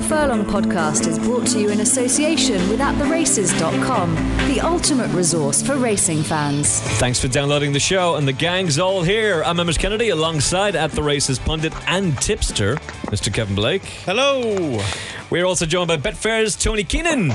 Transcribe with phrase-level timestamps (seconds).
[0.00, 4.14] The Furlong podcast is brought to you in association with AtTheRaces.com, the races.com,
[4.48, 6.80] the ultimate resource for racing fans.
[6.98, 9.42] Thanks for downloading the show, and the gang's all here.
[9.44, 12.76] I'm Emmet Kennedy alongside At The Races pundit and tipster,
[13.08, 13.32] Mr.
[13.32, 13.82] Kevin Blake.
[14.06, 14.82] Hello.
[15.28, 17.34] We're also joined by Betfair's Tony Keenan.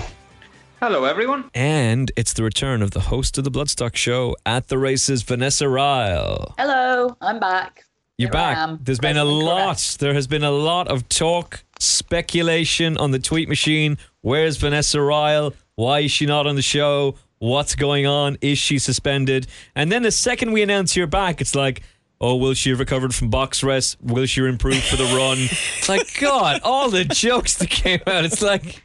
[0.81, 1.51] Hello, everyone.
[1.53, 5.69] And it's the return of the host of the Bloodstock Show at the races, Vanessa
[5.69, 6.55] Ryle.
[6.57, 7.85] Hello, I'm back.
[8.17, 8.79] You're Here back.
[8.81, 9.75] There's been a lot.
[9.75, 9.99] correct.
[9.99, 13.97] There has been a lot of talk, speculation on the tweet machine.
[14.21, 15.53] Where's Vanessa Ryle?
[15.75, 17.15] Why is she not on the show?
[17.39, 18.37] What's going on?
[18.41, 19.47] Is she suspended?
[19.75, 21.81] And then the second we announce you're back, it's like,
[22.21, 23.97] oh, will she have recovered from box rest?
[24.01, 25.37] Will she improve for the run?
[25.77, 28.25] it's like, God, all the jokes that came out.
[28.25, 28.83] It's like,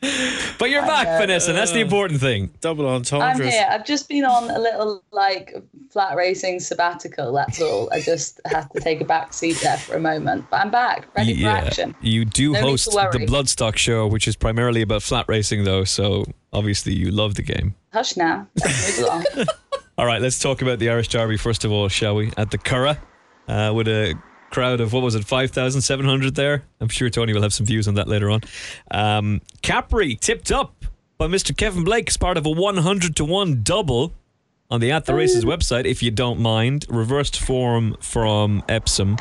[0.00, 1.18] but you're back, know.
[1.18, 1.50] Vanessa.
[1.50, 2.50] and That's the important thing.
[2.60, 3.52] Double I'm entendres.
[3.52, 3.66] here.
[3.68, 5.54] I've just been on a little like
[5.90, 7.32] flat racing sabbatical.
[7.32, 7.88] That's all.
[7.92, 11.08] I just had to take a back seat there for a moment, but I'm back,
[11.16, 11.94] ready for action.
[12.00, 13.26] You do No host the.
[13.26, 15.84] Bloodstock show, which is primarily about flat racing, though.
[15.84, 17.74] So obviously you love the game.
[17.92, 18.46] Hush now.
[18.62, 19.24] Let's move along.
[19.98, 22.32] All right, let's talk about the Irish Derby first of all, shall we?
[22.36, 22.98] At the Curragh,
[23.48, 24.14] uh, with a
[24.50, 26.64] crowd of what was it, five thousand seven hundred there.
[26.80, 28.40] I'm sure Tony will have some views on that later on.
[28.90, 30.84] Um, Capri tipped up
[31.18, 31.56] by Mr.
[31.56, 34.12] Kevin Blake as part of a 100 to one double
[34.70, 36.86] on the At the Races website, if you don't mind.
[36.88, 39.16] Reversed form from Epsom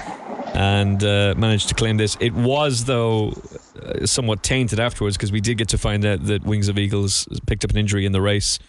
[0.53, 2.15] and uh, managed to claim this.
[2.19, 3.33] It was, though,
[3.81, 7.27] uh, somewhat tainted afterwards because we did get to find out that Wings of Eagles
[7.47, 8.59] picked up an injury in the race.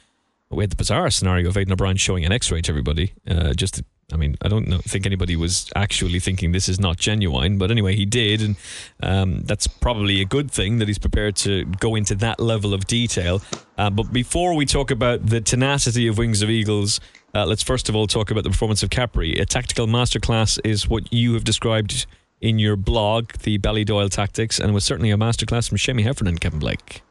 [0.51, 3.13] We had the bizarre scenario of Aidan O'Brien showing an X-ray to everybody.
[3.29, 6.81] Uh, just, to- I mean, I don't know, think anybody was actually thinking this is
[6.81, 8.57] not genuine, but anyway, he did, and
[9.03, 12.87] um, that's probably a good thing that he's prepared to go into that level of
[12.87, 13.43] detail.
[13.77, 17.01] Uh, but before we talk about the tenacity of Wings of Eagles,
[17.35, 19.35] uh, let's first of all talk about the performance of Capri.
[19.35, 22.07] A tactical masterclass is what you have described
[22.41, 26.61] in your blog, the Ballydoyle Tactics, and was certainly a masterclass from Seamie Heffernan Kevin
[26.61, 27.03] Blake.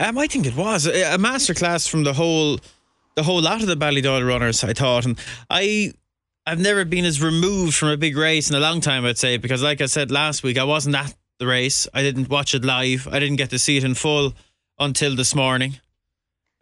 [0.00, 2.58] Um, I think it was a a masterclass from the whole,
[3.14, 4.64] the whole lot of the Ballydoyle runners.
[4.64, 5.16] I thought, and
[5.48, 5.92] I,
[6.46, 9.04] I've never been as removed from a big race in a long time.
[9.06, 11.88] I'd say because, like I said last week, I wasn't at the race.
[11.94, 13.08] I didn't watch it live.
[13.08, 14.34] I didn't get to see it in full
[14.78, 15.78] until this morning.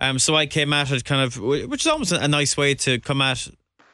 [0.01, 3.01] Um, so I came at it kind of, which is almost a nice way to
[3.01, 3.49] come at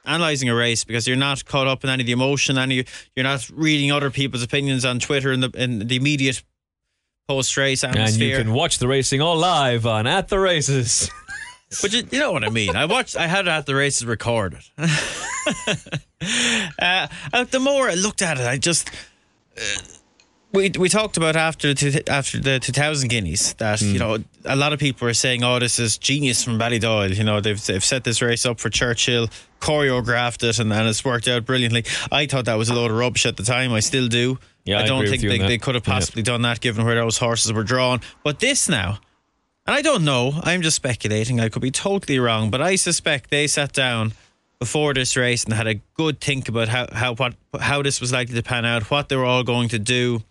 [0.05, 2.85] analyzing a race because you're not caught up in any of the emotion, any
[3.15, 6.43] you're not reading other people's opinions on Twitter in the in the immediate
[7.29, 8.37] post race atmosphere.
[8.37, 11.11] And you can watch the racing all live on At the Races.
[11.83, 12.77] But you, you know what I mean.
[12.77, 13.17] I watched.
[13.17, 14.61] I had it at the races recorded.
[14.79, 14.89] uh,
[17.33, 18.91] uh, the more I looked at it, I just
[19.57, 19.61] uh,
[20.53, 24.57] we we talked about after the after the two thousand guineas that you know a
[24.57, 27.85] lot of people were saying, "Oh, this is genius from Ballydoyle." You know, they've they've
[27.85, 29.29] set this race up for Churchill,
[29.61, 31.85] choreographed it, and, and it's worked out brilliantly.
[32.11, 33.73] I thought that was a load of rubbish at the time.
[33.73, 34.39] I still do.
[34.65, 35.95] Yeah, I I don't think they, they could have Yeah.
[35.95, 38.01] possibly done that given where those horses were drawn.
[38.25, 39.01] But this now.
[39.69, 40.33] And I don't know.
[40.45, 41.41] I'm just speculating.
[41.41, 44.15] I could be totally wrong, but I suspect they sat down
[44.59, 48.11] before this race and had a good think about how how what how this was
[48.11, 50.23] likely to pan out, what they were all going to do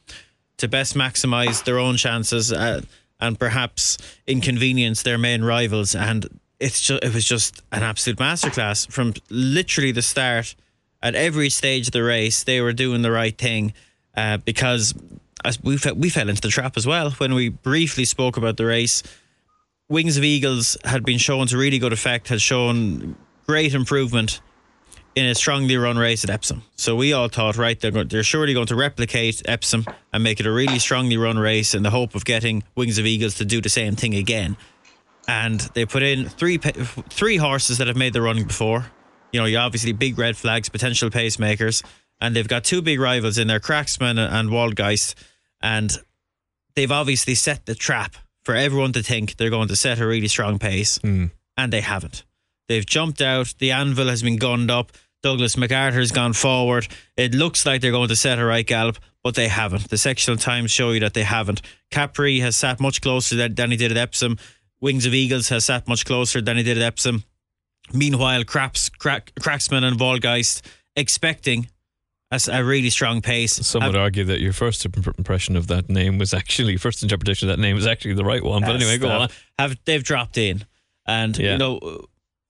[0.58, 2.82] to best maximize their own chances uh,
[3.20, 5.94] and perhaps inconvenience their main rivals.
[5.94, 10.56] And it's just it was just an absolute masterclass from literally the start.
[11.04, 13.74] At every stage of the race, they were doing the right thing
[14.16, 14.96] uh, because
[15.62, 18.66] we fe- we fell into the trap as well when we briefly spoke about the
[18.66, 19.04] race.
[19.90, 23.16] Wings of Eagles had been shown to really good effect, had shown
[23.48, 24.42] great improvement
[25.16, 26.62] in a strongly run race at Epsom.
[26.76, 30.40] So we all thought, right, they're, go- they're surely going to replicate Epsom and make
[30.40, 33.46] it a really strongly run race in the hope of getting Wings of Eagles to
[33.46, 34.58] do the same thing again.
[35.28, 38.92] And they put in three three horses that have made the running before.
[39.32, 41.84] You know, you obviously big red flags, potential pacemakers.
[42.22, 45.16] and they've got two big rivals in there, Cracksman and Waldgeist,
[45.62, 45.98] and
[46.76, 48.16] they've obviously set the trap
[48.48, 51.32] for everyone to think they're going to set a really strong pace, Mm.
[51.58, 52.24] and they haven't.
[52.70, 53.54] They've jumped out.
[53.60, 54.94] The anvil has been gunned up.
[55.22, 56.88] Douglas MacArthur's gone forward.
[57.18, 59.90] It looks like they're going to set a right gallop, but they haven't.
[59.90, 61.62] The sectional times show you that they haven't.
[61.92, 64.38] Capri has sat much closer than, he did at Epsom.
[64.80, 67.26] Wings of Eagles has sat much closer than he did at Epsom.
[67.92, 70.62] Meanwhile, Craps, Crack, Cracksman and Waldgeist
[70.96, 71.68] expecting
[72.32, 73.54] a, s- a really strong pace.
[73.54, 77.56] Some would argue that your first impression of that name was actually first interpretation of
[77.58, 78.62] that name was actually the right one.
[78.62, 79.30] But anyway, go on.
[79.60, 80.66] Have they've dropped in,
[81.08, 81.54] and Yeah.
[81.54, 82.06] you know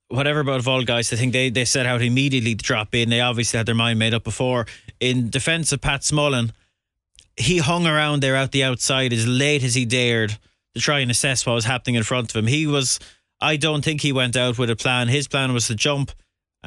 [0.09, 3.09] whatever about Waldgeist, I think they they set out immediately to drop in.
[3.09, 4.65] They obviously had their mind made up before.
[4.99, 6.51] In defence of Pat Smullen,
[7.35, 10.37] he hung around there out the outside as late as he dared
[10.73, 12.47] to try and assess what was happening in front of him.
[12.47, 12.99] He was,
[13.39, 15.07] I don't think he went out with a plan.
[15.07, 16.11] His plan was to jump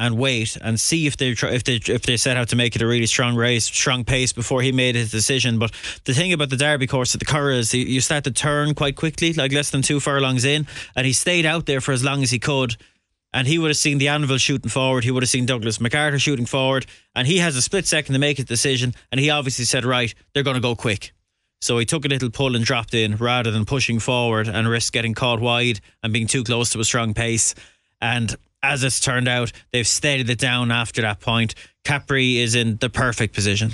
[0.01, 2.83] and wait and see if they if they if they set out to make it
[2.83, 5.59] a really strong race, strong pace before he made his decision.
[5.59, 5.73] But
[6.05, 8.75] the thing about the Derby course at the Curragh is you- you start to turn
[8.75, 10.67] quite quickly, like less than two furlongs in,
[10.97, 12.77] and he stayed out there for as long as he could.
[13.33, 15.05] And he would have seen the Anvil shooting forward.
[15.05, 16.87] He would have seen Douglas MacArthur shooting forward.
[17.15, 18.93] And he has a split second to make his decision.
[19.13, 21.13] And he obviously said, right, they're going to go quick.
[21.61, 24.93] So he took a little pull and dropped in rather than pushing forward and risk
[24.93, 27.55] getting caught wide and being too close to a strong pace.
[28.01, 31.55] And as it's turned out, they've steadied it down after that point.
[31.85, 33.73] Capri is in the perfect position.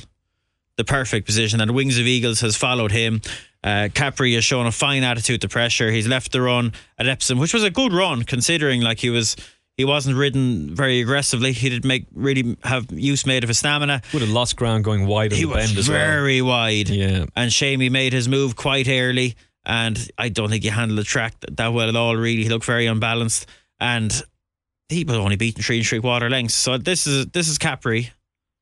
[0.76, 1.60] The perfect position.
[1.60, 3.20] And Wings of Eagles has followed him.
[3.64, 5.90] Uh, Capri has shown a fine attitude to pressure.
[5.90, 9.34] He's left the run at Epsom, which was a good run considering like he was
[9.76, 11.52] he wasn't ridden very aggressively.
[11.52, 14.00] He didn't make really have use made of his stamina.
[14.12, 15.98] Would have lost ground going wide on He the was bend as well.
[15.98, 16.88] very wide.
[16.88, 17.26] Yeah.
[17.34, 19.34] And Seamie made his move quite early.
[19.66, 22.44] And I don't think he handled the track th- that well at all, really.
[22.44, 23.46] He looked very unbalanced.
[23.80, 24.12] And
[24.88, 26.54] he was only beaten three and three quarter lengths.
[26.54, 28.10] So this is this is Capri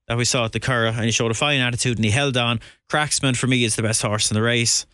[0.09, 2.37] that we saw at the Curragh, and he showed a fine attitude and he held
[2.37, 2.61] on.
[2.91, 4.87] Cracksman for me is the best horse in the race.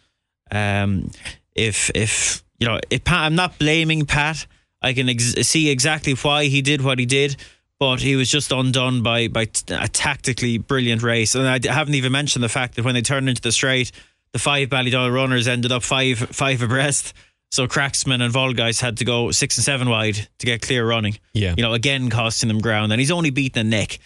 [0.50, 1.10] Um,
[1.54, 4.46] if if you know, if Pat, I'm not blaming Pat.
[4.82, 7.36] I can ex- see exactly why he did what he did,
[7.78, 11.34] but he was just undone by by a tactically brilliant race.
[11.34, 13.92] And I haven't even mentioned the fact that when they turned into the straight,
[14.32, 17.12] the five Ballydoyle runners ended up five five abreast.
[17.50, 21.18] So Cracksman and Waldgeist had to go six and seven wide to get clear running.
[21.32, 21.54] Yeah.
[21.56, 23.98] You know, again costing them ground, and he's only beaten a neck.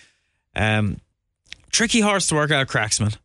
[0.56, 0.98] Um,
[1.70, 3.16] tricky horse to work out, Cracksman,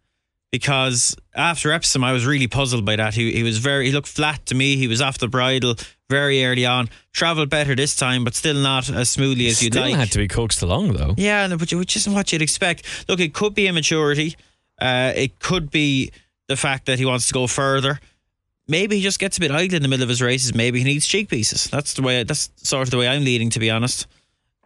[0.52, 3.14] because after Epsom, I was really puzzled by that.
[3.14, 4.76] He he was very he looked flat to me.
[4.76, 5.76] He was off the bridle
[6.10, 6.90] very early on.
[7.14, 9.96] Travelled better this time, but still not as smoothly as you'd Still like.
[9.96, 11.14] had to be coaxed along though.
[11.18, 13.06] Yeah, which isn't what you'd expect.
[13.08, 14.36] Look, it could be immaturity.
[14.82, 16.12] Uh, it could be
[16.48, 18.00] the fact that he wants to go further.
[18.70, 20.54] Maybe he just gets a bit idle in the middle of his races.
[20.54, 21.66] Maybe he needs cheek pieces.
[21.66, 22.24] That's the way.
[22.24, 24.08] That's sort of the way I'm leading, to be honest.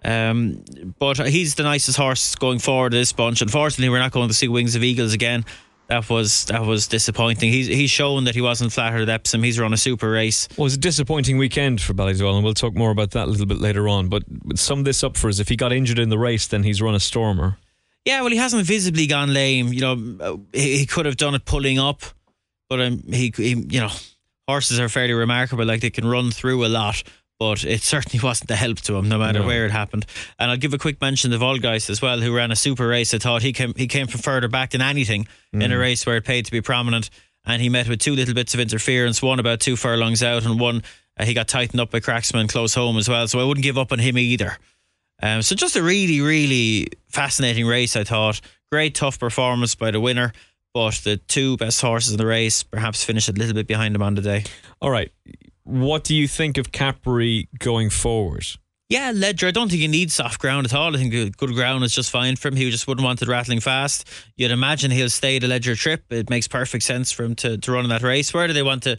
[0.05, 0.63] Um,
[0.99, 3.41] but he's the nicest horse going forward of this bunch.
[3.41, 5.45] Unfortunately, we're not going to see Wings of Eagles again.
[5.87, 7.51] That was that was disappointing.
[7.51, 9.43] He's he's shown that he wasn't flattered at Epsom.
[9.43, 10.47] He's run a super race.
[10.57, 13.31] Well, it was a disappointing weekend for Ballydoyle, and we'll talk more about that a
[13.31, 14.07] little bit later on.
[14.07, 14.23] But
[14.55, 16.95] sum this up for us: if he got injured in the race, then he's run
[16.95, 17.57] a stormer.
[18.05, 19.71] Yeah, well, he hasn't visibly gone lame.
[19.71, 22.01] You know, he, he could have done it pulling up,
[22.69, 23.89] but um, he, he, you know,
[24.47, 25.65] horses are fairly remarkable.
[25.65, 27.03] Like they can run through a lot,
[27.39, 29.45] but it certainly wasn't a help to him, no matter No.
[29.47, 30.05] where it happened.
[30.39, 33.13] And I'll give a quick mention to Waldgeist as well, who ran a super race.
[33.13, 36.17] I thought he came he came from further back than anything in a race where
[36.17, 37.09] it paid to be prominent,
[37.45, 39.21] and he met with two little bits of interference.
[39.21, 40.83] One about two furlongs out, and one
[41.19, 43.27] uh, he got tightened up by Cracksman close home as well.
[43.27, 44.57] So I wouldn't give up on him either.
[45.21, 48.41] Um, so just a really, really fascinating race, I thought.
[48.71, 50.33] Great tough performance by the winner,
[50.73, 54.01] but the two best horses in the race perhaps finished a little bit behind him
[54.01, 54.43] on the day.
[54.81, 55.11] All right,
[55.63, 58.45] what do you think of Capri going forward?
[58.89, 60.95] Yeah, Leger, I don't think he needs soft ground at all.
[60.95, 62.55] I think good ground is just fine for him.
[62.55, 64.07] He just wouldn't want it rattling fast.
[64.35, 66.11] You'd imagine he'll stay the Leger trip.
[66.11, 68.33] It makes perfect sense for him to, to run in that race.
[68.33, 68.97] Where do they want to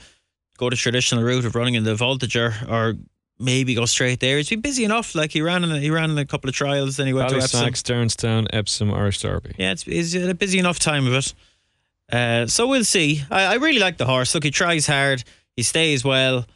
[0.58, 2.94] go the traditional route of running in the Voltigeur or
[3.38, 4.38] maybe go straight there?
[4.38, 5.14] He's been busy enough.
[5.14, 7.28] Like he ran in a, he ran in a couple of trials, then he went
[7.28, 7.60] to Epsom.
[7.60, 9.54] Ballysax, Derrinstown, Epsom, Irish Derby.
[9.58, 11.34] Yeah, it's, he's had a busy enough time of it.
[12.12, 13.22] Uh, so we'll see.
[13.30, 14.34] I, I really like the horse.
[14.34, 15.24] Look, he tries hard.
[15.56, 16.46] He stays well.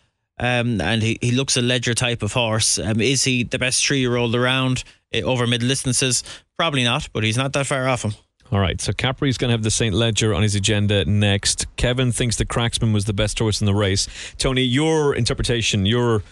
[0.40, 2.78] Um, and he, he looks a Leger type of horse.
[2.78, 6.22] Um, is he the best three year old around uh, over middle distances?
[6.56, 8.12] Probably not, but he's not that far off him.
[8.50, 9.94] All right, so Capri's going to have the St.
[9.94, 11.66] Leger on his agenda next.
[11.76, 14.08] Kevin thinks the Cracksman was the best horse in the race.
[14.38, 16.22] Tony, your interpretation, your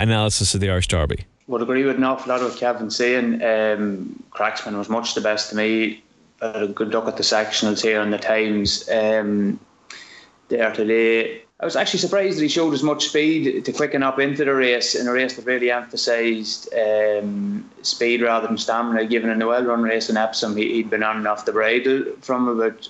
[0.00, 1.26] analysis of the Irish Derby.
[1.48, 3.34] Would agree with an awful lot of what Kevin's saying.
[3.42, 6.02] Um, Cracksman was much the best to me.
[6.40, 9.58] Had a good look at the sectionals here and the times um,
[10.48, 11.42] there today.
[11.58, 14.54] I was actually surprised that he showed as much speed to quicken up into the
[14.54, 19.06] race in a race that really emphasised um, speed rather than stamina.
[19.06, 21.52] Given in the well run race in Epsom, he, had been on and off the
[21.52, 22.88] bridle from about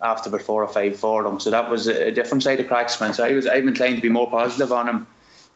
[0.00, 1.44] after about four or five for furlongs.
[1.44, 3.14] So that was a different side of Cracksman.
[3.14, 5.06] So I was been trying to be more positive on him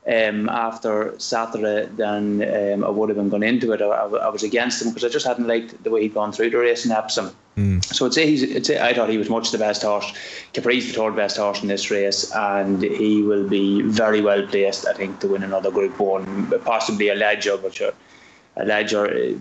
[0.07, 3.81] um, after Saturday than um, I would have been going into it.
[3.81, 6.51] I, I was against him because I just hadn't liked the way he'd gone through
[6.51, 7.35] the race in Epsom.
[7.57, 7.85] Mm.
[7.85, 8.43] So I'd say he's.
[8.43, 10.13] I'd say I thought he was much the best horse.
[10.55, 14.87] Capri's the third best horse in this race, and he will be very well placed,
[14.87, 17.79] I think, to win another Group One, possibly a Leger, but
[18.57, 19.39] a Leger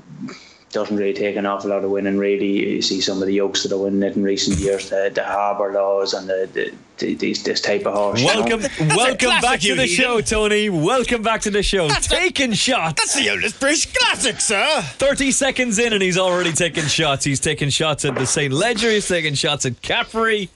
[0.72, 2.18] doesn't really take an awful lot of winning.
[2.18, 5.12] Really, you see some of the yokes that are winning it in recent years, the,
[5.13, 8.24] the Harbour Laws and the, the, the these, this type of horse.
[8.24, 8.96] Welcome, you know?
[8.96, 10.70] welcome back to the show, Tony.
[10.70, 11.88] Welcome back to the show.
[11.88, 13.01] That's taking a, shots.
[13.01, 14.82] That's the oldest British classic, sir.
[14.82, 17.25] Thirty seconds in, and he's already taking shots.
[17.25, 18.54] He's taking shots at the St.
[18.54, 18.90] Leger.
[18.90, 20.50] He's taking shots at Capri.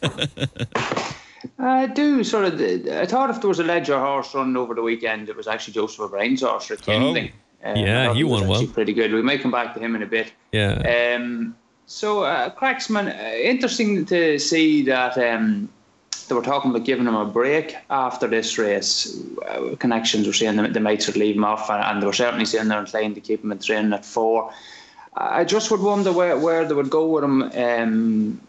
[1.60, 2.62] I uh, do sort of.
[2.62, 5.74] I thought if there was a Leger horse running over the weekend, it was actually
[5.74, 7.32] Joseph O'Brien's horse Rekindling.
[7.34, 7.45] Oh.
[7.66, 8.66] Um, yeah, he won well.
[8.68, 9.12] Pretty good.
[9.12, 10.32] We may come back to him in a bit.
[10.52, 11.16] Yeah.
[11.18, 11.56] Um,
[11.88, 15.68] so, uh, Cracksman, uh, interesting to see that um,
[16.28, 19.20] they were talking about giving him a break after this race.
[19.48, 22.14] Uh, connections were saying they, might sort of leave him off, and, and, they were
[22.14, 24.54] certainly saying they're inclined to keep him in training at four.
[25.18, 28.42] I just would wonder where, where they would go with him um,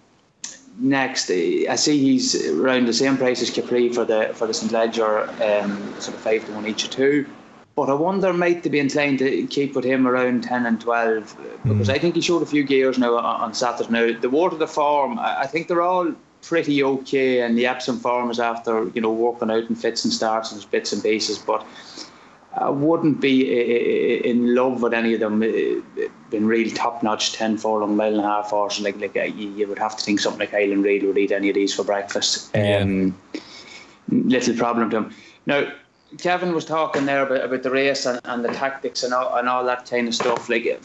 [0.78, 1.30] next.
[1.30, 5.22] I see he's around the same price as Capri for the for the St Leger,
[5.42, 7.26] um, sort of five to one each or two.
[7.76, 11.36] But I wonder, might they be inclined to keep with him around 10 and 12?
[11.62, 11.92] Because mm.
[11.92, 13.90] I think he showed a few gears now on Saturday.
[13.90, 17.42] Now, the water, the form, I think they're all pretty okay.
[17.42, 20.70] And the Epsom form is after, you know, working out in fits and starts and
[20.70, 21.36] bits and pieces.
[21.36, 21.66] But
[22.54, 25.40] I wouldn't be in love with any of them.
[25.40, 28.84] Been real top notch 10 furlong mile and a half horses.
[28.84, 31.50] Like, like uh, you would have to think something like Highland Reel would eat any
[31.50, 32.56] of these for breakfast.
[32.56, 33.40] Um, yeah.
[34.08, 35.14] Little problem to him.
[35.44, 35.70] Now,
[36.18, 39.48] Kevin was talking there about, about the race and, and the tactics and all, and
[39.48, 40.48] all that kind of stuff.
[40.48, 40.80] Like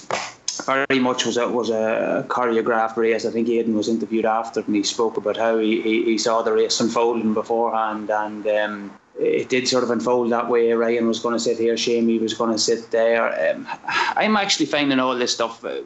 [0.66, 3.26] very much was a, was a choreographed race.
[3.26, 6.42] I think Aidan was interviewed after and he spoke about how he, he, he saw
[6.42, 10.72] the race unfolding beforehand and um, it did sort of unfold that way.
[10.74, 13.52] Ryan was going to sit here, Seamie was going to sit there.
[13.52, 15.82] Um, I'm actually finding all this stuff uh,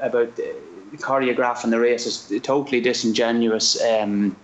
[0.00, 0.42] about uh,
[0.96, 3.82] choreographing the race is totally disingenuous.
[3.82, 4.36] Um,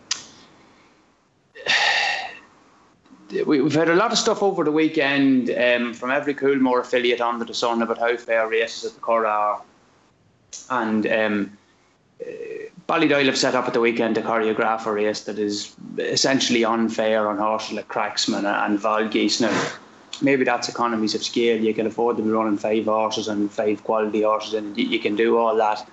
[3.46, 7.44] we've had a lot of stuff over the weekend um, from every Coolmore affiliate under
[7.44, 9.62] the sun about how fair races at the Curragh are.
[10.70, 11.58] And um,
[12.20, 12.30] uh,
[12.88, 17.28] Ballydoyle have set up at the weekend a choreograph a race that is essentially unfair
[17.28, 19.40] on horses like Cracksman and Waldgeist.
[19.40, 19.70] Now,
[20.20, 21.60] maybe that's economies of scale.
[21.60, 25.14] You can afford to be running five horses and five quality horses, and you can
[25.16, 25.88] do all that.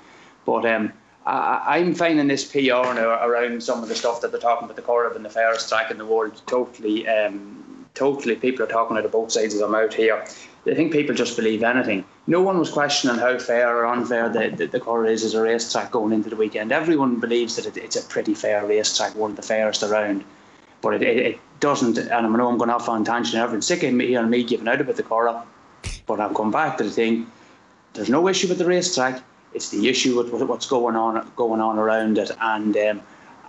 [0.45, 0.91] But um,
[1.27, 4.77] I, am finding this PR now around some of the stuff that they're talking about
[4.77, 6.41] the Curragh and the fairest track in the world.
[6.47, 10.25] Totally, um, totally, people are talking out of both sides as I'm out here.
[10.65, 12.05] I think people just believe anything.
[12.27, 15.41] No one was questioning how fair or unfair the, the, the Curragh is as a
[15.41, 16.71] racetrack going into the weekend.
[16.71, 20.23] Everyone believes that it, it's a pretty fair racetrack, one of the fairest around.
[20.81, 23.35] But it, it, it doesn't, and I know I'm going off on tangent.
[23.35, 25.45] Everyone's sick of me hearing me giving out about the Curragh.
[26.05, 27.29] But I've come back to the thing.
[27.93, 29.21] There's no issue with the racetrack
[29.53, 32.31] it's the issue with what's going on going on around it.
[32.39, 33.01] And um,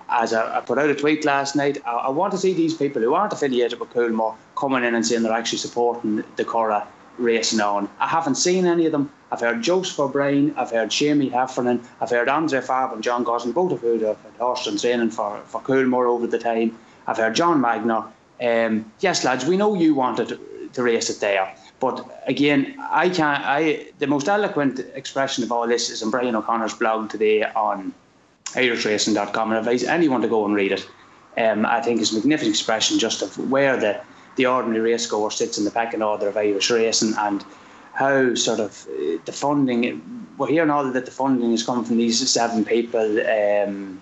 [0.09, 2.75] as I, I, put out a tweet last night, I, I, want to see these
[2.75, 6.87] people who aren't affiliated with Coolmore coming in and saying they're actually supporting the Curragh
[7.19, 7.89] racing on.
[7.99, 9.13] I haven't seen any of them.
[9.31, 13.53] I've heard Joseph O'Brien, I've heard Seamie Heffernan, I've heard Andre Fabre and John Gosden,
[13.53, 16.79] both of who have had horse and training for, for Coolmore over the time.
[17.07, 18.05] I've heard John Magnier.
[18.41, 20.39] Um, yes, lads, we know you wanted
[20.73, 21.55] to race it there.
[21.81, 23.43] But again, I can't.
[23.45, 27.95] I the most eloquent expression of all this is in Brian O'Connor's blog today on
[28.55, 30.89] IrishRacing.com, and I advise anyone to go and read it.
[31.37, 34.01] Um, I think it's a magnificent expression just of where the
[34.37, 37.45] the ordinary racegoer sits in the pecking order of Irish racing and
[37.93, 40.27] how sort of uh, the funding.
[40.37, 43.21] We're hearing all that the funding is coming from these seven people.
[43.21, 44.01] Um,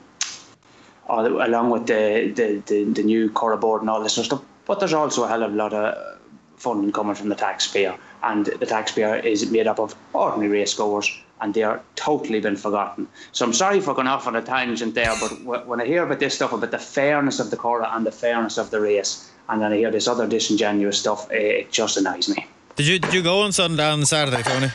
[1.09, 4.49] along with the, the, the, the new Curragh board and all this sort of stuff.
[4.66, 6.15] But there's also a hell of a lot of
[6.56, 11.08] funding coming from the taxpayer, and the taxpayer is made up of ordinary racegoers,
[11.40, 13.06] and they are totally been forgotten.
[13.32, 16.18] So I'm sorry for going off on a tangent there, but when I hear about
[16.18, 19.60] this stuff about the fairness of the Curragh and the fairness of the race, and
[19.60, 22.46] then I hear this other disingenuous stuff, it just annoys me.
[22.76, 24.68] Did you did you go on Sunday on Saturday, Tony?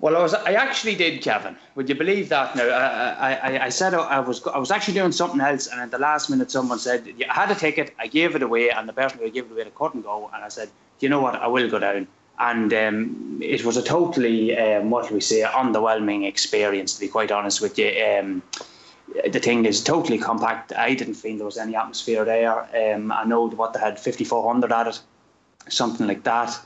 [0.00, 0.32] Well, I was.
[0.32, 1.56] I actually did, Kevin.
[1.74, 2.56] Would you believe that?
[2.56, 4.46] Now, I, I, I said I was.
[4.46, 7.50] I was actually doing something else, and at the last minute, someone said, "I had
[7.50, 7.94] a ticket.
[7.98, 10.42] I gave it away, and the person who gave it away to couldn't go." And
[10.42, 11.34] I said, "You know what?
[11.36, 12.06] I will go down."
[12.38, 16.94] And um, it was a totally, um, what do we say, underwhelming experience.
[16.94, 18.42] To be quite honest with you, um,
[19.30, 20.72] the thing is totally compact.
[20.72, 22.94] I didn't feel there was any atmosphere there.
[22.94, 25.00] Um, I know what they had 5,400 at it,
[25.68, 26.58] something like that.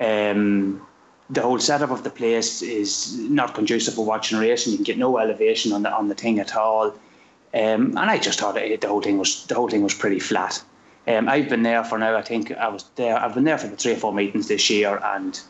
[0.00, 0.86] Um,
[1.30, 4.72] the whole setup of the place is not conducive for watching racing.
[4.72, 6.92] You can get no elevation on the on the thing at all.
[7.52, 10.18] Um, and I just thought it, the whole thing was the whole thing was pretty
[10.18, 10.62] flat.
[11.06, 12.16] Um, I've been there for now.
[12.16, 13.16] I think I was there.
[13.16, 15.40] I've been there for the three or four meetings this year, and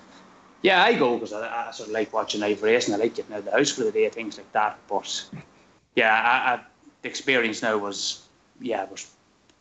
[0.63, 2.95] yeah, I go because I, I, sort of like watching live racing.
[2.95, 4.79] I like getting out of the house for the day, things like that.
[4.89, 5.25] But
[5.97, 6.61] yeah, I, I,
[7.03, 8.23] the experience now was
[8.61, 9.11] yeah was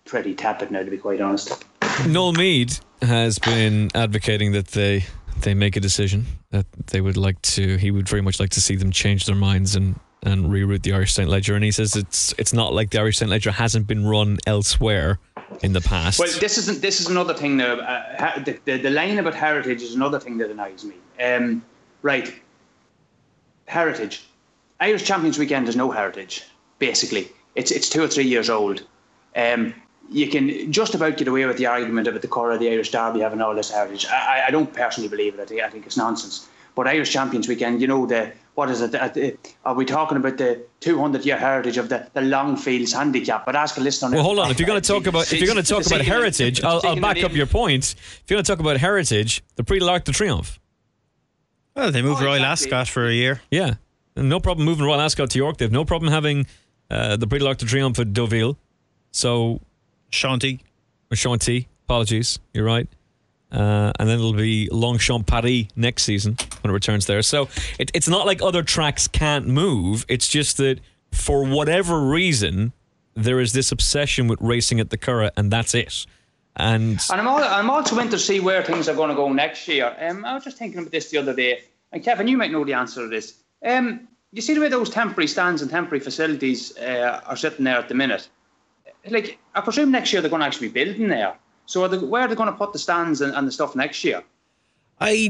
[0.06, 1.66] pretty tepid now to be quite honest.
[2.08, 5.06] Noel Meade has been advocating that they
[5.42, 7.78] they make a decision that they would like to.
[7.78, 10.92] He would very much like to see them change their minds and and reroute the
[10.94, 11.56] Irish Saint Leger.
[11.56, 15.20] And he says it's it's not like the Irish Saint Leger hasn't been run elsewhere
[15.62, 16.20] in the past.
[16.20, 16.82] Well, this isn't.
[16.82, 17.58] This is another thing.
[17.58, 20.96] Now, uh, the, the, the line about heritage is another thing that annoys me.
[21.24, 21.64] Um,
[22.02, 22.34] right,
[23.68, 24.26] heritage.
[24.80, 26.44] Irish Champions Weekend is no heritage.
[26.80, 28.86] Basically, it's it's two or three years old.
[29.36, 29.74] Um,
[30.12, 32.92] you can just about get away with the argument about the core of the Irish
[32.92, 34.08] Derby having all this heritage.
[34.08, 35.52] I, I don't personally believe it.
[35.52, 36.48] I think, it's nonsense.
[36.76, 39.56] But Irish Champions Weekend, you know, the what is it?
[39.64, 43.46] Are we talking about the 200 year heritage of the, the Longfields handicap?
[43.46, 44.16] But ask a listener.
[44.16, 44.52] Well, hold on.
[44.52, 47.00] If you're going to talk about if you're going to talk about heritage, I'll, I'll
[47.00, 47.96] back up your point.
[47.96, 50.60] If you're going to talk about heritage, the Prix de l'Arc de Triomphe.
[51.76, 52.74] Well, they moved oh, Royal exactly.
[52.74, 53.42] Ascot for a year.
[53.52, 53.76] Yeah,
[54.16, 55.58] no problem moving Royal Ascot to York.
[55.58, 56.48] They have no problem having
[56.90, 58.58] uh, the Prix de l'Arc de Triomphe at Deauville.
[59.12, 59.62] So,
[60.10, 60.62] Chantilly.
[61.12, 61.68] Or Chantilly.
[61.86, 62.40] Apologies.
[62.54, 62.88] You're right.
[63.52, 67.22] Uh, and then it'll be Longchamp Paris next season when it returns there.
[67.24, 67.50] So
[67.80, 70.06] it, it's not like other tracks can't move.
[70.08, 70.80] It's just that
[71.12, 72.74] for whatever reason,
[73.16, 76.06] there is this obsession with racing at the Curragh, and that's it.
[76.56, 79.32] And and I'm, all, I'm also in to see where things are going to go
[79.32, 79.96] next year.
[80.00, 82.64] Um, I was just thinking about this the other day, and Kevin, you might know
[82.64, 83.42] the answer to this.
[83.66, 87.78] Um, you see the way those temporary stands and temporary facilities uh, are sitting there
[87.78, 88.30] at the minute.
[89.08, 91.36] Like I presume next year they're going to actually be building there.
[91.66, 93.76] So are they, where are they going to put the stands and, and the stuff
[93.76, 94.24] next year?
[95.00, 95.30] I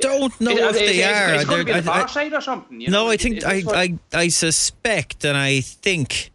[0.00, 1.34] don't know uh, if they are.
[1.34, 2.80] It's going to be the far side or something.
[2.80, 3.06] You know?
[3.06, 6.30] No, I think I, I I suspect and I think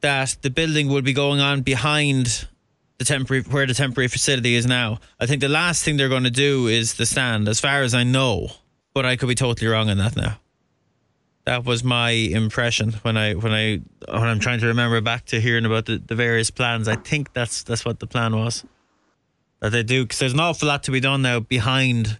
[0.00, 2.48] that the building will be going on behind
[2.98, 4.98] the temporary where the temporary facility is now.
[5.20, 7.94] I think the last thing they're going to do is the stand, as far as
[7.94, 8.48] I know.
[8.94, 10.38] But I could be totally wrong on that now.
[11.46, 15.40] That was my impression when I when I when I'm trying to remember back to
[15.40, 16.88] hearing about the, the various plans.
[16.88, 18.64] I think that's that's what the plan was
[19.60, 22.18] that they do because there's an awful lot to be done now behind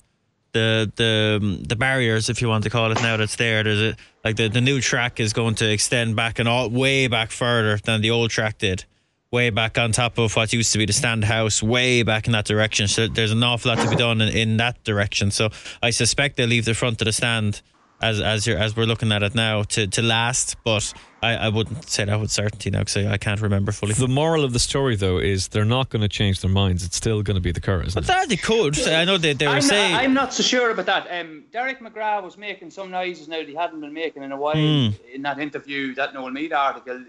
[0.52, 3.16] the the um, the barriers, if you want to call it now.
[3.16, 3.62] That's there.
[3.62, 7.08] There's a like the, the new track is going to extend back and all way
[7.08, 8.84] back further than the old track did.
[9.32, 12.32] Way back on top of what used to be the stand house, way back in
[12.32, 12.86] that direction.
[12.88, 15.30] So there's an awful lot to be done in, in that direction.
[15.30, 15.50] So
[15.82, 17.60] I suspect they'll leave the front of the stand
[18.06, 20.92] as as you're, as we're looking at it now to, to last, but
[21.22, 23.94] I, I wouldn't say that with certainty now because I, I, can't remember fully.
[23.94, 26.84] The moral of the story, though, is they're not going to change their minds.
[26.84, 28.78] It's still going to be the Curragh, but that they could.
[28.88, 29.92] I know they, they were I'm saying.
[29.92, 31.08] Not, I'm not so sure about that.
[31.10, 34.36] Um, Derek McGrath was making some noises now that he hadn't been making in a
[34.36, 34.94] while mm.
[35.12, 37.02] in that interview, that Noel Meade article.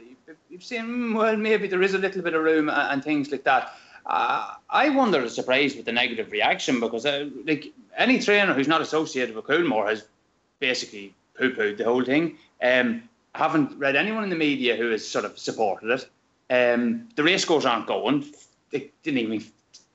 [0.50, 3.44] You've seen, well, maybe there is a little bit of room and, and things like
[3.44, 3.74] that.
[4.06, 8.82] Uh, I wonder, surprised with the negative reaction because, uh, like any trainer who's not
[8.82, 10.06] associated with Coolmore has
[10.60, 12.38] basically poo pooed the whole thing.
[12.62, 13.04] Um,
[13.36, 16.10] I haven't read anyone in the media who has sort of supported it.
[16.50, 18.26] Um, the race scores aren't going.
[18.72, 19.46] They didn't even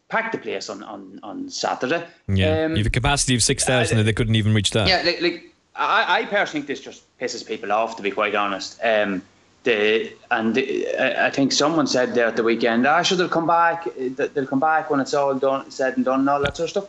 [0.08, 2.04] pack the place on, on, on Saturday.
[2.28, 4.86] Yeah, um, you have a capacity of 6,000 uh, and they couldn't even reach that.
[4.86, 8.34] Yeah, like, like I, I, personally think this just pisses people off, to be quite
[8.34, 8.78] honest.
[8.84, 9.22] Um,
[9.64, 13.46] the, and the, I think someone said there at the weekend, I should have come
[13.46, 13.86] back.
[13.96, 16.70] They'll come back when it's all done, said and done, and all that sort of
[16.70, 16.88] stuff.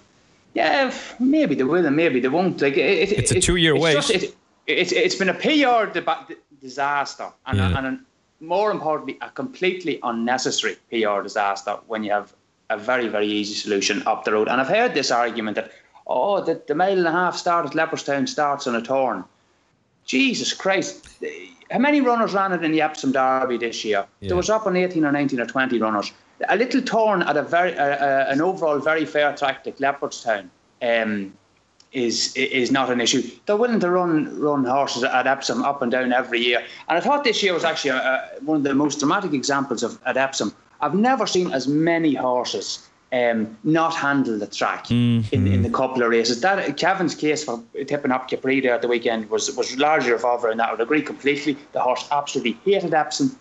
[0.53, 2.61] Yeah, maybe they will and maybe they won't.
[2.61, 3.93] Like it, it's a two-year wait.
[3.93, 4.35] Just, it,
[4.67, 5.91] it's it's been a PR
[6.61, 7.73] disaster and, yeah.
[7.73, 7.99] a, and a,
[8.43, 12.33] more importantly a completely unnecessary PR disaster when you have
[12.69, 14.47] a very very easy solution up the road.
[14.47, 15.71] And I've heard this argument that
[16.07, 19.23] oh the, the mile and a half start at Leopardstown starts on a turn.
[20.05, 21.07] Jesus Christ.
[21.71, 24.05] How many runners ran it in the Epsom Derby this year?
[24.19, 24.29] Yeah.
[24.29, 26.11] There was up on 18 or 19 or 20 runners.
[26.49, 30.49] A little torn at a very uh, uh, an overall very fair track like Leopardstown.
[30.81, 31.33] Um,
[31.93, 33.21] is is not an issue.
[33.45, 37.01] They're willing to run run horses at Epsom up and down every year, and I
[37.01, 40.17] thought this year was actually a, a, one of the most dramatic examples of at
[40.17, 40.53] Epsom.
[40.81, 45.33] I've never seen as many horses um, not handle the track mm-hmm.
[45.33, 46.41] in, in the couple of races.
[46.41, 50.49] That Kevin's case for tipping up Capri there at the weekend was was largely revolver,
[50.49, 51.57] and that I would agree completely.
[51.73, 53.37] The horse absolutely hated Epsom.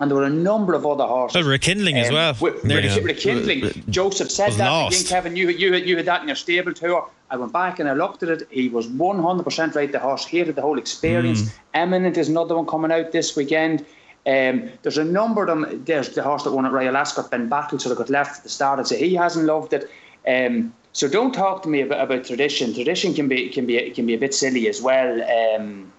[0.00, 1.36] And there were a number of other horses.
[1.36, 2.36] Well, rekindling as Um, well.
[2.40, 3.84] with- Nearly- with rekindling.
[3.90, 5.00] Joseph said was that lost.
[5.00, 5.36] again, Kevin.
[5.36, 7.08] You, you, you had that in your stable tour.
[7.30, 8.48] I went back and I looked at it.
[8.50, 9.90] He was 100% right.
[9.90, 11.42] The horse hated the whole experience.
[11.42, 11.50] Mm.
[11.74, 13.84] Eminent is another one coming out this weekend.
[14.26, 15.82] Um, there's a number of them.
[15.84, 18.48] There's the horse that won at Royal Ascot, Benbatl, sort of got left at the
[18.48, 19.90] start and say he hasn't loved it.
[20.26, 22.72] Um, so don't talk to me about, about tradition.
[22.72, 25.20] Tradition can be can be can be a bit silly as well.
[25.22, 25.92] Um,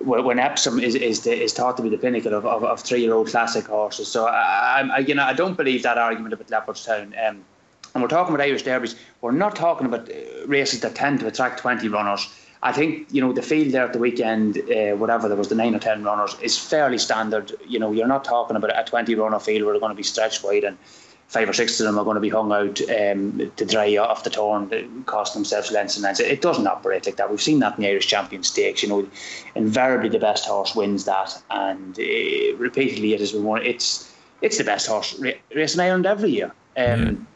[0.00, 3.00] when Epsom is is, the, is thought to be the pinnacle of, of, of three
[3.00, 4.08] year old classic horses.
[4.08, 7.28] So I, I, I you know I don't believe that argument about Leopardstown.
[7.28, 7.44] Um,
[7.92, 8.94] and we're talking about Irish derbies.
[9.20, 12.28] We're not talking about uh, races that tend to attract twenty runners.
[12.62, 15.54] I think you know the field there at the weekend, uh, whatever there was the
[15.54, 17.52] nine or ten runners, is fairly standard.
[17.66, 20.02] You know, you're not talking about a twenty runner field where they're going to be
[20.02, 20.78] stretched wide and
[21.30, 24.24] five or six of them are going to be hung out um, to dry off
[24.24, 26.20] the turn, cost themselves lengths and lengths.
[26.20, 27.30] It doesn't operate like that.
[27.30, 28.82] We've seen that in the Irish Champion Stakes.
[28.82, 29.06] You know,
[29.54, 33.62] invariably the best horse wins that, and uh, repeatedly it has been won.
[33.62, 34.12] It's
[34.42, 36.52] it's the best horse ra- racing Ireland every year.
[36.76, 37.26] Um,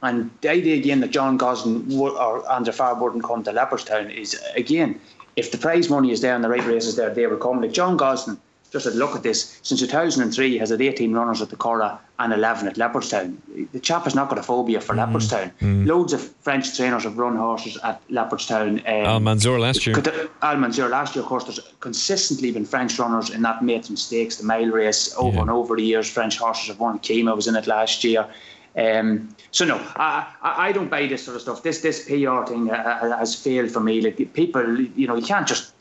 [0.00, 4.40] And the idea again that John Gosden or Andre Fabre wouldn't come to Leopardstown is
[4.54, 5.00] again,
[5.34, 7.60] if the prize money is there and the right races there, they will come.
[7.60, 8.38] Like John Gosden,
[8.70, 11.98] just had a look at this since 2003, has had 18 runners at the Curragh
[12.18, 13.36] and 11 at Leopardstown.
[13.72, 15.52] The chap has not got a phobia for Leopardstown.
[15.86, 18.78] Loads of French trainers have run horses at Leopardstown.
[18.86, 19.94] Um, Almanzor last year.
[19.94, 24.44] Almanzor last year, of course, there's consistently been French runners in that Matron Stakes, the
[24.44, 26.10] mile race, over and over the years.
[26.10, 26.98] French horses have won.
[26.98, 28.28] Qemah was in it last year.
[28.76, 31.62] Um, so no, I, I I don't buy this sort of stuff.
[31.62, 34.00] This this PR thing uh, has failed for me.
[34.00, 35.72] Like people, you know, you can't just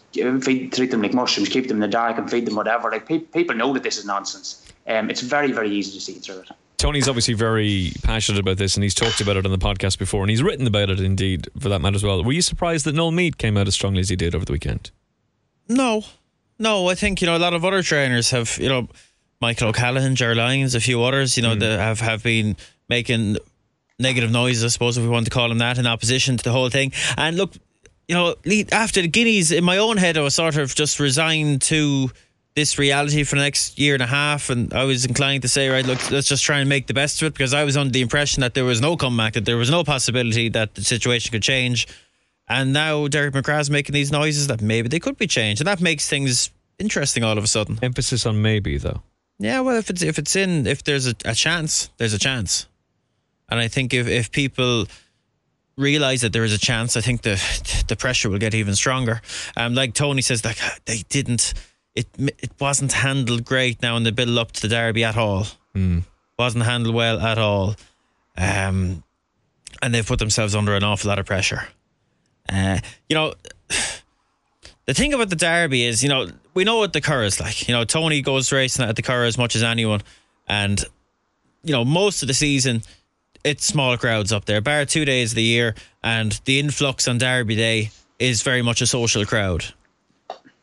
[0.41, 2.91] feed, treat them like mushrooms, keep them in the dark, and feed them whatever.
[2.91, 4.65] Like pe- people know that this is nonsense.
[4.87, 6.49] Um, it's very very easy to see through it.
[6.77, 10.21] Tony's obviously very passionate about this and he's talked about it on the podcast before
[10.21, 12.23] and he's written about it indeed for that matter as well.
[12.23, 14.51] Were you surprised that Noel Meade came out as strongly as he did over the
[14.51, 14.91] weekend?
[15.67, 16.03] No,
[16.59, 16.87] no.
[16.87, 18.87] I think you know a lot of other trainers have you know
[19.41, 22.55] Michael O'Callaghan, Ger Lyons, a few others you know that have have been
[22.89, 23.37] making
[23.99, 24.63] negative noises.
[24.63, 26.91] I suppose if we want to call them that in opposition to the whole thing.
[27.17, 27.53] And look,
[28.07, 28.35] you know,
[28.71, 32.09] after the Guineas, in my own head, I was sort of just resigned to
[32.55, 35.69] this reality for the next year and a half, and I was inclined to say,
[35.69, 37.91] right, look, let's just try and make the best of it because I was under
[37.91, 41.31] the impression that there was no comeback, that there was no possibility that the situation
[41.31, 41.87] could change.
[42.47, 45.81] And now Derek McGrath's making these noises that maybe they could be changed, and that
[45.81, 47.77] makes things interesting all of a sudden.
[47.83, 49.03] Emphasis on maybe though.
[49.37, 52.67] Yeah, well, if it's if it's in, if there's a, a chance, there's a chance,
[53.49, 54.87] and I think if if people
[55.77, 57.35] realize that there is a chance, I think the
[57.87, 59.21] the pressure will get even stronger.
[59.55, 61.53] Um, like Tony says, like they didn't,
[61.95, 65.45] it it wasn't handled great now in the build up to the derby at all.
[66.39, 67.75] Wasn't handled well at all,
[68.37, 69.03] um,
[69.81, 71.67] and they've put themselves under an awful lot of pressure.
[72.51, 73.33] Uh, you know,
[74.85, 77.67] the thing about the derby is, you know, we know what the Curragh is like.
[77.67, 80.01] You know, Tony goes racing at the Curragh as much as anyone,
[80.47, 80.83] and
[81.63, 82.81] you know, most of the season,
[83.43, 87.17] it's small crowds up there, bar two days of the year, and the influx on
[87.17, 89.65] Derby Day is very much a social crowd.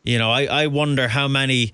[0.03, 1.73] You know, I, I wonder how many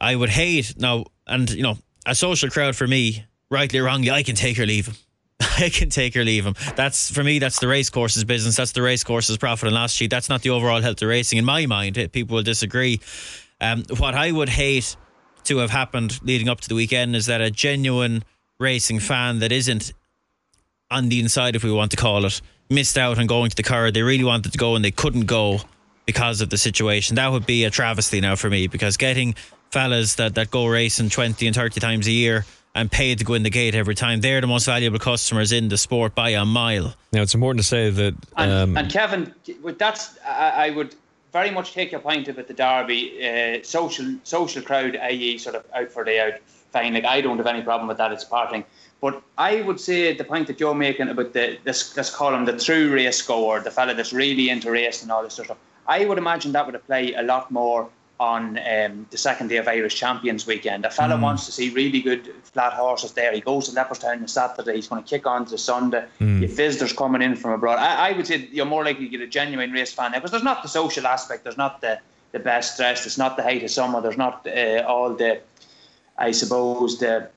[0.00, 4.10] I would hate now, and you know, a social crowd for me, rightly or wrongly,
[4.10, 4.94] I can take or leave 'em.
[5.58, 6.54] I can take or leave him.
[6.76, 7.38] That's for me.
[7.38, 8.56] That's the racecourse's business.
[8.56, 10.10] That's the racecourse's profit and loss sheet.
[10.10, 11.96] That's not the overall health of racing in my mind.
[11.96, 13.00] Eh, People will disagree.
[13.60, 14.96] Um, what I would hate
[15.44, 18.22] to have happened leading up to the weekend is that a genuine
[18.58, 19.92] racing fan that isn't
[20.90, 23.62] on the inside, if we want to call it, missed out on going to the
[23.62, 23.90] car.
[23.90, 25.60] They really wanted to go and they couldn't go
[26.06, 27.16] because of the situation.
[27.16, 29.34] That would be a travesty now for me because getting
[29.70, 33.34] fellas that, that go racing 20 and 30 times a year and paid to go
[33.34, 36.44] in the gate every time, they're the most valuable customers in the sport by a
[36.44, 36.94] mile.
[37.12, 40.94] Now it's important to say that And, um, and Kevin, with that's I, I would
[41.32, 45.64] very much take your point about the derby uh, social social crowd, i.e., sort of
[45.74, 46.34] out for day out.
[46.72, 48.12] Fine, like I don't have any problem with that.
[48.12, 48.64] It's parting.
[49.00, 52.92] But I would say the point that you're making about the this him the true
[52.92, 55.66] race goer, the fella that's really into racing and all this sort of stuff.
[55.86, 57.88] I would imagine that would apply a lot more
[58.20, 60.84] on um, the second day of Irish Champions weekend.
[60.84, 63.32] A fella wants to see really good flat horses there.
[63.32, 64.74] He goes to Leopardstown on Saturday.
[64.74, 66.04] He's going to kick on to Sunday.
[66.42, 67.78] You have visitors coming in from abroad.
[67.78, 70.32] I, I would say you're more likely to get a genuine race fan there because
[70.32, 71.44] there's not the social aspect.
[71.44, 71.98] There's not the,
[72.32, 73.06] the best dressed.
[73.06, 74.02] It's not the height of summer.
[74.02, 75.40] There's not uh, all the,
[76.18, 77.30] I suppose, the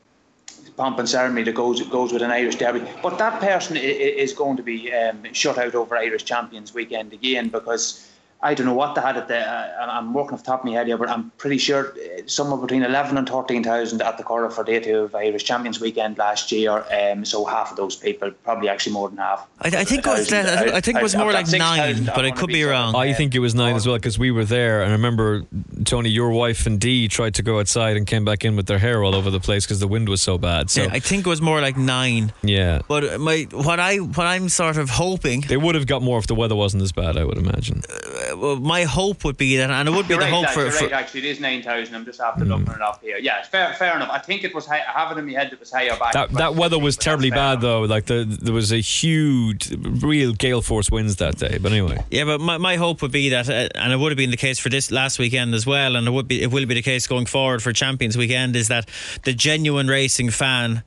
[0.71, 2.84] pomp and ceremony that goes goes with an Irish derby.
[3.02, 7.49] But that person is going to be um, shut out over Irish Champions weekend again
[7.49, 8.12] because
[8.43, 9.39] I don't know what they had at the.
[9.39, 12.21] Uh, I'm working off the top of my head here, but I'm pretty sure uh,
[12.27, 15.79] somewhere between eleven and thirteen thousand at the Curragh for day two of Irish Champions
[15.79, 16.84] Weekend last year.
[16.91, 19.47] Um, so half of those people, probably actually more than half.
[19.62, 20.29] I, I think it was.
[20.29, 22.47] Thousand, I, I think it was more like 6,000 nine, I but I wanna could
[22.47, 22.71] be be certain.
[22.93, 22.95] wrong.
[22.95, 25.43] I think it was nine as well because we were there, and I remember
[25.86, 28.79] Tony, your wife and Dee tried to go outside and came back in with their
[28.79, 30.69] hair all over the place because the wind was so bad.
[30.69, 32.34] So Yeah, I think it was more like nine.
[32.41, 36.19] yeah, But my what I what I'm sort of hoping, they would have got more
[36.19, 37.15] if the weather wasn't as bad.
[37.17, 37.82] I would imagine.
[37.89, 40.46] uh, well, my hope would be that, and it would be You're the right, hope
[40.46, 41.96] lad, for, you're for right, actually, it is 9,000.
[41.96, 43.17] I'm just after looking it up here.
[43.17, 44.10] Yeah, it's fair, fair enough.
[44.12, 45.98] I think it was, high, I have it in my head that it was higher
[45.98, 46.13] back.
[46.13, 47.62] That that weather was terribly bad enough.
[47.62, 47.82] though.
[47.82, 51.58] Like the there was a huge, real gale force winds that day.
[51.58, 54.17] But anyway, Yeah, but my, my hope would be that, uh, and it would have
[54.17, 56.65] been the case for this last weekend as well, and it would be it will
[56.65, 58.88] be the case going forward for Champions Weekend, is that
[59.24, 60.84] the genuine racing fan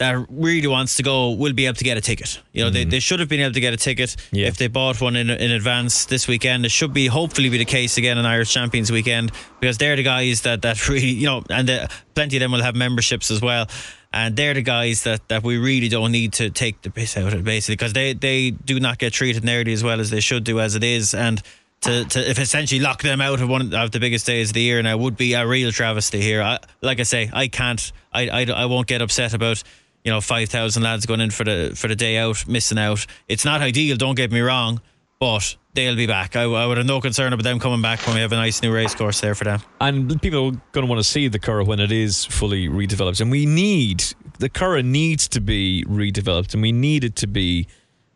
[0.00, 2.40] that really wants to go will be able to get a ticket.
[2.52, 4.46] You know, they, they should have been able to get a ticket Yeah.
[4.48, 6.64] if they bought one in in advance this weekend.
[6.64, 10.02] It should be hopefully be the case again in Irish Champions Weekend because they're the
[10.02, 13.40] guys that that really you know, and uh, plenty of them will have memberships as
[13.40, 13.66] well.
[14.12, 17.32] And they're the guys that, that we really don't need to take the piss out
[17.32, 20.42] of, basically, because they, they do not get treated nearly as well as they should
[20.42, 21.14] do as it is.
[21.14, 21.40] And
[21.82, 24.62] to, to if essentially lock them out of one of the biggest days of the
[24.62, 26.42] year now would be a real travesty here.
[26.42, 29.62] I, like I say, I can't, I, I, I won't get upset about
[30.04, 33.06] you know five thousand lads going in for the for the day out, missing out.
[33.28, 33.96] It's not ideal.
[33.96, 34.80] Don't get me wrong,
[35.18, 36.36] but they'll be back.
[36.36, 38.62] I, I would have no concern about them coming back when we have a nice
[38.62, 39.60] new race course there for them.
[39.80, 43.20] and people are going to want to see the Curragh when it is fully redeveloped,
[43.20, 44.04] and we need
[44.38, 47.66] the Curragh needs to be redeveloped, and we need it to be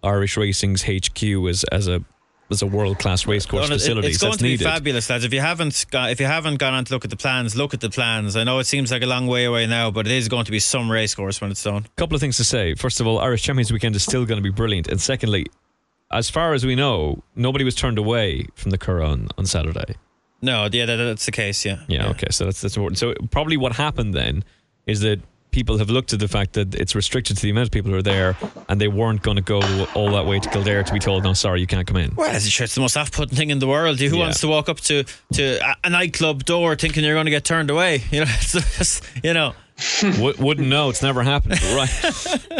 [0.03, 2.05] Irish Racing's HQ as as a
[2.51, 4.09] as a world class racecourse facility.
[4.09, 4.65] It's going that's to be needed.
[4.65, 5.25] fabulous, lads.
[5.25, 7.75] If you haven't got, if you haven't gone on to look at the plans, look
[7.75, 8.37] at the plans.
[8.37, 10.51] I know it seems like a long way away now, but it is going to
[10.51, 11.87] be some racecourse when it's done.
[11.87, 12.75] A couple of things to say.
[12.75, 14.89] First of all, Irish Champions Weekend is still going to be brilliant.
[14.89, 15.47] And secondly,
[16.11, 19.97] as far as we know, nobody was turned away from the Curragh on, Saturday.
[20.43, 21.65] No, yeah, that, that's the case.
[21.65, 22.99] Yeah, Yeah, okay, so that's that's important.
[22.99, 24.45] So probably what happened then
[24.87, 25.21] is that
[25.55, 27.97] people have looked at the fact that it's restricted to the amount of people who
[27.97, 28.37] are there,
[28.69, 29.61] and they weren't going to go
[29.95, 32.35] all that way to Kildare to be told, "No, sorry, you can't come in." Well,
[32.35, 34.01] it's it's the most off-putting thing in the world.
[34.01, 34.25] Who Yeah.
[34.25, 37.71] wants to walk up to to a- nightclub door thinking you're going to get turned
[37.71, 38.03] away?
[38.11, 39.55] You know, it's just, you know.
[40.03, 40.89] W- wouldn't know.
[40.89, 41.59] It's never happened.
[41.75, 41.91] Right.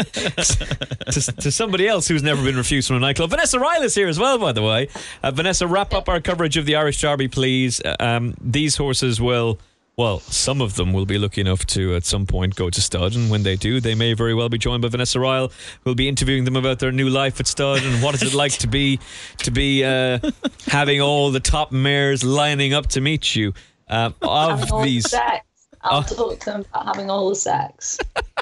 [0.09, 3.29] to, to somebody else who's never been refused from a nightclub.
[3.29, 4.89] Vanessa Ryle is here as well, by the way.
[5.23, 7.79] Uh, Vanessa, wrap up our coverage of the Irish Derby, please.
[7.81, 9.59] Uh, Um, these horses will,
[9.97, 13.15] well, some of them will be lucky enough to at some point go to stud.
[13.15, 15.51] And when they do, they may very well be joined by Vanessa Ryle,
[15.83, 18.51] who'll be interviewing them about their new life at stud and what is it like
[18.53, 18.99] to be,
[19.39, 20.19] to be uh,
[20.67, 23.53] having all the top mares lining up to meet you.
[23.87, 25.09] Um, of all the these.
[25.09, 25.45] sex.
[25.81, 26.01] I'll Oh.
[26.03, 27.99] talk to them about having all the sex.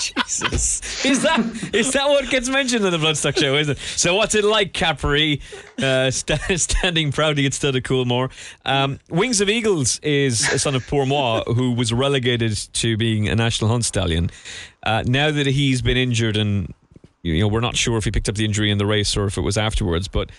[0.00, 1.04] Jesus.
[1.04, 3.54] Is that is that what gets mentioned in the Bloodstock show?
[3.56, 3.78] Is it?
[3.78, 5.40] So what's it like, Capri,
[5.82, 8.30] uh, st- standing proudly at Stud of Coolmore?
[8.64, 12.96] Um, Wings of Eagles is a son of Poor Pour Moi who was relegated to
[12.96, 14.30] being a national hunt stallion.
[14.84, 16.72] Uh, now that he's been injured, and
[17.22, 19.26] you know we're not sure if he picked up the injury in the race or
[19.26, 20.30] if it was afterwards, but.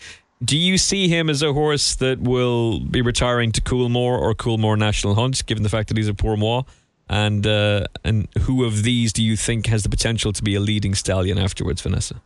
[0.44, 4.78] Do you see him as a horse that will be retiring to Coolmore or Coolmore
[4.78, 6.64] National Hunt, given the fact that he's a Poor Pour Moi?
[7.08, 10.60] And uh, and who of these do you think has the potential to be a
[10.60, 12.22] leading stallion afterwards, Vanessa?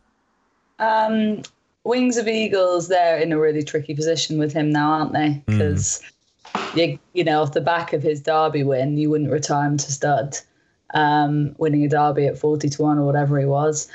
[0.78, 1.42] Um,
[1.84, 5.42] Wings of Eagles, they're in a really tricky position with him now, aren't they?
[5.46, 6.02] Because
[6.74, 9.92] you, you know, off the back of his Derby win, you wouldn't retire him to
[9.92, 10.38] stud,
[10.94, 13.86] um, winning a Derby at forty to one or whatever he was,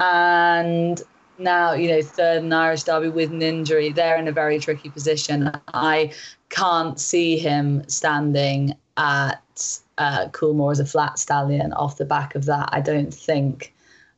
[0.00, 1.00] and
[1.38, 4.90] now you know third in Irish Derby with an injury, they're in a very tricky
[4.90, 5.50] position.
[5.68, 6.12] I
[6.50, 12.44] can't see him standing at uh, Coolmore as a flat stallion off the back of
[12.46, 12.68] that.
[12.72, 13.72] I don't think.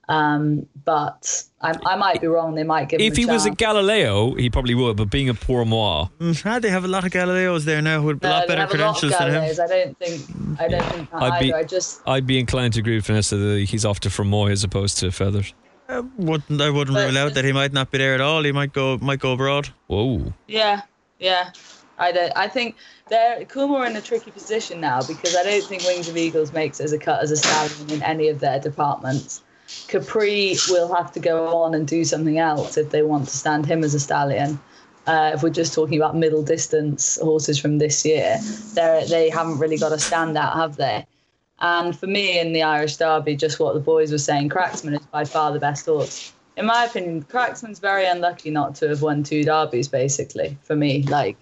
[0.09, 2.55] Um, but I, I might be wrong.
[2.55, 3.51] They might give him If a he was a.
[3.51, 4.97] Galileo, he probably would.
[4.97, 6.07] But being a Pour Moi,
[6.45, 8.73] Ah, they have a lot of Galileos there now with a No, lot better have
[8.73, 9.65] a lot of credentials than him.
[9.65, 10.61] I don't think.
[10.61, 11.57] I don't think that I'd be- either.
[11.57, 12.03] I just.
[12.07, 15.07] I'd be inclined to agree with Vanessa that he's off to Fermoy as opposed to
[15.07, 15.53] Fethard.
[15.89, 18.45] I wouldn't I wouldn't But- rule out that he might not be there at all.
[18.45, 19.71] He might go might go abroad.
[19.89, 20.33] Whoa.
[20.47, 20.83] Yeah,
[21.19, 21.51] yeah.
[21.99, 22.33] I don't.
[22.37, 22.77] I think
[23.09, 26.81] they're Coolmore in a tricky position now because I don't think Wings of Eagles makes
[26.81, 29.43] as a cut as a stallion in any of their departments.
[29.89, 33.67] Capri will have to go on and do something else if they want to stand
[33.67, 34.61] him as a stallion.
[35.07, 38.39] Uh, if we're just talking about middle distance horses from this year,
[38.75, 41.07] they they haven't really got a standout, have they?
[41.59, 45.07] And for me, in the Irish Derby, just what the boys were saying, Cracksman is
[45.07, 46.33] by far the best horse.
[46.57, 51.03] In my opinion, Cracksman's very unlucky not to have won two derbies, basically, for me.
[51.03, 51.37] Like,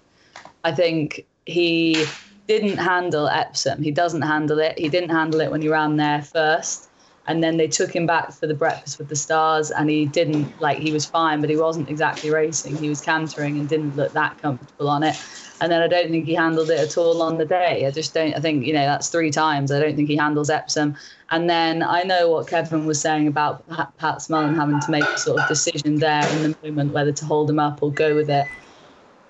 [0.65, 2.05] I think he
[2.49, 3.83] didn't handle Epsom.
[3.83, 4.79] He doesn't handle it.
[4.79, 6.89] He didn't handle it when he ran there first.
[7.27, 10.61] and then they took him back for the breakfast with the stars and he didn't
[10.61, 14.13] like he was fine but he wasn't exactly racing he was cantering and didn't look
[14.13, 15.17] that comfortable on it
[15.61, 18.15] and then i don't think he handled it at all on the day i just
[18.15, 20.95] don't i think you know that's three times i don't think he handles epsom
[21.31, 25.19] and then i know what kevin was saying about pat, smullen having to make a
[25.19, 28.29] sort of decision there in the moment whether to hold him up or go with
[28.29, 28.47] it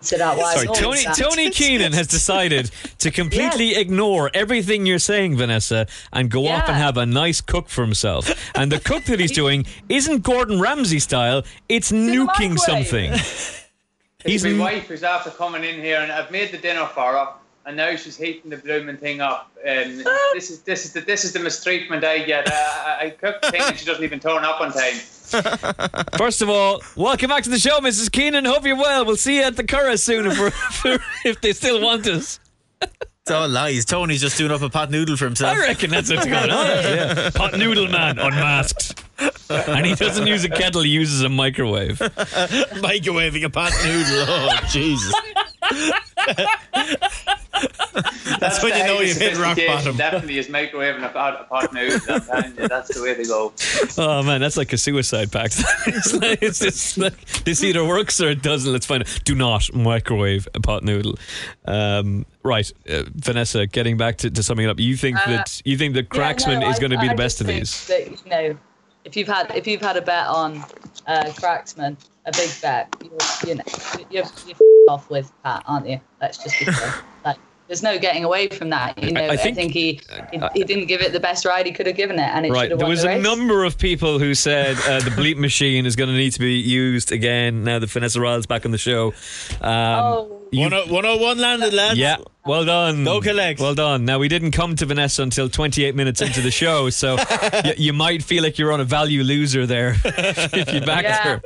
[0.06, 0.54] sit out wide.
[0.56, 3.78] Sorry, Tony Tony Keenan has decided to completely Yes.
[3.78, 8.30] ignore everything you're saying, Vanessa, and go off and have a nice cook for himself.
[8.54, 13.12] And the cook that he's doing isn't Gordon Ramsay style; it's in the nuking something.
[14.24, 17.12] He's my n- wife is after coming in here, and I've made the dinner for
[17.12, 17.28] her,
[17.66, 19.50] and now she's heating the blooming thing up.
[19.58, 22.48] Um, this is this is the this is the mistreatment I get.
[22.48, 24.94] Uh, I, I cook the thing, and she doesn't even turn up on time.
[26.18, 28.10] First of all, welcome back to the show, Mrs.
[28.12, 28.44] Keenan.
[28.44, 29.04] Hope you're well.
[29.04, 30.86] We'll see you at the Curragh soon if,
[31.24, 32.40] if they still want us.
[32.80, 33.86] It's all lies.
[33.86, 35.56] Tony's just doing up a pot noodle for himself.
[35.56, 36.66] I reckon that's what's going on.
[36.84, 37.30] Yeah.
[37.30, 39.02] Pot noodle man unmasked.
[39.48, 41.98] And he doesn't use a kettle, he uses a microwave.
[41.98, 44.24] Microwaving a pot noodle.
[44.28, 45.14] Oh, Jesus.
[48.40, 49.96] That's when you know you've hit rock sophistication bottom.
[49.96, 52.00] Definitely is microwaving a pot, a pot noodle.
[52.08, 53.52] I'm telling you, that's the way to go.
[53.96, 55.62] Oh man, that's like a suicide pact.
[55.86, 58.72] it's, like, it's just like this either works or it doesn't.
[58.72, 59.20] Let's find it.
[59.24, 61.16] Do not microwave a pot noodle.
[61.64, 63.66] Um, right, uh, Vanessa.
[63.66, 66.32] Getting back to, to summing it up, you think that you think that Uh, Yeah,
[66.32, 67.86] Cracksman no, is going to be I the best of these?
[67.86, 68.56] That, you know,
[69.04, 70.56] if you've had if you've had a bet on
[71.06, 73.64] uh, Cracksman, a big bet, you're, you know,
[74.10, 74.56] you're, you're
[74.88, 76.00] off with Pat, aren't you?
[76.20, 76.94] Let's just be clear.
[77.24, 79.02] Like, there's no getting away from that.
[79.02, 80.00] You know, I I think- think, he,
[80.32, 82.48] he he didn't give it the best ride he could have given it, and it
[82.50, 83.22] should Right, have there was the a race.
[83.22, 86.54] number of people who said uh, the bleep machine is going to need to be
[86.54, 89.08] used again now that Vanessa Ryle's back on the show.
[89.60, 91.98] Um, Oh, you- 101 landed, lads.
[91.98, 93.04] Yeah, well done.
[93.04, 93.58] Go collect.
[93.60, 94.04] Well done.
[94.04, 97.92] Now we didn't come to Vanessa until 28 minutes into the show, so y- you
[97.92, 101.22] might feel like you're on a value loser there if you backed Yeah.
[101.24, 101.42] her.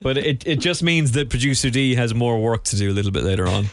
[0.00, 3.10] But it, it just means that producer D has more work to do a little
[3.12, 3.66] bit later on.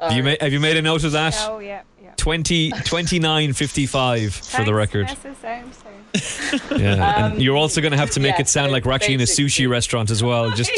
[0.00, 1.36] Have you, made, have you made a note of that?
[1.48, 2.12] Oh yeah, yeah.
[2.16, 5.10] 20, 29.55 for the record.
[5.10, 6.80] Vanessa, sound, sound.
[6.80, 8.92] Yeah, Um, and you're also going to have to make yeah, it sound like we're
[8.92, 10.70] actually in a sushi restaurant as well, just,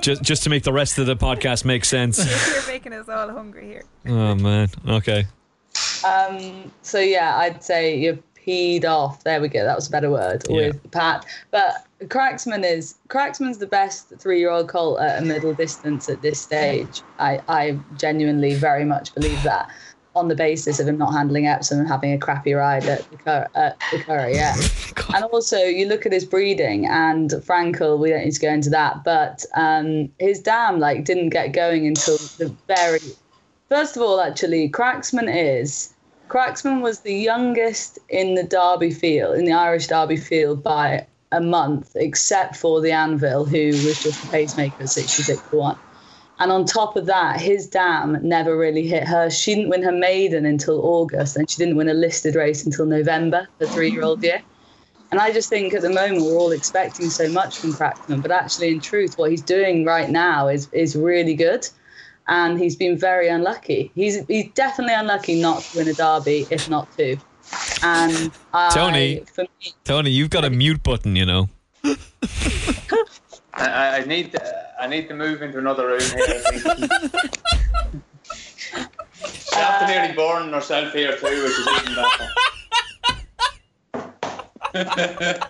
[0.00, 2.18] just, just to make the rest of the podcast make sense.
[2.54, 3.84] You're making us all hungry here.
[4.06, 5.26] Oh man, okay.
[6.06, 9.24] Um, so yeah, I'd say you're peed off.
[9.24, 9.64] There we go.
[9.64, 10.68] That was a better word Yeah.
[10.68, 11.26] with Pat.
[11.50, 17.02] But Cracksman is Cracksman's the best three-year-old colt at a middle distance at this stage.
[17.18, 19.70] I, I genuinely very much believe that
[20.14, 23.16] on the basis of him not handling Epsom and having a crappy ride at the
[23.18, 24.54] Cur- at the Curragh, yeah.
[25.14, 27.98] and also you look at his breeding and Frankel.
[27.98, 31.86] We don't need to go into that, but um, his dam like didn't get going
[31.86, 33.00] until the very
[33.68, 35.92] First of all, actually, Cracksman is
[36.28, 41.40] Cracksman was the youngest in the Derby field, in the Irish Derby field by a
[41.40, 45.78] month, except for the Anvil, who was just a pacemaker at 66 to 1.
[46.38, 49.30] And on top of that, his dam never really hit her.
[49.30, 52.86] She didn't win her maiden until August, and she didn't win a listed race until
[52.86, 54.42] November, the three year old year.
[55.12, 58.32] And I just think at the moment we're all expecting so much from Cracksman, but
[58.32, 61.66] actually, in truth, what he's doing right now is is really good
[62.28, 63.90] and he's been very unlucky.
[63.94, 67.18] He's he's definitely unlucky not to win a derby, if not two.
[67.82, 69.24] And I, Tony.
[69.32, 71.48] for me, Tony, you've got a mute button, you know.
[71.84, 71.94] I-
[73.58, 74.40] I, I need uh,
[74.78, 76.18] I need to move into another room here.
[76.18, 76.92] I think.
[79.32, 82.32] She's after nearly born herself here too, which is even better.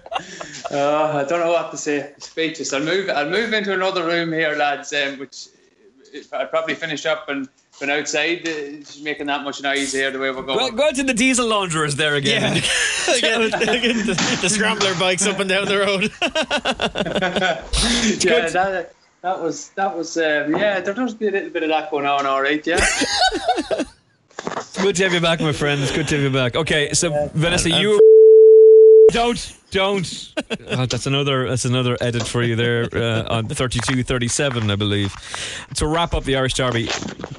[0.71, 2.13] uh, I don't know what to say.
[2.19, 2.73] Speechless.
[2.73, 3.11] I'll move.
[3.11, 4.93] I'll move into another room here, lads.
[4.93, 5.49] Um, which
[6.33, 7.49] I'll probably finish up and
[7.81, 8.47] been outside.
[8.47, 10.59] Uh, she's making that much noise here the way we're going.
[10.59, 12.63] Go, go out to the diesel launderers there again.
[13.17, 16.03] Again, again, the, the scrambler bikes up and down the road.
[18.21, 20.81] yeah, that, that was that was um, yeah.
[20.81, 22.27] There does be a little bit of that going on.
[22.27, 22.85] All right, yeah.
[24.57, 25.81] It's good to have you back, my friend.
[25.81, 26.57] It's good to have you back.
[26.57, 28.01] Okay, so Vanessa, you
[29.13, 30.33] don't don't.
[30.71, 35.15] Oh, that's another that's another edit for you there uh, on 32 37 I believe.
[35.75, 36.89] To wrap up the Irish Derby,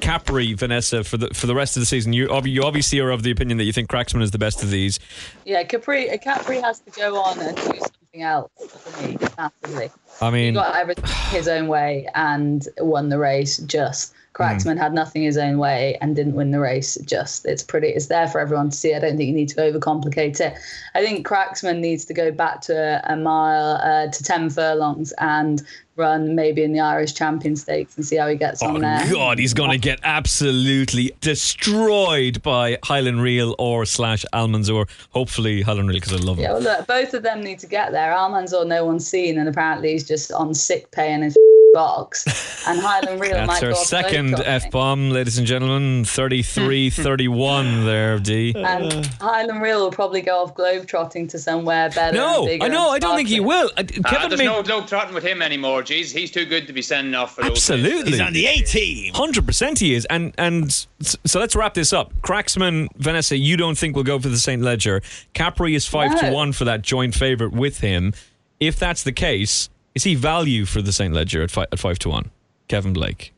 [0.00, 2.12] Capri Vanessa for the for the rest of the season.
[2.12, 4.70] You you obviously are of the opinion that you think Cracksman is the best of
[4.70, 4.98] these.
[5.44, 9.90] yeah, Capri Capri has to go on and do something else for me massively.
[10.20, 13.58] I He mean, got everything his own way and won the race.
[13.58, 14.78] Just Cracksman Hmm.
[14.78, 16.96] had nothing his own way and didn't win the race.
[17.04, 17.88] Just it's pretty.
[17.88, 18.94] It's there for everyone to see.
[18.94, 20.54] I don't think you need to overcomplicate it.
[20.94, 22.74] I think Cracksman needs to go back to
[23.04, 25.62] a, a mile uh, to ten furlongs and
[25.98, 29.10] run, maybe in the Irish Champion Stakes, and see how he gets Oh on there.
[29.12, 34.88] God, he's going to get absolutely destroyed by Highland Reel or slash Almanzor.
[35.10, 36.44] Hopefully Highland Reel because I love him.
[36.44, 38.12] Yeah, well, look, both of them need to get there.
[38.12, 41.36] Almanzor, no one's seen, and apparently he's just on sick pay in his
[41.74, 42.66] box.
[42.66, 44.34] And Highland Reel That's might our go second.
[44.40, 46.04] F bomb, ladies and gentlemen.
[46.04, 48.54] 33 31 there, D.
[48.56, 52.16] And Highland Reel will probably go off globetrotting to somewhere better.
[52.16, 52.88] No, and I know.
[52.88, 53.70] I don't think he will.
[53.76, 55.82] Uh, Ah, Kevin there's made, no globe trotting with him anymore.
[55.88, 58.12] Jeez, he's too good to be sending off for those absolutely.
[58.12, 59.14] He's on the A team.
[59.14, 60.70] Hundred percent, he is, and and
[61.00, 62.12] so let's wrap this up.
[62.20, 65.00] Cracksman, Vanessa, you don't think we'll go for the Saint Leger?
[65.32, 68.12] Capri is five to one for that joint favorite with him.
[68.60, 71.98] If that's the case, is he value for the Saint Leger at five, at five
[72.00, 72.32] to one?
[72.68, 73.32] Kevin Blake.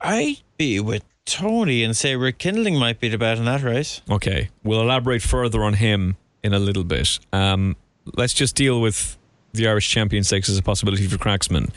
[0.00, 4.02] I'd be with Tony and say rekindling might be the bet in that race.
[4.10, 7.20] Okay, we'll elaborate further on him in a little bit.
[7.32, 7.76] Um,
[8.16, 9.16] let's just deal with
[9.52, 11.70] the Irish Champion Stakes as a possibility for Cracksman.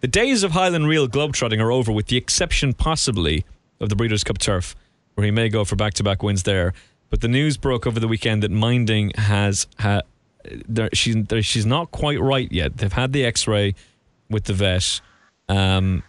[0.00, 3.44] The days of Highland Reel globetrotting are over, with the exception possibly
[3.80, 4.74] of the Breeders' Cup turf,
[5.14, 6.72] where he may go for back-to-back wins there.
[7.10, 10.02] But the news broke over the weekend that Minding has ha,
[10.92, 12.76] she's she's not quite right yet.
[12.76, 13.74] They've had the X-ray
[14.30, 15.00] with the vet.
[15.48, 16.02] Um,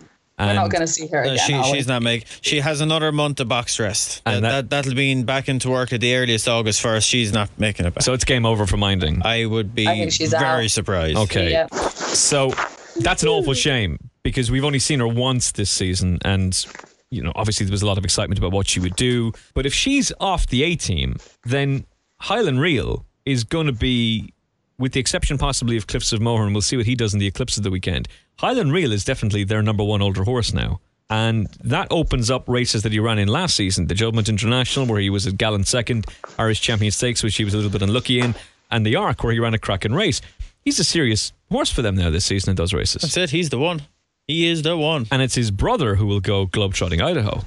[0.47, 1.63] We're not going to see her No, again.
[1.63, 2.27] she, she's not making.
[2.41, 4.21] She has another month of box rest.
[4.25, 7.07] And that, that- that, that'll mean back into work at the earliest August first.
[7.07, 8.03] She's not making it back.
[8.03, 9.21] so it's game over for Minding.
[9.25, 10.71] I would be I she's very out.
[10.71, 11.17] surprised.
[11.17, 11.51] Okay.
[11.51, 11.67] Yeah.
[11.67, 12.51] So
[12.99, 16.65] that's an awful shame because we've only seen her once this season, and
[17.09, 19.31] you know, obviously there was a lot of excitement about what she would do.
[19.53, 21.85] But if she's off the A team, then
[22.19, 24.33] Highland Reel is going to be,
[24.81, 27.19] with the exception possibly of Cliffs of Moher, and we'll see what he does in
[27.19, 28.07] the Eclipse of the weekend.
[28.39, 30.81] Highland Reel is definitely their number one older horse now.
[31.09, 34.99] And that opens up races that he ran in last season the Juddmonte International, where
[34.99, 36.07] he was a gallant second,
[36.39, 38.33] Irish Champion Stakes, which he was a little bit unlucky in,
[38.71, 40.21] and the Arc, where he ran a cracking race.
[40.63, 43.03] He's a serious horse for them now this season in those races.
[43.03, 43.29] That's it.
[43.29, 43.83] He's the one.
[44.27, 45.05] He is the one.
[45.11, 47.45] And it's his brother who will go globetrotting Idaho.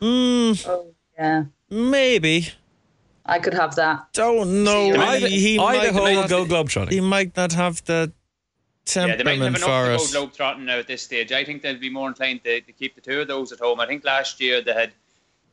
[0.00, 0.52] Hmm.
[0.66, 1.44] Oh, yeah.
[1.68, 2.50] Maybe.
[3.24, 4.06] I could have that.
[4.12, 4.94] Don't know.
[4.94, 6.92] Ida- he, he Idaho might, will go globetrotting.
[6.92, 8.12] He might not have the
[8.94, 10.12] Yeah, they might have temperament enough for to us.
[10.12, 11.30] go globe trotting now at this stage.
[11.32, 13.78] I think they'd be more inclined to, to keep the two of those at home.
[13.80, 14.92] I think last year they had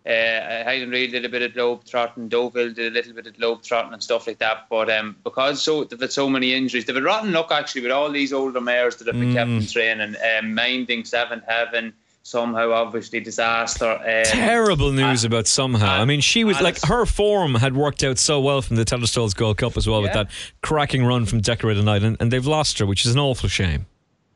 [0.05, 3.37] uh, Highland Reel did a bit of globe trotting, Deauville did a little bit of
[3.37, 4.65] globe trotting and stuff like that.
[4.69, 7.91] But um, because so they've had so many injuries, they've had rotten luck actually with
[7.91, 10.15] all these older mares that have been kept in training.
[10.39, 11.93] Um, Minding, Seventh Heaven,
[12.29, 13.91] somehow obviously disaster.
[13.91, 15.99] Um, Terrible news uh, about somehow.
[16.01, 19.33] I mean, she was like her form had worked out so well from the Tattersalls
[19.33, 20.29] Gold Cup as well with that
[20.61, 23.85] cracking run from Decorated Knight, and, and they've lost her, which is an awful shame.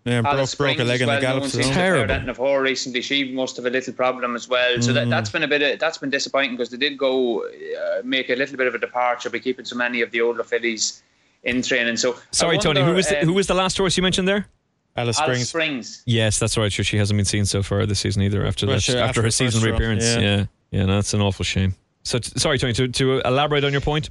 [0.05, 1.41] Yeah, broke, broke a leg in well, the no gallop.
[1.41, 2.01] one so- seems to have Terrible.
[2.01, 3.01] heard anything of her recently.
[3.01, 4.81] She must have a little problem as well.
[4.81, 5.61] So that, that's been a bit.
[5.61, 8.79] Of, that's been disappointing because they did go uh, make a little bit of a
[8.79, 11.03] departure by keeping so many of the older fillies
[11.43, 11.95] in training.
[11.95, 14.27] So I Sorry, Tony, who was the, um, who was the last horse you mentioned
[14.27, 14.47] there?
[14.95, 15.49] Alice Alice Springs.
[15.49, 16.03] Springs?
[16.05, 16.71] Yes, that's right.
[16.71, 18.45] Sure, she hasn't been seen so far this season either.
[18.45, 20.19] After that, sure, after, after her season first run, reappearance, yeah.
[20.19, 21.75] yeah, yeah, no, that's an awful shame.
[22.03, 24.09] So, t- sorry, Tony, to, to elaborate on your point.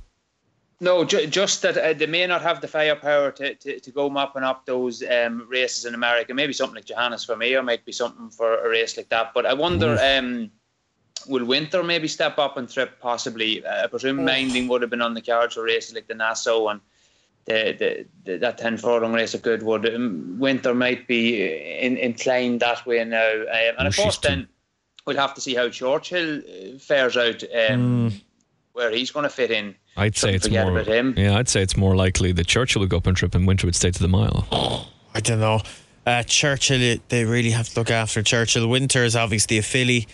[0.81, 4.11] No, ju- just that uh, they may not have the firepower to, to, to go
[4.11, 6.35] mopping up those um, races in America.
[6.35, 9.33] Maybe something like Johannes for Vermeer might be something for a race like that.
[9.33, 10.51] But I wonder, um,
[11.29, 13.65] will Winter maybe step up and trip possibly?
[13.65, 16.67] Uh, I presume Minding would have been on the cards for races like the Nassau
[16.67, 16.81] and
[17.47, 19.93] the, the, the that 10 furlong race at Goodwood.
[19.93, 21.43] Um, Winter might be
[21.81, 23.33] in, inclined that way now.
[23.33, 24.49] Um, and Oh, of course, then
[25.07, 28.13] we'll have to see how Churchill uh, fares out, um,
[28.73, 29.75] where he's going to fit in.
[29.97, 30.71] I'd say Shouldn't it's more.
[30.71, 31.15] about him.
[31.17, 33.67] Yeah, I'd say it's more likely that Churchill would go up and trip, and Winter
[33.67, 34.89] would stay to the mile.
[35.15, 35.61] I don't know.
[36.07, 38.67] Uh, Churchill, they really have to look after Churchill.
[38.69, 40.09] Winter is obviously a filly.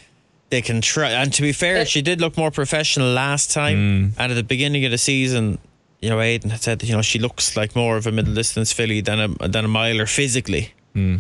[0.51, 1.11] They can try.
[1.11, 4.15] And to be fair, she did look more professional last time.
[4.19, 5.59] And at the beginning of the season,
[6.01, 8.73] you know, Aidan had said, you know, she looks like more of a middle distance
[8.73, 10.73] filly than a than a miler physically.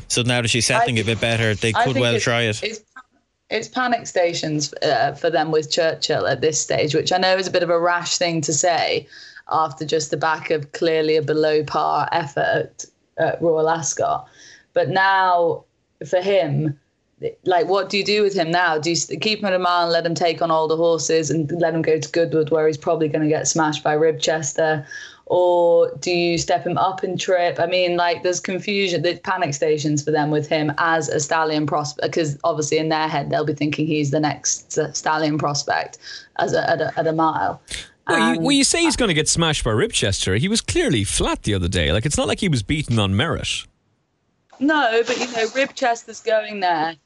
[0.08, 2.60] So now that she's settling I a bit better, they could well it's- try it.
[2.64, 2.80] It's,
[3.48, 7.46] it's panic stations uh, for them with Churchill at this stage, which I know is
[7.46, 9.06] a bit of a rash thing to say
[9.50, 12.84] after just the back of clearly a below par effort
[13.18, 14.28] at Royal Ascot.
[14.74, 15.64] But now
[16.06, 16.78] for him,
[17.44, 18.78] like, what do you do with him now?
[18.78, 21.30] Do you keep him at a mile and let him take on all the horses
[21.30, 24.86] and let him go to Goodwood where he's probably going to get smashed by Ribchester?
[25.26, 27.58] Or do you step him up and trip?
[27.60, 31.66] I mean, like, there's confusion, there's panic stations for them with him as a stallion
[31.66, 35.98] prospect, because obviously in their head they'll be thinking he's the next stallion prospect
[36.38, 37.60] as a, at, a, at a mile.
[38.06, 40.38] Well, you, well, you say he's going to get smashed by Ribchester.
[40.38, 41.92] He was clearly flat the other day.
[41.92, 43.66] Like it's not like he was beaten on merit.
[44.60, 46.96] No, but you know, Ribchester's going there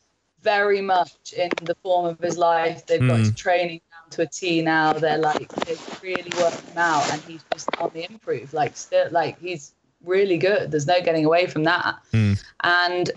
[0.42, 2.86] very much in the form of his life.
[2.86, 3.20] They've got hmm.
[3.20, 4.92] his training down to a T now.
[4.92, 8.52] They're like they've really worked him out, and he's just on the improve.
[8.52, 9.72] Like still, like he's
[10.04, 10.70] really good.
[10.70, 11.96] There's no getting away from that.
[12.10, 12.34] Hmm.
[12.62, 13.10] And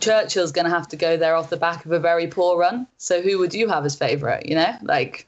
[0.00, 2.86] Churchill's going to have to go there off the back of a very poor run.
[2.98, 4.46] So who would you have as favourite?
[4.46, 5.26] You know, like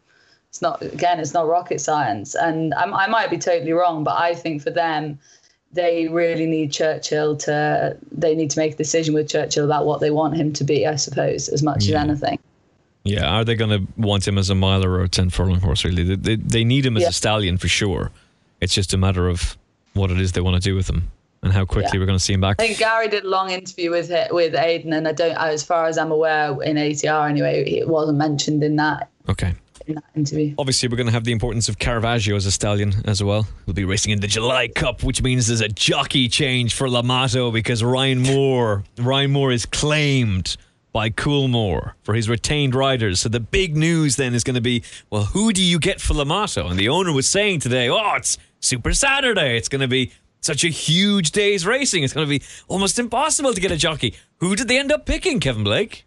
[0.51, 2.35] it's not again, it's not rocket science.
[2.35, 5.19] And I'm, I might be totally wrong, but I think for them,
[5.73, 7.97] they really need Churchill to.
[8.11, 10.87] They need to make a decision with Churchill about what they want him to be.
[10.87, 11.99] I suppose as much Yeah.
[12.03, 12.39] as anything.
[13.05, 15.85] Yeah, are they going to want him as a miler or a 10 furlong horse,
[15.85, 16.03] really?
[16.03, 17.09] They, they, they need him as Yeah.
[17.09, 18.11] a stallion for sure.
[18.61, 19.57] It's just a matter of
[19.95, 21.11] what it is they want to do with him
[21.43, 22.01] and how quickly Yeah.
[22.01, 22.57] we're going to see him back.
[22.59, 25.87] I think Gary did a long interview with with Aidan, and I don't, as far
[25.87, 29.55] as I'm aware, in ATR anyway, it wasn't mentioned in that Okay.
[29.89, 30.55] In that interview.
[30.59, 33.49] Obviously, we're going to have the importance of Caravaggio as a stallion as well.
[33.65, 37.51] He'll be racing in the July Cup, which means there's a jockey change for Limato
[37.51, 40.59] because Ryan Moore, Ryan Moore is claimed
[40.93, 43.21] by Coolmore for his retained riders.
[43.21, 46.13] So the big news then is going to be, well, who do you get for
[46.13, 46.71] Limato?
[46.71, 49.57] And the owner was saying today, oh, it's Super Saturday.
[49.57, 50.13] It's going to be
[50.43, 52.05] such a huge day's racing.
[52.05, 54.15] It's going to be almost impossible to get a jockey.
[54.41, 56.05] Who did they end up picking, Kevin Blake?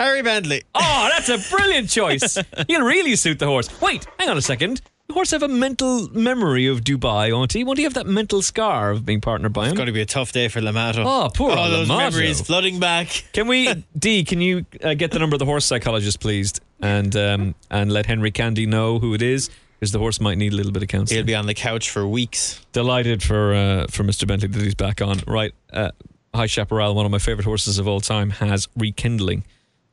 [0.00, 0.62] Harry Bentley.
[0.74, 2.36] Oh, that's a brilliant choice.
[2.68, 3.68] He'll really suit the horse.
[3.80, 4.80] Wait, hang on a second.
[5.08, 7.64] The horse have a mental memory of Dubai, won't he?
[7.64, 9.68] Won't he have that mental scar of being partnered by him?
[9.72, 11.04] It's going to be a tough day for Limato.
[11.04, 12.12] Oh, poor All those Limato.
[12.12, 13.24] memories flooding back.
[13.32, 14.24] Can we, D?
[14.24, 18.06] Can you uh, get the number of the horse psychologist, please, and um, and let
[18.06, 20.88] Henry Candy know who it is, because the horse might need a little bit of
[20.88, 21.16] counseling.
[21.18, 22.64] He'll be on the couch for weeks.
[22.72, 24.26] Delighted for uh, for Mr.
[24.26, 25.18] Bentley that he's back on.
[25.26, 25.90] Right, uh,
[26.34, 29.42] High Chaparral, one of my favorite horses of all time, has rekindling.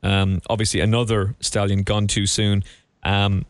[0.04, 2.64] Um, obviously, another stallion gone too soon.
[3.04, 3.46] Um,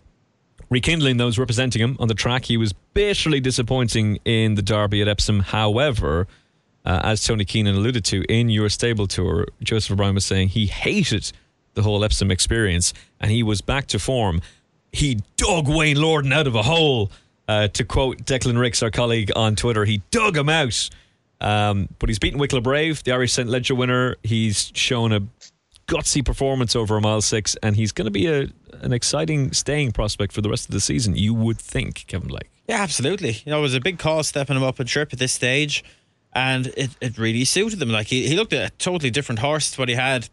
[0.70, 2.46] rekindling those representing him on the track.
[2.46, 5.40] He was bitterly disappointing in the Derby at Epsom.
[5.42, 6.28] However,
[6.86, 10.68] uh, as Tony Keenan alluded to in your stable tour, Joseph O'Brien was saying he
[10.68, 11.32] hated
[11.74, 14.42] the whole Epsom experience and he was back to form.
[14.92, 17.12] He dug Wayne Lordan out of a hole.
[17.50, 20.90] Uh, to quote Declan Ricks, our colleague on Twitter, he dug him out.
[21.40, 23.48] Um, but he's beaten Wicklow Brave, the Irish St.
[23.48, 24.18] Leger winner.
[24.24, 25.22] He's shown a
[25.88, 28.48] gutsy performance over a mile six, and he's going to be a
[28.82, 31.16] an exciting staying prospect for the rest of the season.
[31.16, 32.50] You would think, Kevin Blake.
[32.68, 33.42] Yeah, absolutely.
[33.46, 35.84] You know, it was a big call stepping him up a trip at this stage,
[36.34, 37.90] and it, it really suited him.
[37.90, 40.30] Like he, he looked at a totally different horse to what he had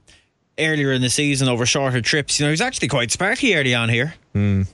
[0.59, 2.39] earlier in the season over shorter trips.
[2.39, 4.15] You know, he was actually quite sparky early on here,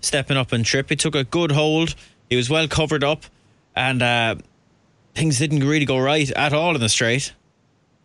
[0.00, 0.88] stepping up and trip.
[0.88, 1.94] He took a good hold.
[2.28, 3.24] He was well covered up,
[3.76, 4.36] and uh,
[5.14, 7.34] things didn't really go right at all in the straight.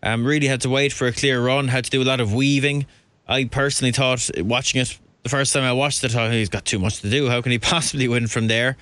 [0.06, 1.68] Um, really had to wait for a clear run.
[1.68, 2.86] Had to do a lot of weaving.
[3.28, 6.66] I personally thought watching it the first time I watched it, I thought he's got
[6.66, 7.28] too much to do.
[7.28, 8.78] How can he possibly win from there?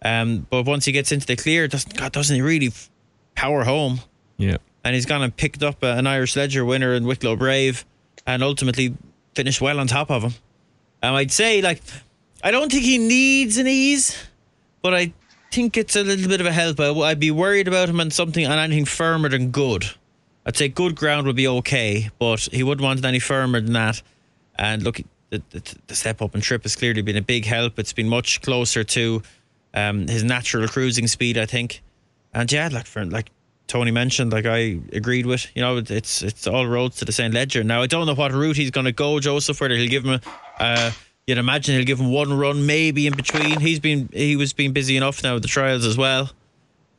[0.00, 2.72] Um, but once he gets into the clear, doesn't God doesn't he really
[3.34, 4.00] power home?
[4.36, 4.58] Yeah.
[4.84, 7.84] And he's gone and picked up an Irish Leger winner in Wicklow Brave,
[8.24, 8.94] and ultimately
[9.34, 10.34] finished well on top of him.
[11.02, 11.82] Um, I'd say like
[12.44, 14.16] I don't think he needs an ease,
[14.80, 15.12] but I
[15.50, 16.78] think it's a little bit of a help.
[16.78, 19.84] I, I'd be worried about him on something on anything firmer than good.
[20.48, 23.74] I'd say good ground would be okay, but he wouldn't want it any firmer than
[23.74, 24.00] that.
[24.58, 27.78] And look, the, the, the step up and trip has clearly been a big help.
[27.78, 29.22] It's been much closer to
[29.74, 31.82] um, his natural cruising speed, I think.
[32.32, 33.30] And yeah, like for like
[33.66, 37.34] Tony mentioned, like I agreed with, you know, it's it's all roads to the St.
[37.34, 37.62] Leger.
[37.62, 39.60] Now I don't know what route he's going to go, Joseph.
[39.60, 40.18] Whether he'll give him,
[40.58, 40.90] a, uh,
[41.26, 43.60] you'd imagine he'll give him one run, maybe in between.
[43.60, 46.30] He's been he was being busy enough now with the trials as well.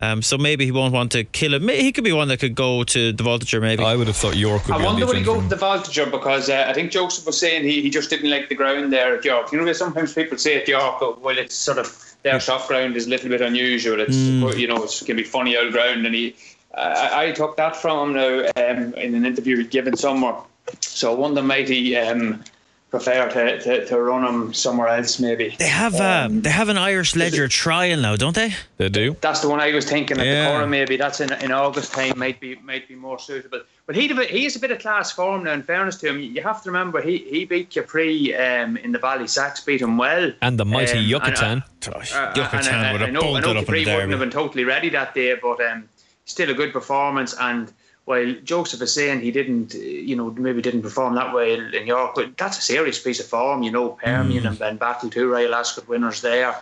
[0.02, 1.68] Um, so maybe he won't want to kill him.
[1.68, 3.84] He could be one that could go to the Voltigeur, maybe.
[3.84, 5.56] I would have thought York would I be wonder the will he go agenda.
[5.56, 8.48] to the Voltigeur because uh, I think Joseph was saying he, he just didn't like
[8.48, 9.52] the ground there at York.
[9.52, 12.96] You know, sometimes people say at York, oh, well, it's sort of their soft ground
[12.96, 14.00] is a little bit unusual.
[14.00, 16.36] It's you know, it can be funny old ground, and he.
[16.74, 20.36] I, I took that from him now um, in an interview he'd given somewhere.
[20.82, 22.44] So I wonder might he um,
[22.90, 25.56] prefer to, to, to run him somewhere else maybe.
[25.60, 28.54] they have uh, they have an Irish Leger trial now, don't they?
[28.78, 29.16] They do.
[29.22, 30.44] That's the one I was thinking at Yeah.
[30.44, 30.70] the Curragh.
[30.70, 32.18] Maybe that's in, in August time.
[32.18, 33.62] Might be might be more suitable.
[33.86, 35.54] But he he is a bit of class form now.
[35.54, 39.00] In fairness to him, you have to remember he he beat Capri um, in the
[39.00, 40.32] Ballysax, beat him well.
[40.42, 41.64] And the mighty Um, and, Yucatan.
[41.88, 44.12] Uh, Yucatan and I- would I have know, I know up in Capri the wouldn't
[44.12, 45.88] have been totally ready that day, but um,
[46.26, 47.36] still a good performance.
[47.40, 47.72] And
[48.10, 51.86] while Joseph is saying he didn't, you know, maybe didn't perform that way in, in
[51.86, 53.62] York, but that's a serious piece of form.
[53.62, 54.48] You know, Permian Mm.
[54.48, 56.56] and Benbatl, two Royal Ascot winners there.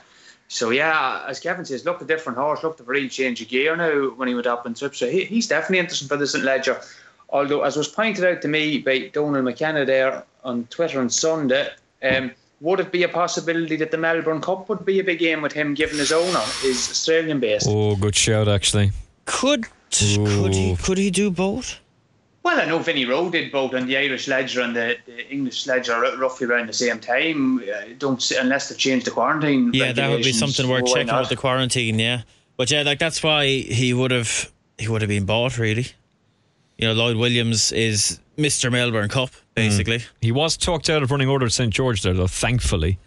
[0.50, 3.78] So yeah, as Kevin says, look a different horse, looked a real change of gear
[3.78, 4.94] now when he went up in trip.
[4.94, 6.82] So he, he's definitely interesting for the St Leger.
[7.30, 11.70] Although, as was pointed out to me by Donald McKenna there on Twitter on Sunday,
[12.04, 15.42] um, would it be a possibility that the Melbourne Cup would be a big game
[15.42, 17.68] with him given his owner is Australian based?
[17.70, 18.92] Oh, good shout, actually.
[19.24, 21.80] Could could he could he do both?
[22.44, 25.68] Well, I know Vinnie Roe did both on the Irish Leger and the, the English
[25.68, 27.60] Leger r- roughly around the same time.
[27.60, 27.64] Uh,
[27.98, 29.72] don't s- unless they've changed the quarantine.
[29.74, 31.20] Yeah, that would be something worth checking not?
[31.22, 32.00] with the quarantine.
[32.00, 32.22] Yeah,
[32.56, 35.88] But yeah, like that's why he would have he would have been bought really.
[36.78, 38.72] You know, Lloyd Williams is Mr.
[38.72, 40.04] Melbourne Cup basically.
[40.22, 42.28] He was talked out of running order at St George there, though.
[42.28, 42.98] Thankfully.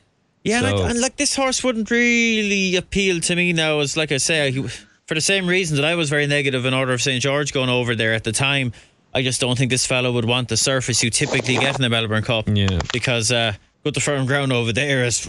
[0.45, 3.79] Yeah, So- like, and like this horse wouldn't really appeal to me now.
[3.81, 4.67] As like I say, he,
[5.11, 7.69] for the same reasons that I was very negative in Order of St George going
[7.69, 8.73] over there at the time.
[9.13, 11.89] I just don't think this fellow would want the surface you typically get in the
[11.89, 12.49] Melbourne Cup.
[12.49, 12.79] Yeah.
[12.93, 15.27] because uh, good the firm ground over there is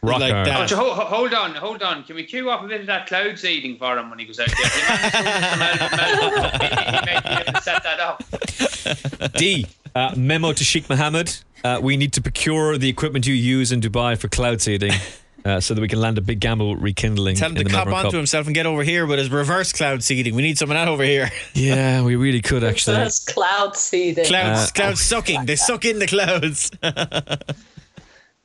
[0.00, 0.46] Rock like hard.
[0.46, 0.60] that.
[0.62, 2.02] Oh, so ho- ho- hold on, hold on.
[2.04, 4.40] Can we queue up a bit of that cloud seeding for him when he goes
[4.40, 4.56] out there?
[4.70, 9.32] He managed to Mel- Mel- he may be able to set that up.
[9.34, 9.66] D.
[9.94, 11.36] Uh, memo to Sheikh Mohammed.
[11.62, 14.92] Uh, we need to procure the equipment you use in Dubai for cloud seeding
[15.48, 17.36] uh, so that we can land a big gamble rekindling.
[17.36, 18.18] Tell him in to the cop Melbourne onto Cup.
[18.18, 20.34] himself and get over here with his reverse cloud seeding.
[20.34, 21.30] We need some of that over here.
[21.54, 22.96] Yeah, we really could actually.
[22.96, 24.24] That's cloud seeding.
[24.26, 25.46] Clouds, Uh, clouds sucking.
[25.46, 26.70] They suck in the clouds.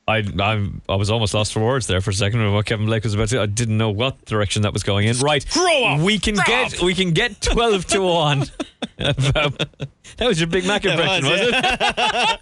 [0.06, 2.52] I I'm, I was almost lost for words there for a second.
[2.54, 3.42] What Kevin Blake was about to.
[3.42, 5.18] I didn't know what direction that was going in.
[5.20, 6.02] Right, Grow up!
[6.02, 6.82] We can Grow get up!
[6.82, 8.46] we can get twelve to one.
[8.98, 12.38] That was your Big Mac impression, was, was,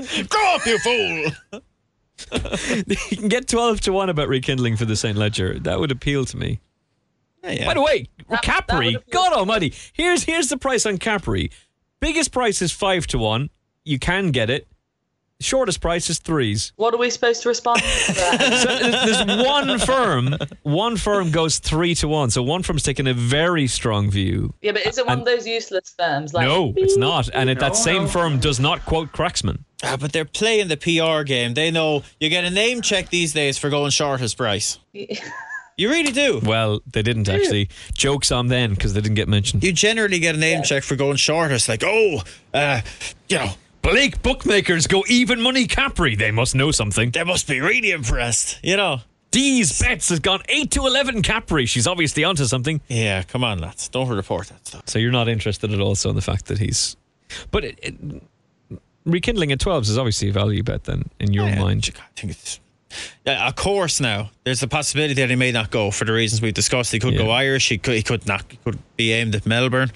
[0.00, 0.28] it?
[0.30, 1.60] Grow up, you fool!
[3.10, 5.58] you can get twelve to one about rekindling for the Saint Leger.
[5.58, 6.60] That would appeal to me.
[7.44, 7.66] Yeah.
[7.66, 9.32] By the way, that Capri, would appeal God.
[9.32, 11.50] Almighty, here's here's the price on Capri.
[12.00, 13.50] Biggest price is five to one.
[13.84, 14.66] You can get it.
[15.40, 16.72] Shortest price is threes.
[16.76, 18.38] What are we supposed to respond to that?
[18.62, 20.36] So there's there's one firm.
[20.62, 22.30] One firm goes three to one.
[22.30, 24.54] So one firm's taking a very strong view.
[24.62, 26.32] yeah, but is it one of those useless firms?
[26.32, 27.28] Like, no, it's not.
[27.34, 28.08] And it, that No, same no.
[28.08, 29.64] firm does not quote Cracksman.
[29.82, 31.54] Ah, but they're playing the PR game.
[31.54, 34.78] They know you get a name check these days for going shortest price.
[35.76, 36.38] You really do.
[36.44, 37.70] Well, they didn't actually.
[37.94, 39.64] Jokes on then because they didn't get mentioned.
[39.64, 41.68] You generally get a name check for going shortest.
[41.68, 42.22] Like, oh,
[42.52, 42.82] uh,
[43.28, 46.14] you know, Blake bookmakers go even money Capri.
[46.14, 47.10] They must know something.
[47.10, 48.60] they must be really impressed.
[48.62, 49.00] You know.
[49.30, 51.64] D's bets has gone eight to eleven Capri.
[51.64, 52.82] She's obviously onto something.
[52.88, 53.88] Yeah, come on, lads.
[53.88, 54.82] Don't report that stuff.
[54.86, 55.94] So you're not interested at all.
[55.94, 56.98] So in the fact that he's,
[57.50, 58.22] but it, it,
[59.04, 61.90] rekindling at twelves is obviously a value bet then in your Yeah, mind.
[61.96, 62.60] I think it's.
[63.26, 64.00] Yeah, of course.
[64.00, 66.92] Now there's a possibility that he may not go for the reasons we've discussed.
[66.92, 67.68] He could go Irish.
[67.68, 67.94] He could.
[67.94, 68.44] He could not.
[68.50, 69.90] He could be aimed at Melbourne.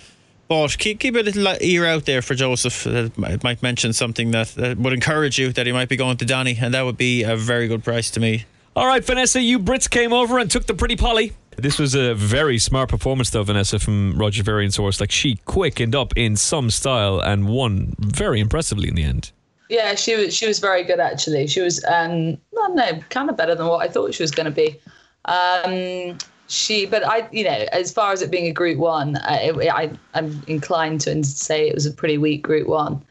[0.49, 2.87] But keep keep a little ear out there for Joseph.
[2.87, 5.97] Uh, that might might mention something that, that would encourage you that he might be
[5.97, 8.45] going to Donny, and that would be a very good price to me.
[8.77, 11.33] All right, Vanessa, you Brits came over and took the pretty Polly.
[11.57, 15.01] This was a very smart performance, though, Vanessa, from Roger Varian's horse.
[15.01, 19.33] Like, she quickened up in some style and won very impressively in the end.
[19.69, 21.47] Yeah, she was she was very good actually.
[21.47, 24.31] She was um I don't know, kind of better than what I thought she was
[24.31, 24.81] going to be.
[25.25, 29.37] Um she but I you know as far as it being a group 1, I,
[29.39, 33.03] it, I I'm inclined to say it was a pretty weak group 1.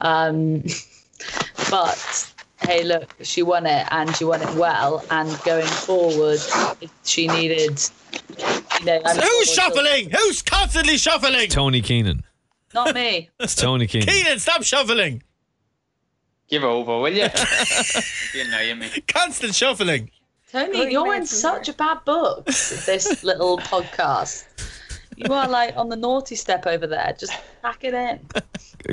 [0.00, 0.64] Um
[1.70, 2.29] but
[2.62, 6.38] hey look, she won it and she won it well and going forward
[7.04, 7.80] she needed
[8.78, 10.10] you know I'm Who's sure- shuffling?
[10.10, 11.48] Who's constantly shuffling?
[11.48, 12.22] Tony Keenan.
[12.74, 13.28] Not me.
[13.40, 14.08] It's Tony Keenan.
[14.08, 15.22] Keenan, stop shuffling.
[16.48, 17.28] Give over, will you?
[18.34, 18.90] you know you mean.
[19.08, 20.10] Constant shuffling.
[20.50, 21.74] Tony, Going you're in such there.
[21.74, 24.44] a bad books, this little podcast.
[25.16, 27.14] You are like on the naughty step over there.
[27.18, 27.32] Just
[27.62, 28.18] pack it in.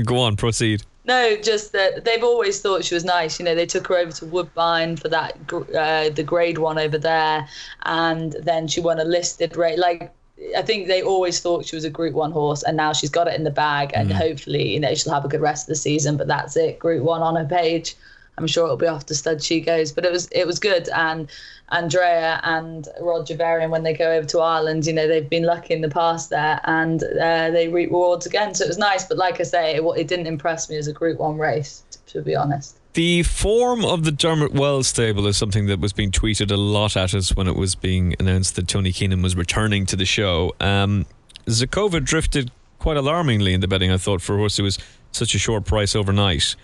[0.03, 0.84] Go on, proceed.
[1.07, 3.39] No, just that they've always thought she was nice.
[3.39, 6.97] You know, they took her over to Woodbine for that uh, the grade one over
[6.97, 7.47] there,
[7.85, 9.79] and then she won a listed rate.
[9.79, 10.11] Like
[10.55, 13.27] I think they always thought she was a Group One horse, and now she's got
[13.27, 15.75] it in the bag, and hopefully, you know, she'll have a good rest of the
[15.75, 16.17] season.
[16.17, 17.95] But that's it, Group One on her page.
[18.38, 19.91] I'm sure it'll be off to stud she goes.
[19.91, 21.29] But it was it was good, and
[21.69, 25.73] Andrea and Roger Varian when they go over to Ireland, you know, they've been lucky
[25.73, 28.53] in the past there, and uh, they reap rewards again.
[28.53, 29.05] So it was nice.
[29.05, 32.21] But like I say, it, it didn't impress me as a Group One race, to
[32.21, 32.77] be honest.
[32.93, 36.97] The form of the Dermot Weld's stable is something that was being tweeted a lot
[36.97, 40.55] at us when it was being announced that Tony Keenan was returning to the show.
[40.59, 41.05] Um,
[41.45, 44.79] Zhukova drifted quite alarmingly in the betting, I thought, for a horse who was
[45.11, 46.55] such a short price overnight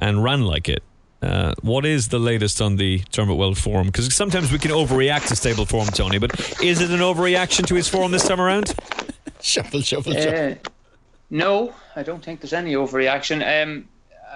[0.00, 0.82] and ran like it.
[1.24, 3.86] Uh, what is the latest on the Dermot Weld's form?
[3.86, 7.74] Because sometimes we can overreact to stable form, Tony, but is it an overreaction to
[7.74, 8.74] his form this time around?
[9.40, 10.52] Shuffle, shuffle, shuffle.
[10.52, 10.54] Uh,
[11.30, 13.42] no, I don't think there's any overreaction.
[13.62, 13.88] Um,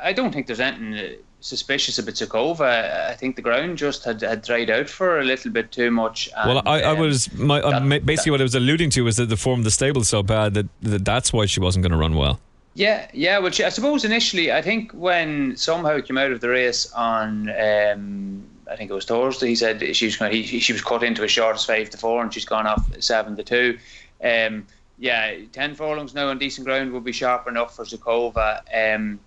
[0.03, 3.09] I don't think there's anything uh, suspicious about Zhukova.
[3.09, 6.29] I think the ground just had, had dried out for a little bit too much.
[6.37, 8.91] And, Well, I, I um, was my, uh, that- ma- basically what I was alluding
[8.91, 11.61] to was that the form of the stable so bad that, that that's why she
[11.61, 12.41] wasn't going to run well.
[12.79, 13.39] Yeah, yeah.
[13.39, 18.45] Well, I suppose initially, I think when somehow came out of the race on, um,
[18.71, 20.31] I think it was Thursday, he said she was going.
[20.31, 23.35] He, she was cut into a short five to four, and she's gone off seven
[23.35, 23.79] to two.
[24.23, 24.65] Um,
[24.97, 28.61] yeah, ten furlongs now on decent ground would be sharp enough for Zhukova.
[28.73, 29.19] Um,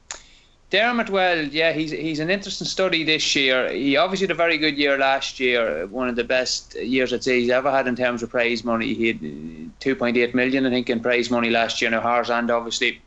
[0.69, 3.69] Dermot Weld, yeah, he's he's an interesting study this year.
[3.69, 7.25] He obviously had a very good year last year, one of the best years I'd
[7.25, 8.93] say he's ever had in terms of prize money.
[8.93, 11.91] He had 2.8 million, I think, in prize money last year.
[11.91, 13.01] Now Harzand obviously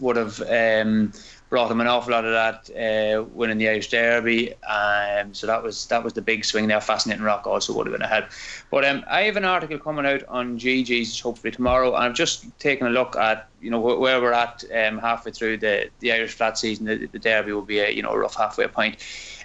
[0.00, 1.12] would have um,
[1.48, 4.54] brought him an awful lot of that, uh, winning the Irish Derby.
[4.64, 6.80] Um, so that was that was the big swing there.
[6.80, 8.28] Fascinating Rock also would have been ahead.
[8.70, 12.46] But um, I have an article coming out on GG's hopefully tomorrow, and I've just
[12.58, 16.12] taken a look at you know wh- where we're at um, halfway through the, the
[16.12, 16.86] Irish flat season.
[16.86, 18.96] The, the Derby will be a you know a rough halfway point.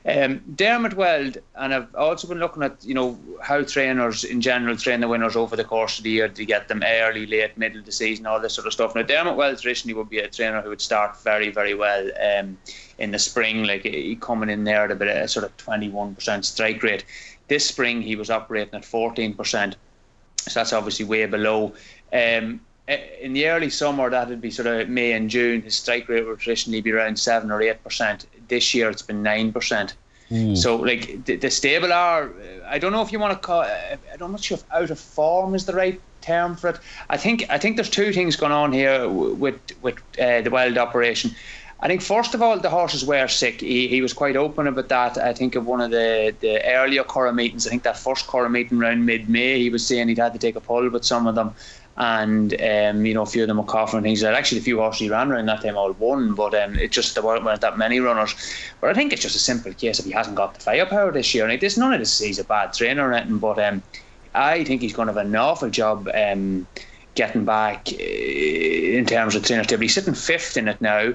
[0.05, 4.75] Um, Dermot Weld, and I've also been looking at you know how trainers in general
[4.75, 7.79] train the winners over the course of the year to get them early, late, middle
[7.79, 8.95] of the season, all this sort of stuff.
[8.95, 12.57] Now Dermot Weld traditionally would be a trainer who would start very, very well um,
[12.97, 16.15] in the spring, like he coming in there at about a sort of twenty one
[16.15, 17.05] percent strike rate.
[17.47, 19.77] This spring he was operating at fourteen percent,
[20.37, 21.75] so that's obviously way below.
[22.11, 25.61] Um, in the early summer, that'd be sort of May and June.
[25.61, 28.25] His strike rate would traditionally be around seven or eight percent.
[28.47, 29.95] This year, it's been nine percent.
[30.55, 32.31] So, like the, the stable are,
[32.65, 33.67] I don't know if you want to call.
[34.19, 36.79] I'm not sure if out of form is the right term for it.
[37.09, 40.77] I think I think there's two things going on here with with uh, the Weld
[40.77, 41.35] operation.
[41.81, 43.59] I think first of all the horses were sick.
[43.59, 45.17] He, he was quite open about that.
[45.17, 47.67] I think of one of the, the earlier Curragh meetings.
[47.67, 50.39] I think that first Curragh meeting around mid May, he was saying he'd had to
[50.39, 51.53] take a pull with some of them
[51.95, 54.37] and um, you know a few of them were coughing and things like that.
[54.37, 57.13] Actually, the few horses he ran around that time all won, but um, it just
[57.13, 58.33] there weren't, weren't that many runners.
[58.81, 61.33] But I think it's just a simple case of he hasn't got the firepower this
[61.35, 61.47] year.
[61.47, 63.83] And this none of this is he's a bad trainer or anything, but um,
[64.33, 66.65] I think he's going to have an awful job um,
[67.15, 69.83] getting back uh, in terms of trainer table.
[69.83, 71.13] He's sitting fifth in it now.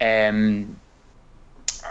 [0.00, 0.76] Um,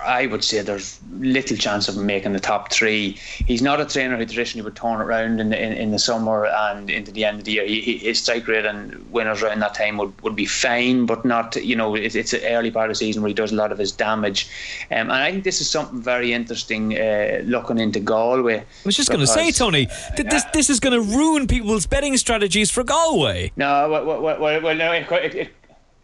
[0.02, 3.18] I would say there's little chance of him making the top three.
[3.46, 6.00] He's not a trainer who traditionally would turn it around in the, in, in the
[6.00, 7.66] summer and into the end of the year.
[7.66, 11.24] He, he, his strike rate and winners around that time would, would be fine, but
[11.24, 13.56] not, you know, it, it's an early part of the season where he does a
[13.56, 14.48] lot of his damage.
[14.92, 18.60] Um, and I think this is something very interesting uh, looking into Galway.
[18.60, 19.88] I was just going to say, Tony,
[20.18, 23.52] th- this this is going to ruin people's betting strategies for Galway.
[23.56, 25.54] No, well, well, well, well no, it, it, it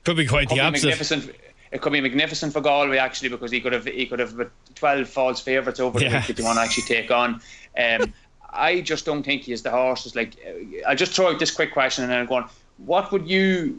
[0.05, 1.35] Could be quite could the be opposite.
[1.71, 5.07] It could be magnificent for Galway actually because he could have he could have twelve
[5.07, 6.17] false favourites over the Yeah.
[6.17, 7.41] week that you want to actually take on.
[7.77, 8.13] Um,
[8.51, 10.15] I just don't think he is the horses.
[10.15, 12.45] Like uh, I'll just throw out this quick question and then I'm going.
[12.77, 13.77] What would you,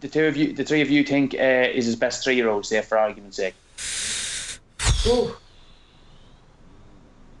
[0.00, 2.48] the two of you, the three of you, think uh, is his best three year
[2.48, 2.64] old?
[2.64, 3.54] Say for argument's sake.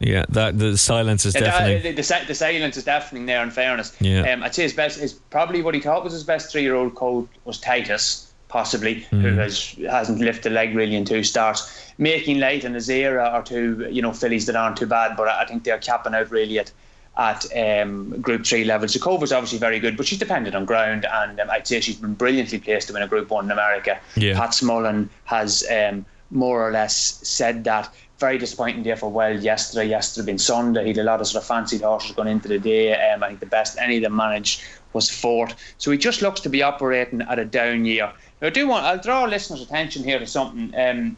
[0.00, 1.82] Yeah, that the silence is Yeah, deafening.
[1.82, 3.42] the, the, the silence is deafening there.
[3.42, 4.32] In fairness, Yeah.
[4.32, 7.28] um, I'd say his best is probably what he thought was his best three-year-old colt
[7.44, 11.92] was Titus, possibly, who has hasn't lifted a leg really in two starts.
[11.96, 15.42] Making Light and Azera are two, you know, fillies that aren't too bad, but I
[15.42, 16.72] I think they're capping out really at
[17.16, 18.88] at um, Group Three level.
[18.88, 22.14] Zhukova's obviously very good, but she's dependent on ground, and um, I'd say she's been
[22.14, 23.98] brilliantly placed to win a Group One in America.
[24.16, 24.36] Yeah.
[24.36, 27.92] Pat Smullen has um, more or less said that.
[28.18, 29.88] Very disappointing day for Weld yesterday.
[29.88, 32.58] Yesterday being Sunday, he had a lot of sort of fancied horses going into the
[32.58, 32.92] day.
[32.92, 35.54] Um, I think the best any of them managed was fourth.
[35.78, 38.12] So he just looks to be operating at a down year.
[38.40, 40.74] Now, I do want I'll draw listeners' attention here to something.
[40.78, 41.16] Um,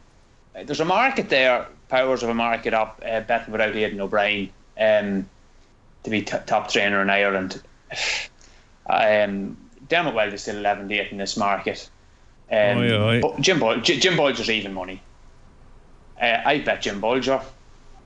[0.55, 5.29] there's a market there, powers of a market up, uh, betting without Aidan O'Brien um,
[6.03, 7.63] to be t- top trainer in Ireland.
[8.85, 9.57] Um,
[9.89, 11.89] Dermot Weld is still 11 8 in this market.
[12.51, 13.21] Um, Oi, oi.
[13.21, 15.01] but Jim, J- Jim Bolger's even money.
[16.21, 17.43] Uh, I bet Jim Bolger.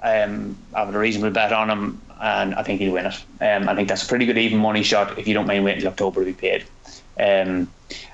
[0.03, 3.14] Um, I have a reasonable bet on him, and I think he'll win it.
[3.41, 5.81] Um, I think that's a pretty good even money shot if you don't mind waiting
[5.81, 6.64] till October to be paid.
[7.19, 7.71] Um,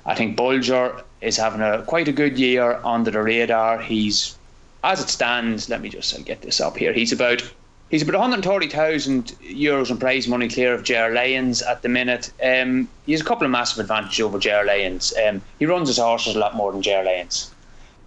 [0.07, 3.81] I think Bolger is having a quite a good year under the radar.
[3.81, 4.37] He's,
[4.85, 6.93] as it stands, let me just uh, get this up here.
[6.93, 7.43] He's about
[7.91, 12.33] he's about 130,000 euros in prize money clear of Ger Lyons at the minute.
[12.43, 15.13] Um, he has a couple of massive advantages over Ger Lyons.
[15.27, 17.51] Um, he runs his horses a lot more than Ger Lyons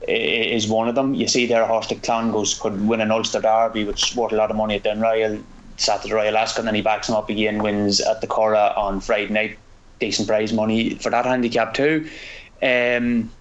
[0.07, 1.13] is one of them.
[1.13, 4.31] You see there a horse like Clongowes could win an Ulster Derby, which is worth
[4.31, 5.39] a lot of money at Down Royal,
[5.77, 8.27] sat at the Royal Ascot, and then he backs him up again, wins at the
[8.27, 9.57] Curragh on Friday night.
[9.99, 12.09] Decent prize money for that handicap too.
[12.61, 13.31] Um,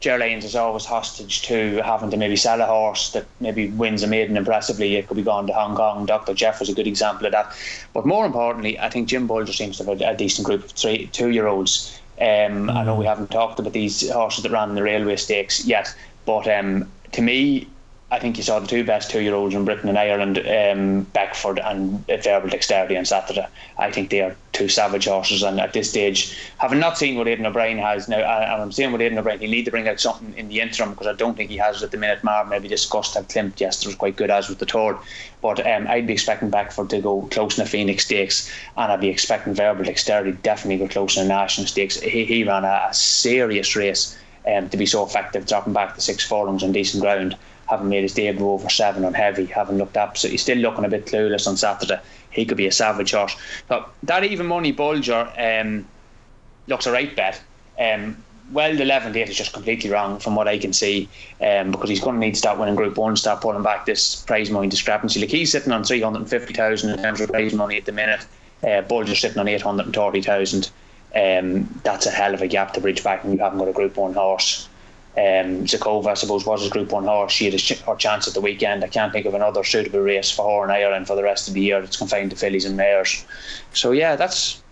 [0.00, 4.02] Ger Lyons is always hostage to having to maybe sell a horse that maybe wins
[4.02, 4.96] a maiden impressively.
[4.96, 6.04] It could be gone to Hong Kong.
[6.04, 6.34] Dr.
[6.34, 7.56] Jeff was a good example of that.
[7.94, 10.70] But more importantly, I think Jim Bolger seems to have a, a decent group of
[10.72, 11.98] three, two year olds.
[12.20, 15.94] Um, I know we haven't talked about these horses that ran the railway stakes yet,
[16.24, 17.68] but um, to me,
[18.08, 21.02] I think you saw the two best two year olds in Britain and Ireland, um,
[21.12, 23.48] Beckford and Verbal Dexterity on Saturday.
[23.78, 27.26] I think they are two savage horses, and at this stage, having not seen what
[27.26, 29.98] Aidan O'Brien has now, and I'm saying what Aidan O'Brien, he need to bring out
[29.98, 32.22] something in the interim because I don't think he has it at the minute.
[32.22, 35.00] Marv maybe discussed that Klimt yesterday was quite good as with the Tour,
[35.42, 39.00] but um, I'd be expecting Beckford to go close in the Phoenix Stakes, and I'd
[39.00, 41.98] be expecting Verbal Dexterity definitely go close in the National Stakes.
[41.98, 46.00] He, he ran a, a serious race um, to be so effective, dropping back to
[46.00, 47.36] six furlongs on decent ground,
[47.68, 51.06] having made his debut over seven on heavy, having looked absolutely still looking a bit
[51.06, 52.00] clueless on Saturday.
[52.30, 53.36] He could be a savage horse.
[53.68, 55.86] But that even money Bolger um,
[56.66, 57.40] looks a right bet.
[57.78, 61.08] Um, well, the 11 date is just completely wrong from what I can see
[61.40, 64.22] um, because he's going to need to start winning Group 1, start pulling back this
[64.22, 65.20] prize money discrepancy.
[65.20, 68.24] Like he's sitting on 350,000 in terms of prize money at the minute.
[68.62, 70.70] Uh, Bolger's sitting on 830,000.
[71.14, 73.72] Um, that's a hell of a gap to bridge back when you haven't got a
[73.72, 74.68] Group 1 horse.
[75.16, 77.32] Um, Zhukova, I suppose, was his Group 1 horse.
[77.32, 78.84] She had a ch- her chance at the weekend.
[78.84, 81.54] I can't think of another suitable race for her in Ireland for the rest of
[81.54, 81.80] the year.
[81.80, 83.24] It's confined to fillies and mares.
[83.72, 84.62] So, yeah, that's.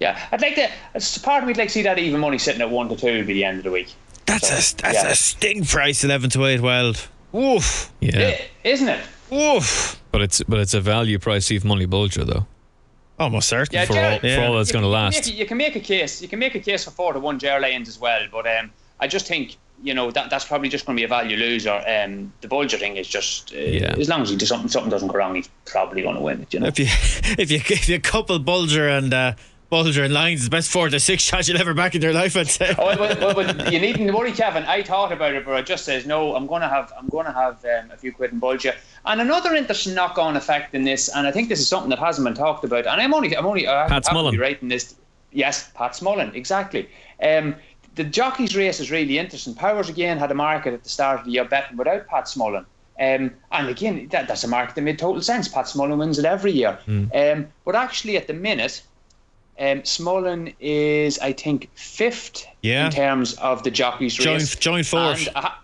[0.00, 0.68] Yeah, I'd like to.
[0.94, 3.20] It's part of me'd like to see that even money sitting at one to two
[3.22, 3.92] by the end of the week.
[4.26, 5.10] That's So, a that's yeah.
[5.10, 7.06] a sting price, eleven to eight wild.
[7.32, 9.00] Woof, Yeah, I- Isn't it?
[9.30, 10.00] woof.
[10.12, 12.46] but it's but it's a value price Eve Money Bolger though.
[13.18, 13.74] Almost certain.
[13.74, 15.16] Yeah, For Ger- all, for all that's going to last.
[15.16, 16.22] You can, you can make a case.
[16.22, 18.70] You can make a case for four to one Ger Lyons as well, but um,
[19.00, 21.72] I just think you know that that's probably just going to be a value loser.
[21.86, 23.94] Um, the Bolger thing is just uh, Yeah.
[23.98, 26.42] as long as he does something, something doesn't go wrong, he's probably going to win
[26.42, 26.52] it.
[26.54, 26.66] You know.
[26.66, 26.86] If you
[27.38, 29.34] if you if you couple Bolger and uh,
[29.70, 32.36] Bolger and Lyons, the best four to six shots you'll ever back in your life,
[32.36, 32.74] I'd say.
[32.78, 34.64] Oh, well, well, well, you needn't worry, Kevin.
[34.64, 36.34] I thought about it, but I just says no.
[36.34, 38.74] I'm going to have I'm going to have um, a few quid in Bolger.
[39.04, 42.24] And another interesting knock-on effect in this, and I think this is something that hasn't
[42.24, 42.86] been talked about.
[42.86, 44.38] And I'm only I'm only Pat have to Smullen.
[44.40, 44.94] writing this.
[45.30, 46.88] Yes, Pat Smullen, exactly.
[47.22, 47.54] Um,
[47.98, 49.54] the jockeys race is really interesting.
[49.54, 52.64] Powers again had a market at the start of the year betting without Pat Smullen.
[53.00, 55.48] Um, and again, that, that's a market that made total sense.
[55.48, 56.78] Pat Smullen wins it every year.
[56.88, 58.82] Um, but actually, at the minute,
[59.58, 62.86] um, Smullen is, I think, fifth Yeah.
[62.86, 64.56] in terms of the jockeys Joint- race.
[64.56, 65.26] joint fourth.
[65.34, 65.60] Ha-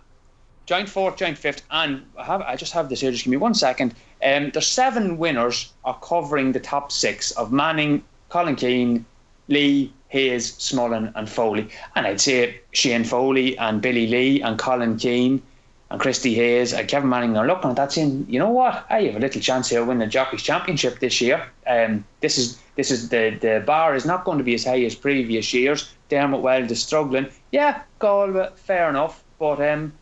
[0.67, 1.63] joint fourth, joint fifth.
[1.71, 3.11] And I, have, I just have this here.
[3.13, 3.95] Just give me one second.
[4.25, 9.05] Um, there's seven winners are covering the top six of Manning, Colin Keane,
[9.49, 11.69] Lee, Hayes, Smullen, and Foley.
[11.97, 15.43] And I'd say Shane Foley and Billy Lee and Colin Keane
[15.91, 19.03] and Christy Hayes and Kevin Manning are looking at that saying, you know what, I
[19.03, 21.43] have a little chance here of winning the Jockeys Championship this year.
[21.67, 24.83] Um, this is this is the the bar is not going to be as high
[24.85, 25.93] as previous years.
[26.09, 27.27] Dermot Weld is struggling.
[27.51, 29.93] Yeah, Galway, fair enough, but um,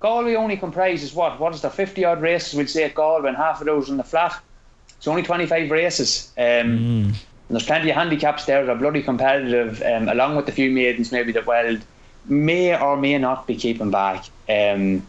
[0.00, 1.40] Galway only comprises what?
[1.40, 1.70] What is there?
[1.70, 4.38] Fifty odd races, we'd say at Galway, and half of those in the flat.
[4.96, 6.32] It's only twenty five races.
[6.36, 7.14] Um, and
[7.52, 11.12] there's plenty of handicaps there that are bloody competitive, um, along with the few maidens
[11.12, 11.82] maybe that Weld
[12.26, 14.24] may or may not be keeping back.
[14.48, 15.06] Um,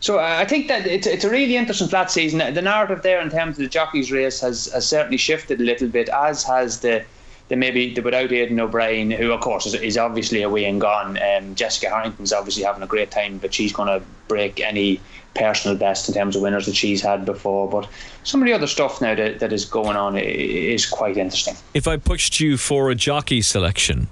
[0.00, 2.38] so I I think that it's, it's a really interesting flat season.
[2.54, 5.88] The narrative there in terms of the jockeys race has, has certainly shifted a little
[5.88, 7.04] bit, as has the
[7.48, 11.18] the maybe the without Aidan O'Brien, who of course is, is obviously away and gone.
[11.22, 15.00] Um, Jessica Harrington's obviously having a great time, but she's going to break any
[15.34, 17.68] personal best in terms of winners that she's had before.
[17.68, 17.88] But
[18.22, 21.54] some of the other stuff now that, that is going on is quite interesting.
[21.74, 24.08] If I pushed you for a jockey selection,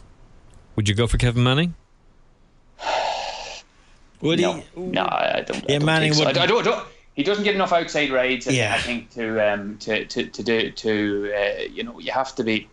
[0.77, 1.75] would you go for Kevin Manning?
[4.21, 4.63] Would no, he?
[4.77, 5.57] no, I don't.
[5.69, 6.27] Yeah, I don't Manning think so.
[6.27, 8.47] would- I, I don't, I don't- He doesn't get enough outside rides.
[8.47, 8.75] I- Yeah.
[8.77, 12.45] I think to um to to to do to uh, you know you have to
[12.45, 12.69] be.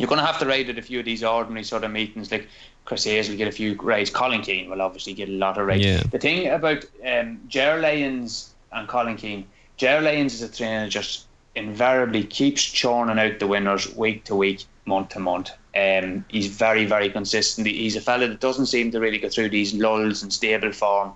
[0.00, 2.32] You're going to have to raid at a few of these ordinary sort of meetings.
[2.32, 2.48] Like
[2.86, 4.08] Chris Hayes will get a few raids.
[4.08, 5.84] Colin Keane will obviously get a lot of raids.
[5.84, 6.02] Yeah.
[6.10, 9.46] The thing about um, Ger Lyons and Colin Keane,
[9.76, 14.34] Ger Lyons is a trainer that just invariably keeps churning out the winners week to
[14.34, 15.50] week, month to month.
[15.76, 17.66] Um, he's very, very consistent.
[17.66, 21.12] He's a fella that doesn't seem to really go through these lulls in stable form.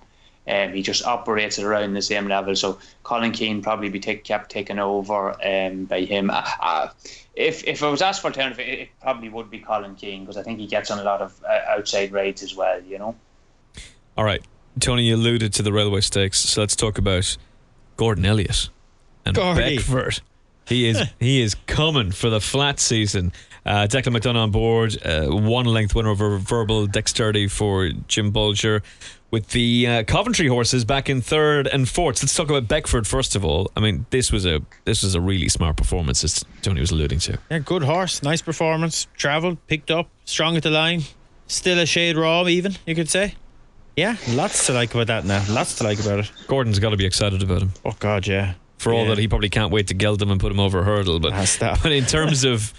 [0.47, 2.55] Um, he just operates at around the same level.
[2.55, 6.29] So Colin Keane probably be take, kept taken over um, by him.
[6.29, 6.89] Uh, uh,
[7.35, 10.37] if if I was asked for alternative, it, it probably would be Colin Keane because
[10.37, 12.81] I think he gets on a lot of uh, outside raids as well.
[12.81, 13.15] You know.
[14.17, 14.41] All right,
[14.79, 17.37] Tony, you alluded to the railway stakes, so let's talk about
[17.97, 18.69] Gordon Elliott
[19.25, 19.77] and Gordy.
[19.77, 20.21] Beckford.
[20.67, 23.33] He is he is coming for the flat season.
[23.65, 28.83] Uh, Declan McDonogh on board, uh, one length winner over verbal dexterity for Jim Bolger,
[29.35, 32.23] with the uh, Coventry horses back in third and fourth.
[32.23, 33.69] Let's talk about Beckford first of all.
[33.75, 37.19] I mean, this was a this was a really smart performance, as Tony was alluding
[37.19, 37.37] to.
[37.51, 41.01] Yeah, good horse, nice performance, travelled, picked up, strong at the line,
[41.47, 43.35] still a shade raw, even you could say.
[43.97, 45.43] Yeah, lots to like about that now.
[45.49, 46.31] Lots to like about it.
[46.47, 47.73] Gordon's got to be excited about him.
[47.83, 48.53] Oh God, yeah.
[48.77, 49.09] For all Yeah.
[49.09, 51.33] that he probably can't wait to geld him and put him over a hurdle, but
[51.33, 52.73] Ah, but in terms of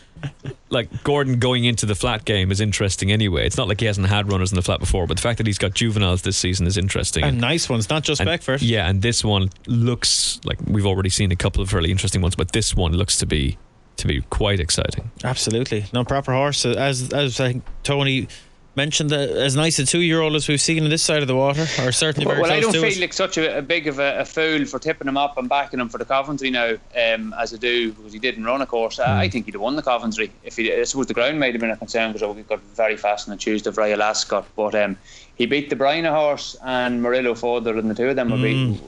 [0.70, 3.46] like Gordon going into the flat game is interesting anyway.
[3.46, 5.46] It's not like he hasn't had runners in the flat before, but the fact that
[5.46, 7.22] he's got juveniles this season is interesting.
[7.24, 8.62] And nice ones, not just and- Beckford.
[8.62, 12.34] Yeah, and this one looks like we've already seen a couple of fairly interesting ones,
[12.34, 13.58] but this one looks to be
[13.98, 15.10] to be quite exciting.
[15.24, 16.66] Absolutely, no proper horse.
[16.66, 18.28] As as I think Tony
[18.76, 21.28] mentioned that as nice a two year old as we've seen on this side of
[21.28, 23.00] the water, or certainly very well, I don't feel it.
[23.00, 25.80] like such a, a big of a, a fool for tipping him up and backing
[25.80, 28.98] him for the Coventry now, um, as I do because he didn't run, of course.
[28.98, 30.72] I, I think he'd have won the Coventry if he.
[30.72, 33.34] I suppose the ground might have been a concern because we got very fast on
[33.34, 34.96] the Tuesday, Ryan Ascot, but um,
[35.36, 38.80] he beat the Bryna horse and Murillo Fodder, and the two of them were, beaten,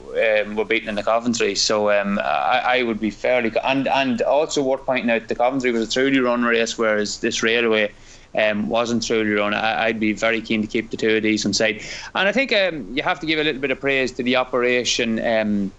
[0.47, 1.55] um, were beaten in the Coventry.
[1.55, 5.71] So um, I, I would be fairly and and also worth pointing out the Coventry
[5.71, 7.91] was a truly run race, whereas this railway
[8.37, 9.53] um, wasn't truly run.
[9.53, 11.81] I, I'd be very keen to keep the two of these on side.
[12.15, 14.35] And I think um, you have to give a little bit of praise to the
[14.35, 15.71] operation um,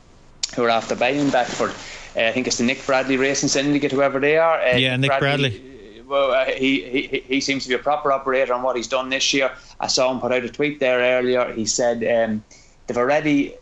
[0.57, 1.70] who are after buying Beckford.
[2.16, 4.61] Uh, I think it's the Nick Bradley Racing Syndicate, whoever they are.
[4.61, 6.01] Uh, Yeah, Nick Bradley.
[6.01, 8.88] uh, Well, uh, he, he he seems to be a proper operator on what he's
[8.88, 9.53] done this year.
[9.78, 11.53] I saw him put out a tweet there earlier.
[11.53, 12.42] He said um,
[12.86, 13.55] they've already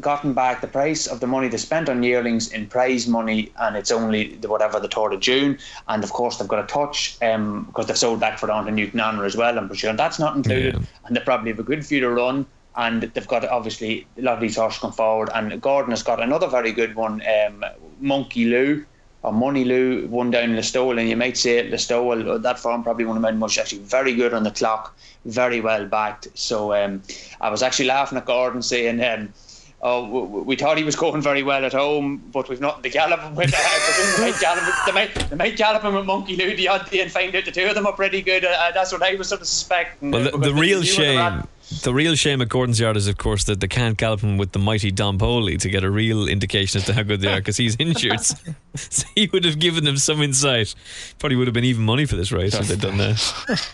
[0.00, 3.76] gotten back the price of the money they spent on yearlings in prize money, and
[3.76, 5.58] it's only the, whatever the third of June.
[5.88, 9.00] And of course, they've got a touch um, because they've sold Beckford on to Newton
[9.00, 9.58] Honor as well.
[9.58, 10.80] I'm sure that's not included, Yeah.
[11.06, 12.46] and they probably have a good few to run.
[12.76, 16.22] And they've got obviously a lot of these horses come forward, and Gordon has got
[16.22, 17.64] another very good one, um,
[18.00, 18.84] Monkey Lou
[19.22, 23.20] or Money Lou, one down Listowel, and you might say Listowel, that form probably of
[23.20, 26.28] mine was actually very good on the clock, very well backed.
[26.34, 27.02] So um,
[27.40, 29.32] I was actually laughing at Gordon saying, um,
[29.80, 33.20] Oh, we thought he was going very well at home, but we've nothing to gallop
[33.20, 33.54] him with.
[34.18, 37.00] They might gallop, they might, they might gallop him with Monkey Lou the odd day
[37.00, 38.44] and find out the two of them are pretty good.
[38.44, 40.10] Uh, that's what I was sort of suspecting.
[40.10, 41.32] Well, the, the real knew where they were at.
[41.32, 41.48] shame,
[41.82, 44.52] the real shame at Gordon's Yard is, of course, that they can't gallop him with
[44.52, 47.36] the mighty Don Poli to get a real indication as to how good they are
[47.36, 48.20] because he's injured.
[48.74, 50.74] so he would have given them some insight.
[51.18, 53.70] Probably would have been even money for this race if they'd done that.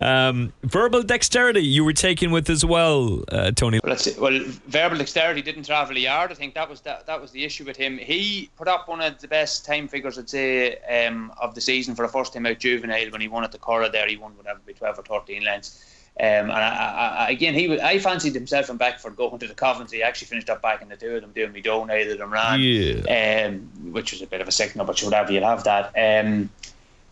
[0.00, 3.80] um, verbal dexterity, you were taken with as well, uh, Tony.
[3.82, 4.20] Well, that's it.
[4.20, 6.30] well, verbal dexterity didn't travel a yard.
[6.30, 7.98] I think that was that, that was the issue with him.
[7.98, 11.96] He put up one of the best time figures, I'd say, um, of the season
[11.96, 14.06] for the first time out juvenile when he won at the Curragh there.
[14.06, 15.87] He won whatever, be twelve or thirteen lengths.
[16.20, 19.54] Um, and I, I, again, he was, I fancied himself and Beckford going to the
[19.54, 19.98] Coventry.
[19.98, 22.32] He actually finished up back in the two of them doing me don't either them
[22.32, 23.46] ran, Yeah.
[23.46, 25.92] um, which was a bit of a signal, but whatever, you'll have that.
[25.96, 26.50] Um,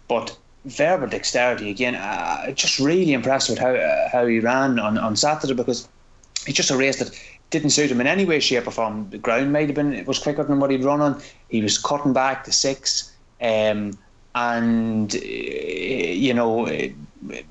[0.09, 4.99] but verbal dexterity again, uh, just really impressed with how uh, how he ran on,
[4.99, 5.89] on Saturday because
[6.47, 7.11] it's just a race that
[7.51, 9.09] didn't suit him in any way, shape, or form.
[9.11, 11.23] The ground might have been it was quicker than what he'd run on.
[11.49, 13.97] He was cutting back to six, um,
[14.35, 16.93] and uh, you know it,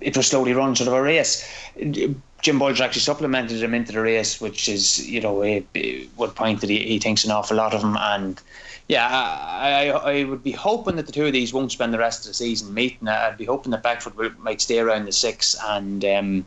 [0.01, 1.47] it was slowly run sort of a race.
[1.76, 6.36] Jim Bolger actually supplemented him into the race, which is you know a, a- would
[6.36, 8.41] point that he, he thinks an awful lot of him and.
[8.88, 11.97] Yeah, I, I I would be hoping that the two of these won't spend the
[11.97, 13.07] rest of the season meeting.
[13.07, 16.45] I'd be hoping that Beckford might stay around the six and um,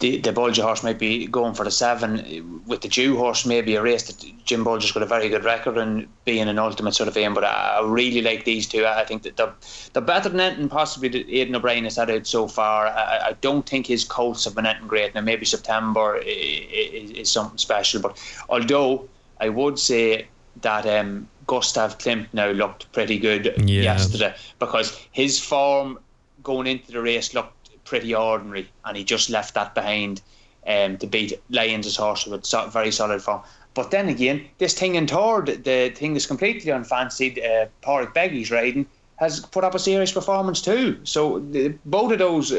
[0.00, 2.62] the the Bolger horse might be going for the seven.
[2.66, 5.76] With the Jew horse, maybe a race that Jim Bolger's got a very good record
[5.78, 7.34] and being an ultimate sort of aim.
[7.34, 8.86] But I, I really like these two.
[8.86, 9.52] I think that they're,
[9.92, 12.86] they're better than anything possibly that Aidan O'Brien has had out so far.
[12.88, 15.14] I, I don't think his colts have been anything great.
[15.14, 18.00] Now maybe September is, is something special.
[18.00, 19.08] But although
[19.40, 20.26] I would say
[20.62, 23.82] that um, Gustav Klimt now looked pretty good Yeah.
[23.82, 25.98] yesterday because his form
[26.42, 27.59] going into the race looked
[27.90, 30.22] pretty ordinary, and he just left that behind
[30.66, 33.42] um, to beat Lyons' horse with so, very solid form.
[33.74, 37.38] But then again, this thing in third, the thing is completely unfancied.
[37.38, 38.86] Uh, Padraig Beggy's riding
[39.16, 40.98] has put up a serious performance too.
[41.02, 42.52] So the, both of those,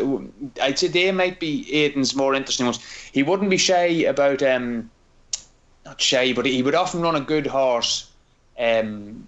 [0.61, 2.79] I'd say they might be Aidan's more interesting ones.
[3.11, 4.91] He wouldn't be shy about, um,
[5.86, 8.11] not shy, but he would often run a good horse
[8.59, 9.25] um,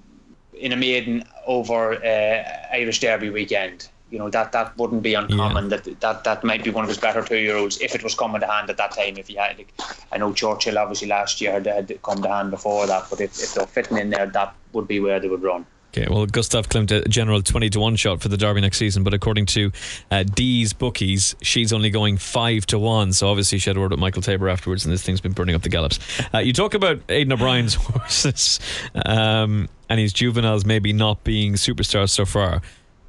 [0.54, 2.44] in a maiden over uh,
[2.74, 3.90] Irish Derby weekend.
[4.14, 5.70] You know that that wouldn't be uncommon.
[5.70, 8.14] That that that might be one of his better two year olds if it was
[8.14, 9.18] coming to hand at that time.
[9.18, 9.74] If he had, like,
[10.12, 13.32] I know Churchill obviously last year had, had come to hand before that, but if,
[13.42, 15.66] if they're fitting in there, that would be where they would run.
[15.96, 19.04] Okay, well, Gustav Klimt, a general 20 to 1 shot for the Derby next season,
[19.04, 19.72] but according to
[20.10, 23.14] uh, Dee's bookies, she's only going 5 to 1.
[23.14, 25.54] So obviously, she had a word with Michael Tabor afterwards, and this thing's been burning
[25.54, 26.00] up the gallops.
[26.34, 28.60] Uh, you talk about Aidan O'Brien's horses
[29.06, 32.64] um, and his juveniles maybe not being superstars so far.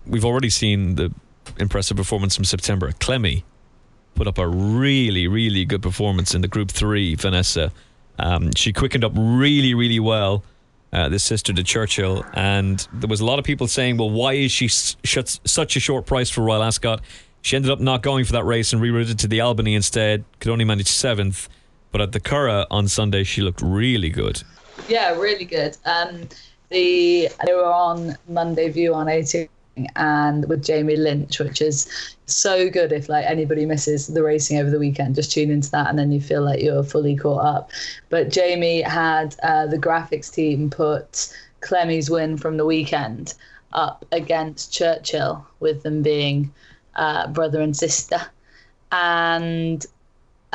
[0.06, 1.12] We've already seen the
[1.58, 2.92] impressive performance from September.
[3.00, 3.44] Clemmie
[4.14, 7.72] put up a really, really good performance in the Group 3, Vanessa.
[8.18, 10.44] Um, she quickened up really, really well
[10.92, 14.34] uh, this sister to Churchill, and there was a lot of people saying, "Well, why
[14.34, 17.00] is she sh- such a short price for Royal Ascot?"
[17.42, 20.24] She ended up not going for that race and rerouted to the Albany instead.
[20.38, 21.48] Could only manage seventh,
[21.90, 24.42] but at the Curragh on Sunday, she looked really good.
[24.88, 25.76] Yeah, really good.
[25.84, 26.28] Um,
[26.70, 29.48] the they were on Monday View on 18
[29.96, 34.70] and with Jamie Lynch, which is so good if like anybody misses the racing over
[34.70, 37.70] the weekend, just tune into that and then you feel like you're fully caught up.
[38.08, 43.34] But Jamie had uh, the graphics team put Clemmie's win from the weekend
[43.72, 46.52] up against Churchill with them being
[46.94, 48.20] uh, brother and sister,
[48.92, 49.84] and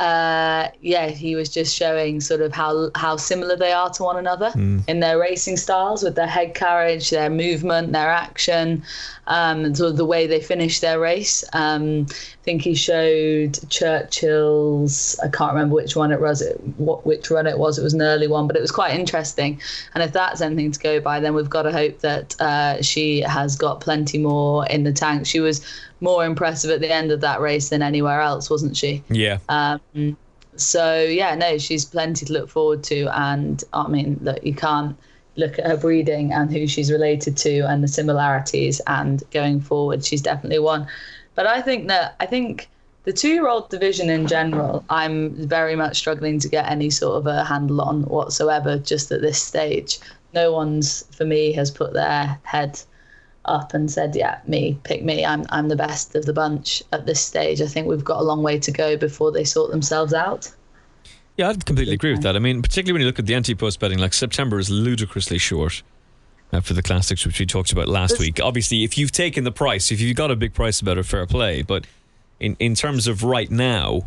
[0.00, 4.16] uh, yeah, he was just showing sort of how how similar they are to one
[4.16, 4.50] another
[4.88, 8.82] in their racing styles, with their head carriage, their movement, their action,
[9.26, 11.44] um, and sort of the way they finish their race.
[11.52, 12.06] Um,
[12.42, 15.18] think he showed Churchill's.
[15.22, 16.42] I can't remember which one it was.
[16.76, 17.78] What which run it was.
[17.78, 19.60] It was an early one, but it was quite interesting.
[19.94, 23.20] And if that's anything to go by, then we've got to hope that uh, she
[23.20, 25.26] has got plenty more in the tank.
[25.26, 25.64] She was
[26.00, 29.02] more impressive at the end of that race than anywhere else, wasn't she?
[29.10, 29.38] Yeah.
[29.48, 30.16] Um,
[30.56, 34.96] so yeah, no, she's plenty to look forward to, and I mean, look, you can't
[35.36, 40.04] look at her breeding and who she's related to and the similarities, and going forward,
[40.04, 40.86] she's definitely one.
[41.34, 42.68] But I think that I think
[43.04, 47.44] the two-year-old division in general, I'm very much struggling to get any sort of a
[47.44, 48.78] handle on whatsoever.
[48.78, 49.98] Just at this stage,
[50.34, 52.80] no one's for me has put their head
[53.46, 55.24] up and said, "Yeah, me, pick me.
[55.24, 58.24] I'm I'm the best of the bunch at this stage." I think we've got a
[58.24, 60.50] long way to go before they sort themselves out.
[61.36, 62.36] Yeah, I'd completely agree with that.
[62.36, 65.82] I mean, particularly when you look at the anti-post betting, like September is ludicrously short
[66.52, 68.40] uh, for the classics, which we talked about last This- week.
[68.42, 71.26] Obviously, if you've taken the price, if you've got a big price about it, fair
[71.26, 71.62] play.
[71.62, 71.86] But
[72.38, 74.02] in in terms of right now,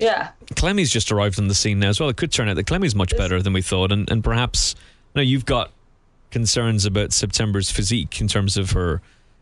[0.00, 2.08] Yeah, Clemmie's just arrived on the scene now as well.
[2.08, 4.74] It could turn out that Clemmie's much better than we thought, and and perhaps
[5.14, 5.70] you know you've got
[6.30, 9.00] concerns about September's physique in terms of her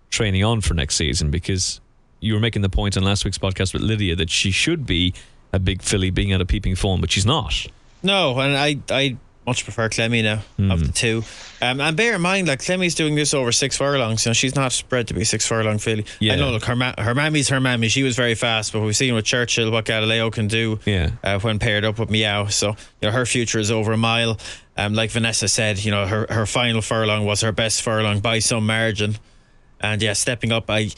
[0.08, 1.80] training on for next season because
[2.20, 5.12] you were making the point on last week's podcast with Lydia that she should be
[5.52, 7.66] a big filly being at a peeping form, but she's not.
[8.02, 9.16] No, and I I
[9.46, 11.22] much prefer Clemmie now of the two.
[11.62, 14.24] Um, and bear in mind, like Clemmie's doing this over six furlongs.
[14.24, 16.04] You know, she's not bred to be a six furlong filly.
[16.20, 16.34] Yeah.
[16.34, 16.50] I know.
[16.50, 17.88] Look, her ma- her mammy's her mammy.
[17.88, 20.80] She was very fast, but we've seen with Churchill what Galileo can do.
[20.84, 21.10] Yeah.
[21.22, 22.70] Uh, when paired up with Meow, so
[23.00, 24.38] you know her future is over a mile.
[24.76, 28.40] Um, like Vanessa said, you know her her final furlong was her best furlong by
[28.40, 29.16] some margin,
[29.80, 30.68] and yeah, stepping up.
[30.68, 30.90] I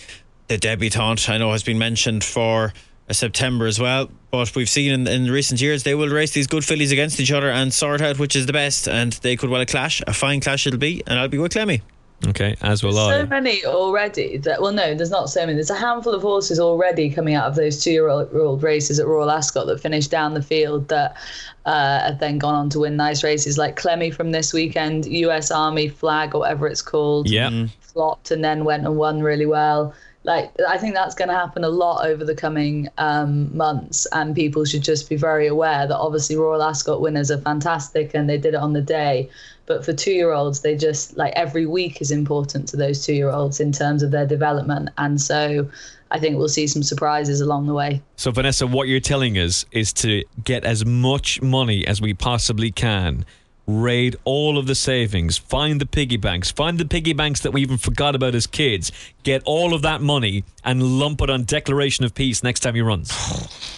[0.48, 2.72] the debutante I know has been mentioned for
[3.14, 4.10] September as well.
[4.30, 7.32] But we've seen in, in recent years they will race these good fillies against each
[7.32, 8.88] other and sort out which is the best.
[8.88, 10.02] And they could well clash.
[10.06, 11.82] A fine clash it'll be, and I'll be with Clemmie.
[12.26, 13.20] Okay, as will so I.
[13.20, 14.38] So many already.
[14.38, 15.54] That well, no, there's not so many.
[15.54, 19.66] There's a handful of horses already coming out of those two-year-old races at Royal Ascot
[19.66, 21.16] that finished down the field that
[21.64, 25.52] uh, have then gone on to win nice races, like Clemmie from this weekend, U.S.
[25.52, 27.30] Army Flag or whatever it's called.
[27.30, 27.66] Yeah.
[27.80, 29.94] flopped and then went and won really well.
[30.24, 34.34] Like I think that's going to happen a lot over the coming um, months, and
[34.34, 38.36] people should just be very aware that obviously Royal Ascot winners are fantastic and they
[38.36, 39.30] did it on the day,
[39.66, 44.02] but for two-year-olds, they just like every week is important to those two-year-olds in terms
[44.02, 45.68] of their development, and so
[46.10, 48.02] I think we'll see some surprises along the way.
[48.16, 52.70] So, Vanessa, what you're telling us is to get as much money as we possibly
[52.70, 53.24] can.
[53.72, 57.60] Raid all of the savings, find the piggy banks, find the piggy banks that we
[57.60, 58.90] even forgot about as kids.
[59.24, 62.80] Get all of that money and lump it on Declaration of Peace next time he
[62.80, 63.12] runs.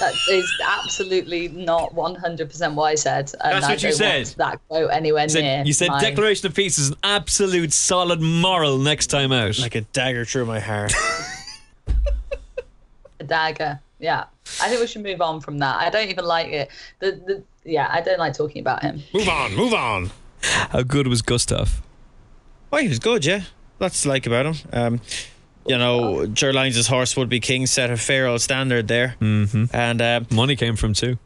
[0.00, 3.32] That is absolutely not 100% what I said.
[3.42, 4.36] and That's I what you don't want said.
[4.38, 5.62] That quote anywhere You said- near.
[5.66, 9.58] you said my- Declaration of Peace is an absolute solid moral next time out.
[9.58, 10.92] Like a dagger through my heart.
[13.18, 13.80] a dagger.
[13.98, 14.26] Yeah,
[14.62, 15.74] I think we should move on from that.
[15.80, 16.70] I don't even like it.
[17.00, 19.02] The the yeah, I don't like talking about him.
[19.14, 20.10] move on, move on.
[20.42, 21.82] How good was Gustav?
[22.72, 23.42] Oh, he was good, yeah.
[23.80, 24.54] Lots to like about him.
[24.72, 25.00] Um,
[25.66, 29.16] you know, Ger Lyons' horse would be king set a fair old standard there.
[29.20, 29.64] Mm-hmm.
[29.74, 31.18] And um, Money came from too.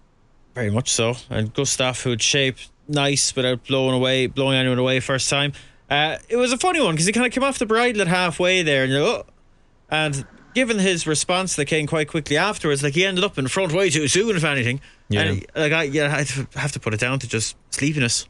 [0.55, 1.15] Very much so.
[1.31, 2.57] And Gustav, who'd shape
[2.89, 5.53] nice without blowing away, blowing anyone away first time.
[5.89, 8.09] Uh, it was a funny one because he kind of came off the bridle at
[8.09, 9.27] halfway there, and you're, oh.
[9.91, 13.73] and given his response that came quite quickly afterwards, like he ended up in front
[13.73, 14.81] way too soon, if anything.
[15.09, 15.23] Yeah.
[15.23, 18.27] And like I, yeah, I have to put it down to just sleepiness.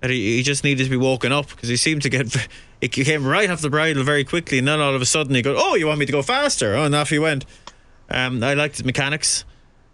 [0.00, 2.34] That he, he just needed to be woken up because he seemed to get.
[2.80, 5.40] He came right off the bridle very quickly, and then all of a sudden he
[5.40, 7.46] goes, "Oh, you want me to go faster?" Oh, and off he went.
[8.10, 9.46] Um, I liked his mechanics.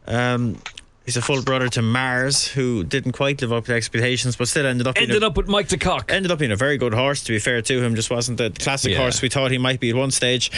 [0.09, 0.59] Um,
[1.05, 4.67] he's a full brother to Mars, who didn't quite live up to expectations, but still
[4.67, 6.11] ended up Ended a, up with Mike de Kock.
[6.11, 7.23] ended up being a very good horse.
[7.25, 8.99] To be fair to him, just wasn't the classic Yeah.
[8.99, 10.51] horse we thought he might be at one stage.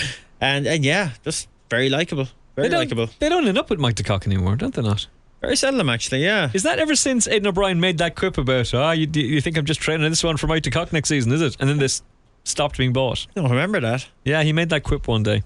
[0.42, 2.26] And and yeah, just very likable,
[2.56, 3.06] very They likable.
[3.06, 5.06] don't, they don't end up with Mike de Kock anymore, don't they not?
[5.40, 6.22] Very seldom actually.
[6.24, 6.50] Yeah.
[6.52, 9.64] Is that ever since Aidan O'Brien made that quip about, ah, you, you think I'm
[9.64, 11.56] just training this one for Mike de Kock next season, is it?
[11.60, 12.02] And then this
[12.44, 13.26] stopped being bought.
[13.36, 14.06] I don't remember that.
[14.24, 15.42] Yeah, he made that quip one day.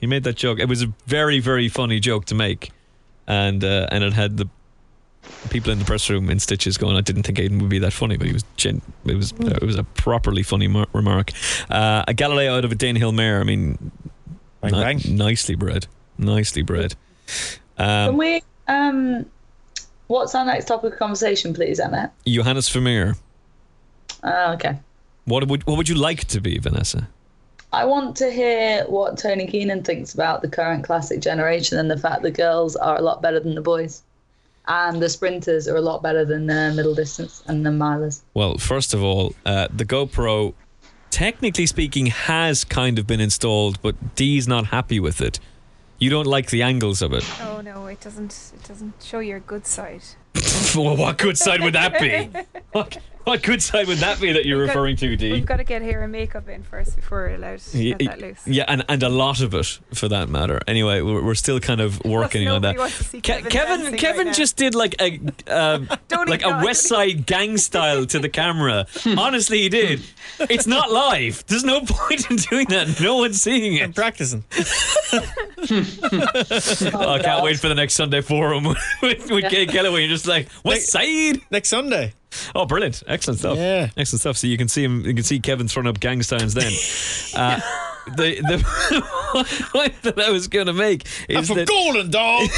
[0.00, 0.58] He made that joke.
[0.58, 2.72] It was a very, very funny joke to make.
[3.26, 4.48] And uh, and it had the
[5.50, 7.92] people in the press room in stitches going, I didn't think Aidan would be that
[7.92, 11.32] funny, but he was gen- it was it was a properly funny mar- remark.
[11.68, 13.90] Uh, a Galileo out of a Danehill mare, I mean,
[14.60, 15.16] Bang ni- bang.
[15.16, 15.86] nicely bred.
[16.18, 16.94] Nicely bred.
[17.76, 18.42] Can Um, we?
[18.66, 19.24] Um,
[20.08, 22.10] what's our next topic of conversation, please, Emma?
[22.26, 23.14] Johannes Vermeer.
[24.24, 24.78] Oh, okay.
[25.26, 27.08] What would what would you like to be, Vanessa?
[27.72, 31.98] I want to hear what Tony Keenan thinks about the current classic generation and the
[31.98, 34.02] fact the girls are a lot better than the boys.
[34.66, 38.20] And the sprinters are a lot better than the middle distance and the milers.
[38.34, 40.52] Well, first of all, uh, the GoPro,
[41.10, 45.40] technically speaking, has kind of been installed, but Dee's not happy with it.
[45.98, 47.24] You don't like the angles of it.
[47.42, 48.52] Oh no, it doesn't.
[48.54, 50.02] It doesn't show your good side.
[50.76, 52.30] well, what good side would that be?
[52.72, 52.98] What,
[53.32, 55.32] what good side would that be that you're We've got- referring to, Dee?
[55.32, 58.08] We've got to get hair and makeup in first before we're allowed to Y- get
[58.10, 58.46] that loose.
[58.46, 60.60] Yeah, and, and a lot of it for that matter.
[60.66, 62.76] Anyway, we're, we're still kind of working on that.
[62.76, 66.42] nobody wants to see Ke- Kevin Kevin, Kevin right just did like a um, like
[66.42, 68.86] a ignore- West Side Gang style to the camera.
[69.06, 70.02] Honestly, he did.
[70.40, 71.44] It's not live.
[71.46, 73.00] There's no point in doing that.
[73.00, 73.82] No one's seeing it.
[73.84, 73.96] I'm it.
[73.96, 74.44] practicing.
[75.60, 80.00] Oh, I can't wait for the next Sunday forum with, with Kate Kellaway.
[80.00, 81.40] You're just like West Side.
[81.50, 82.14] Next Sunday.
[82.54, 83.02] Oh, brilliant!
[83.06, 83.56] Excellent stuff.
[83.58, 83.88] Yeah.
[83.96, 84.36] excellent stuff.
[84.36, 85.04] So you can see him.
[85.04, 86.54] You can see Kevin throwing up gang signs.
[86.54, 86.72] Then,
[87.36, 87.60] uh,
[88.16, 92.48] the the point that I was going to make is for that Golden Dog.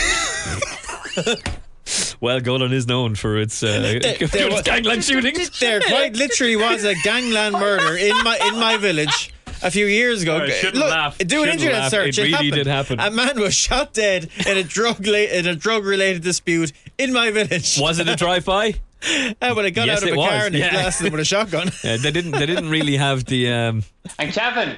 [2.20, 5.58] well, Golden is known for its uh, there its was- gangland shootings.
[5.60, 9.32] there quite literally was a gangland murder in my in my village
[9.62, 10.38] a few years ago.
[10.38, 11.18] Right, Look, laugh.
[11.18, 11.90] do an Shouldn't internet laugh.
[11.90, 12.18] search.
[12.18, 12.52] It really happened.
[12.54, 13.00] did happen.
[13.00, 17.12] A man was shot dead in a drug la- in a drug related dispute in
[17.12, 17.78] my village.
[17.80, 18.74] Was it a drive-by?
[19.40, 20.70] Uh, when I got Yes, out of it a was, car and he yeah.
[20.72, 21.70] blasted him with a shotgun.
[21.84, 22.32] Yeah, they didn't.
[22.32, 23.50] They didn't really have the.
[23.50, 23.82] Um,
[24.18, 24.76] And Kevin.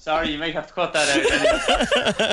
[0.00, 1.08] Sorry, you might have to cut that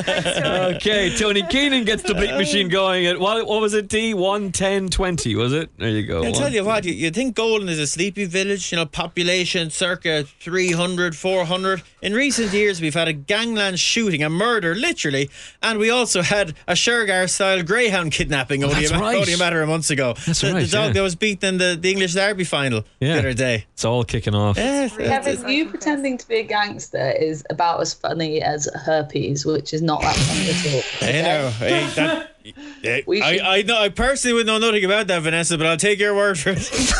[0.05, 0.75] out.
[0.75, 3.87] okay, Tony Keenan gets the bleep machine going at what, what was it?
[3.87, 5.71] D one ten twenty was it?
[5.79, 6.19] There you go.
[6.19, 8.85] I One- tell you what, you, you think Golden is a sleepy village, you know,
[8.85, 11.81] population circa 300, 400.
[12.03, 15.31] In recent years, we've had a gangland shooting, a murder, literally,
[15.63, 19.17] and we also had a Shergar style greyhound kidnapping oh, only, that's a, right.
[19.17, 20.13] only a matter of months ago.
[20.27, 20.93] That's the, right, The dog yeah.
[20.93, 23.13] that was beaten in the, the English Derby final Yeah.
[23.13, 23.65] the other day.
[23.73, 24.57] It's all kicking off.
[24.57, 29.73] Yeah, Kevin, you pretending to be a gangster is about as funny as herpes, which
[29.73, 31.07] is not that funny at all.
[31.07, 31.49] I know.
[31.51, 33.79] Hey, that, We I, I know.
[33.81, 36.69] I personally would know nothing about that, Vanessa, but I'll take your word for it.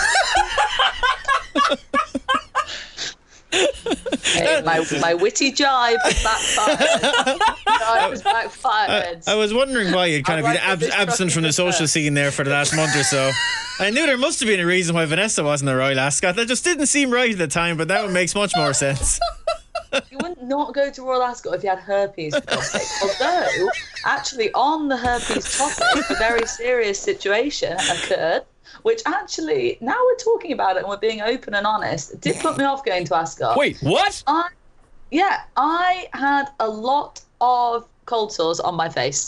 [4.36, 7.40] Hey, my, my witty jibe backfired.
[7.66, 9.24] Jibe backfired.
[9.28, 11.92] I was wondering why you'd kind I of been ab- absent from the social effect.
[11.92, 13.32] scene there for the last month or so.
[13.80, 16.36] I knew there must have been a reason why Vanessa wasn't a Royal Ascot.
[16.36, 19.20] That just didn't seem right at the time, but now it makes much more sense.
[20.12, 22.36] You wouldn't not go to Royal Ascot if you had herpes.
[22.36, 22.88] For God's sake.
[23.02, 23.70] Although,
[24.06, 28.44] actually, on the herpes topic, a very serious situation occurred,
[28.84, 32.36] which actually, now we're talking about it and we're being open and honest, it did
[32.38, 33.58] put me off going to Ascot.
[33.58, 34.24] Wait, what?
[34.28, 34.50] I,
[35.12, 39.26] yeah, I had a lot of cold sores on my face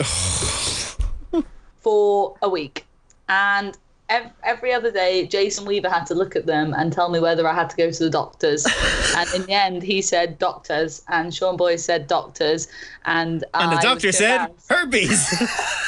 [1.77, 2.85] for a week.
[3.29, 3.77] And
[4.09, 7.53] every other day, Jason Weaver had to look at them and tell me whether I
[7.53, 8.65] had to go to the doctors.
[9.17, 12.67] and in the end, he said doctors, and Sean Boyce said doctors.
[13.05, 15.33] And, And the I doctor said, herpes.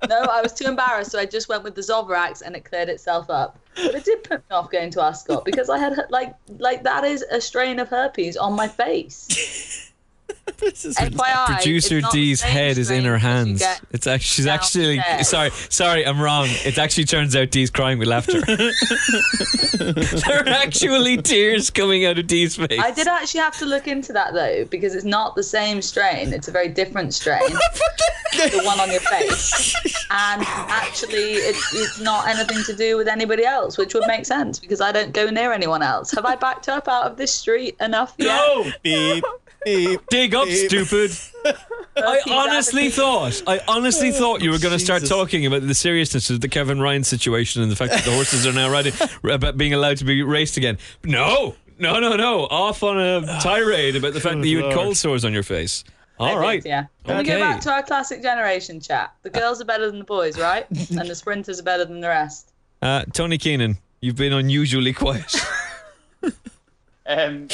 [0.10, 2.90] No, I was too embarrassed, so I just went with the Zovirax and it cleared
[2.90, 3.58] itself up.
[3.76, 7.04] But it did put me off going to Ascot because I had like like that
[7.06, 9.91] is a strain of herpes on my face.
[10.62, 13.64] FYI, Producer it's D's head is in her hands.
[13.92, 15.28] It's actually she's actually downstairs.
[15.28, 16.48] sorry, sorry, I'm wrong.
[16.50, 18.42] It actually turns out Dee's crying with laughter.
[19.78, 22.80] there are actually tears coming out of Dee's face.
[22.80, 26.32] I did actually have to look into that though because it's not the same strain.
[26.34, 27.42] It's a very different strain.
[28.32, 29.76] the one on your face,
[30.10, 34.60] and actually, it's it's not anything to do with anybody else, which would make sense
[34.60, 36.12] because I don't go near anyone else.
[36.12, 38.28] Have I backed up out of this street enough yet?
[38.28, 39.24] No, beep,
[39.66, 40.02] beep.
[40.10, 40.70] dig up, Beep.
[40.70, 41.12] stupid.
[41.98, 45.16] I honestly thought, I honestly thought you were going to start Jesus.
[45.16, 48.46] talking about the seriousness of the Kevin Ryan situation and the fact that the horses
[48.48, 48.94] are now riding,
[49.24, 50.78] about being allowed to be raced again.
[51.04, 52.46] No, no, no, no.
[52.46, 55.84] Off on a tirade about the fact that you had cold sores on your face.
[56.20, 56.66] All I did, right.
[56.66, 56.86] Yeah.
[57.06, 57.34] Can we Okay.
[57.34, 59.14] go back to our classic generation chat?
[59.24, 60.66] The girls are better than the boys, right?
[60.92, 62.52] and the sprinters are better than the rest.
[62.82, 65.36] Uh, Tony Keenan, you've been unusually quiet.
[67.08, 67.48] Um,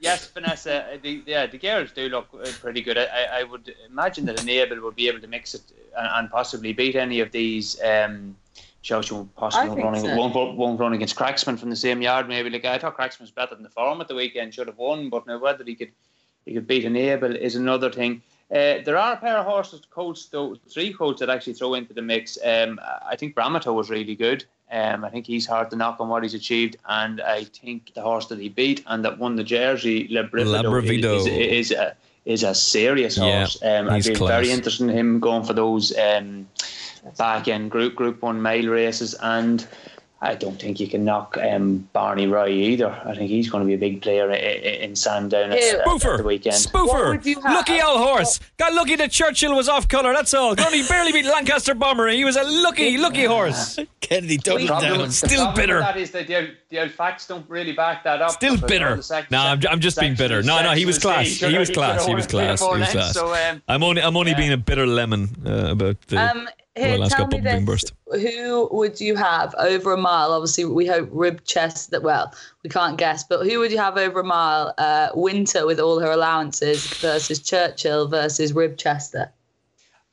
[0.00, 0.84] yes, Vanessa.
[0.92, 2.98] uh, The, yeah, the girls do look uh, pretty good.
[2.98, 5.62] I, I- would imagine that Enable will be able to mix it
[5.96, 7.80] and, and possibly beat any of these.
[7.82, 8.36] Um,
[8.80, 10.16] shows you possibly won't run, so.
[10.16, 12.28] won't, won't run against Cracksman from the same yard.
[12.28, 14.54] Maybe like I thought Cracksman was better than the form at the weekend.
[14.54, 15.90] Should have won, but now whether he could
[16.46, 18.22] he could beat Enable is another thing.
[18.50, 21.92] Uh, there are a pair of horses, colts, though, three colts that actually throw into
[21.92, 22.38] the mix.
[22.42, 24.44] Um, I think Brametot was really good.
[24.70, 28.02] Um, I think he's hard to knock on what he's achieved, and I think the
[28.02, 31.16] horse that he beat and that won the Jersey, Le Brivido, Labrivido.
[31.16, 33.62] is, is, is a is a serious Yeah, horse.
[33.62, 36.46] um, I'd be very interested in him going for those um,
[37.16, 39.66] back end group group one mile races, and
[40.20, 42.90] I don't think you can knock um, Barney Roy either.
[43.04, 45.78] I think he's going to be a big player in, in Sandown at, Ew.
[45.78, 46.56] at the weekend.
[46.72, 47.52] What spoofer, would you have?
[47.54, 48.40] lucky old horse.
[48.56, 50.12] Got lucky that Churchill was off colour.
[50.12, 50.56] That's all.
[50.56, 52.08] Could Only barely beat Lancaster Bomber.
[52.08, 53.78] He was a lucky, lucky horse.
[54.00, 55.06] Kennedy doubling problem- down.
[55.06, 55.80] the Still problem bitter.
[55.80, 58.32] That is that the, old- the old facts don't really back that up.
[58.32, 58.96] Still bitter.
[58.96, 60.42] the sec- No, I'm, I'm just being bitter.
[60.42, 61.28] No, no, he was class.
[61.28, 62.04] stage, He was class.
[62.04, 62.60] He was won three or class.
[62.60, 63.12] He was class.
[63.14, 64.36] So, um, I'm only, I'm only yeah.
[64.36, 66.16] being a bitter lemon uh, about the.
[66.18, 66.48] Um,
[66.78, 67.84] here, Royal tell me this.
[68.12, 70.32] Who would you have over a mile?
[70.32, 71.90] Obviously, we hope rib chest.
[71.90, 72.32] That well,
[72.62, 74.74] we can't guess, but who would you have over a mile?
[74.78, 79.30] Uh, Winter with all her allowances versus Churchill versus Ribchester.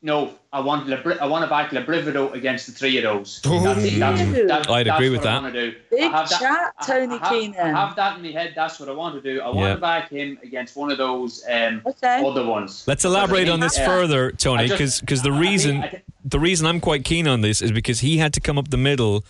[0.05, 3.41] No, I want Lebri- I want to back Le Brivido against the three of those.
[3.47, 3.59] Ooh.
[3.61, 5.41] That's, that's, that, I'd that's agree what with I that.
[5.41, 5.77] want to do.
[5.89, 7.59] Big I have that- chat, Tony I have, Keenan.
[7.75, 8.53] I have that in my head.
[8.55, 9.41] That's what I want to do.
[9.41, 9.73] I want Yeah.
[9.73, 12.23] to back him against one of those um, Okay.
[12.23, 12.83] other ones.
[12.85, 16.03] Let's elaborate on this uh, further, Tony, I because the I- I mean, reason I
[16.23, 18.77] the reason I'm quite keen on this is because he had to come up the
[18.77, 19.25] middle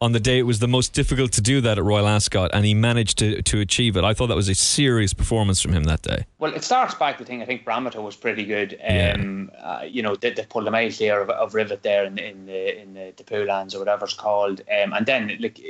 [0.00, 2.64] on the day it was the most difficult to do that at Royal Ascot, and
[2.64, 4.04] he managed to to achieve it.
[4.04, 6.24] I thought that was a serious performance from him that day.
[6.38, 7.42] Well, it starts back the thing.
[7.42, 8.80] I think Brametot was pretty good.
[8.86, 12.18] Um, uh, you know, they, they pulled him out there of, of Rivet there in,
[12.18, 14.60] in the in the, the Poollands or whatever it's called.
[14.60, 15.60] Um, and then like,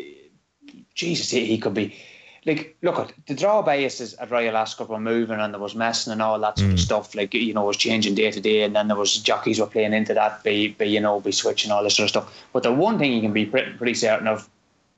[0.95, 1.97] Jesus, he, he could be.
[2.47, 6.13] Like, look at the draw biases at Royal Ascot were moving and there was messing
[6.13, 7.15] and all that sort of stuff.
[7.15, 9.67] Like, you know, it was changing day to day, and then there was jockeys were
[9.67, 12.45] playing into that, be, be you know, be switching all this sort of stuff.
[12.55, 14.49] But the one thing you can be pretty, pretty certain of,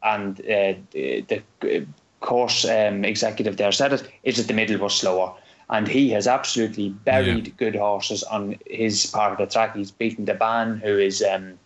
[0.05, 1.87] and uh, the, the
[2.21, 5.35] course um, executive there said it, is that the middle was slower.
[5.69, 9.75] And he has absolutely buried good horses on his part of the track.
[9.75, 11.59] He's beaten Daban, who is um,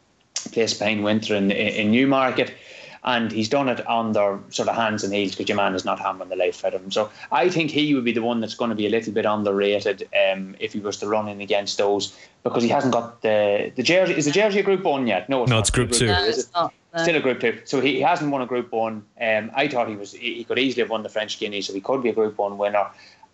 [0.52, 2.54] placed behind Winter in, in Newmarket.
[3.06, 5.84] And he's done it on their sort of hands and heels because your man is
[5.84, 6.90] not hammering the life out of him.
[6.90, 9.24] So I think he would be the one that's going to be a little bit
[9.24, 13.72] underrated um, if he was to run in against those because he hasn't got the
[13.76, 14.14] the jersey.
[14.16, 15.28] Is the jersey a Group One yet?
[15.28, 15.60] No, it's No, not.
[15.60, 16.06] it's Group Two.
[16.06, 16.74] No, it's not.
[16.94, 17.02] No.
[17.02, 17.60] Still a Group Two.
[17.64, 19.04] So he, he hasn't won a Group One.
[19.20, 21.72] Um, I thought he was he, he could easily have won the French Guinea, so
[21.72, 22.86] he could be a Group One winner.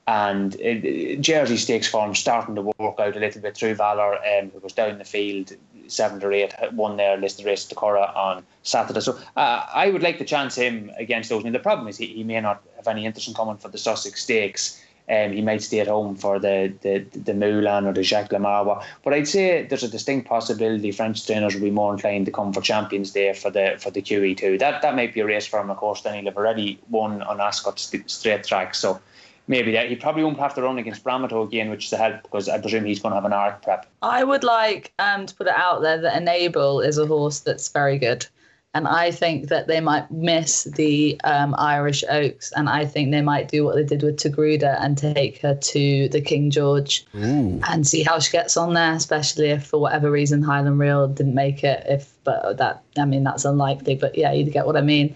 [0.06, 4.50] And uh, Jersey Stakes form starting to work out a little bit through Valor, um,
[4.50, 5.52] who was down the field
[5.88, 9.00] seven or eight, won their listed race to Cora on Saturday.
[9.00, 11.44] So uh, I would like to chance him against those.
[11.44, 13.78] Now the problem is he, he may not have any interest in coming for the
[13.78, 14.80] Sussex Stakes.
[15.08, 18.38] Um, he might stay at home for the the the Moulin or the Jacques Le
[18.38, 18.84] Marois.
[19.02, 22.52] But I'd say there's a distinct possibility French trainers will be more inclined to come
[22.52, 24.60] for Champions Day for the for the QE2.
[24.60, 25.70] That that might be a race for him.
[25.70, 28.76] Of course, then he'll have already won on Ascot st- straight track.
[28.76, 29.00] So
[29.48, 32.22] maybe that he probably won't have to run against Brametot again, which is a help
[32.22, 33.86] because I presume he's going to have an arc prep.
[34.02, 37.68] I would like um, to put it out there that Enable is a horse that's
[37.68, 38.26] very good.
[38.74, 42.52] And I think that they might miss the um, Irish Oaks.
[42.56, 46.08] And I think they might do what they did with Taghrooda and take her to
[46.08, 50.42] the King George and see how she gets on there, especially if for whatever reason
[50.42, 51.84] Highland Reel didn't make it.
[51.86, 53.96] If But that, I mean, that's unlikely.
[53.96, 55.14] But yeah, you get what I mean.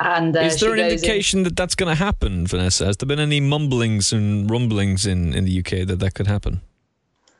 [0.00, 2.86] And uh, Is there an goes in- indication that that's going to happen, Vanessa?
[2.86, 6.62] Has there been any mumblings and rumblings in, in the UK that that could happen?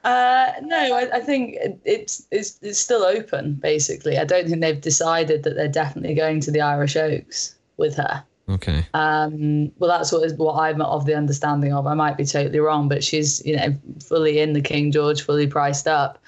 [0.05, 3.55] Uh, no, I, I think it's, it's it's still open.
[3.55, 7.97] Basically, I don't think they've decided that they're definitely going to the Irish Oaks with
[7.97, 8.24] her.
[8.49, 8.87] Okay.
[8.95, 11.87] Um, well, that's what is what I'm of the understanding of.
[11.87, 15.47] I might be totally wrong, but she's you know fully in the King George, fully
[15.47, 16.19] priced up.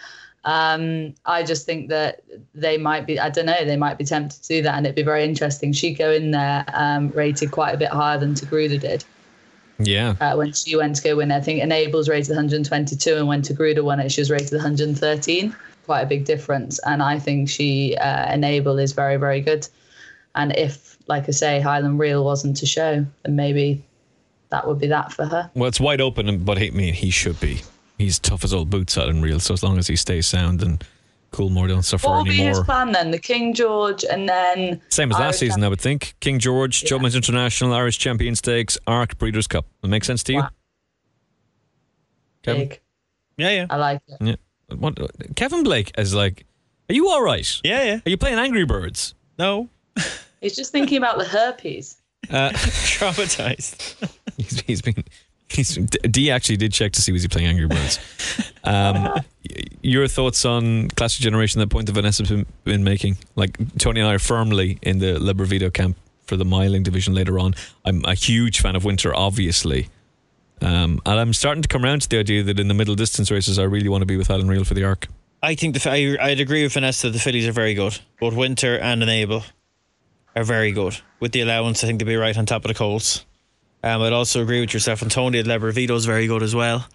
[0.45, 2.23] Um, I just think that
[2.55, 3.19] they might be.
[3.19, 3.65] I don't know.
[3.65, 5.73] They might be tempted to do that, and it'd be very interesting.
[5.73, 9.05] She'd go in there um, rated quite a bit higher than Taghrooda did
[9.79, 10.15] Yeah.
[10.21, 11.31] uh, when she went to go win.
[11.31, 15.55] I think Enables rated 122, and when Taghrooda won it, she was rated 113.
[15.85, 19.67] Quite a big difference, and I think she uh, Enable is very very good.
[20.35, 23.85] And if, like I say, Highland Reel wasn't to show, then maybe
[24.49, 25.51] that would be that for her.
[25.55, 27.61] Well, it's wide open, but I mean, he should be.
[27.99, 29.39] He's tough as old boots out in real.
[29.41, 30.83] So as long as he stays sound and
[31.33, 33.11] Coolmore don't suffer What will be his plan then?
[33.11, 36.15] The King George, and then Same as last Irish season, I would think.
[36.21, 36.91] King George, Yeah.
[36.91, 39.67] Juddmonte International, Irish Champion Stakes, Arc Breeders' Cup.
[39.83, 40.41] That makes sense to you?
[40.41, 40.49] Wow.
[42.43, 42.69] Kevin?
[42.69, 42.81] Big.
[43.39, 43.67] Yeah, yeah.
[43.71, 44.17] I like it.
[44.21, 44.77] Yeah.
[44.77, 44.99] What,
[45.37, 46.45] Kevin Blake is like,
[46.91, 47.49] are you all right?
[47.65, 48.01] Yeah, yeah.
[48.05, 49.15] Are you playing Angry Birds?
[49.39, 49.69] No.
[50.41, 51.97] He's just thinking about the herpes.
[52.31, 53.95] Uh, Traumatized.
[54.37, 55.05] he's, he's been.
[55.53, 57.99] He's, D actually did check to see was he playing Angry Birds.
[58.65, 59.21] Um,
[59.83, 61.61] your thoughts on Classic Generation?
[61.61, 65.19] That point that Vanessa's been, been making, like Tony and I are firmly in the
[65.19, 67.55] Le Brivido camp for the miling division later on.
[67.85, 69.89] I'm a huge fan of Winter, obviously,
[70.61, 73.31] um, and I'm starting to come around to the idea that in the middle distance
[73.31, 75.09] races, I really want to be with Highland Reel for the Arc.
[75.43, 77.11] I think the I, I'd agree with Vanessa.
[77.11, 77.99] The fillies are very good.
[78.21, 79.43] Both Winter and Enable
[80.37, 80.97] are very good.
[81.19, 83.27] With the allowance, I think they'll be right on top of the Colts.
[83.83, 85.03] Um, I'd also agree with yourself.
[85.03, 86.87] Antonio Le Brivido is very good as well.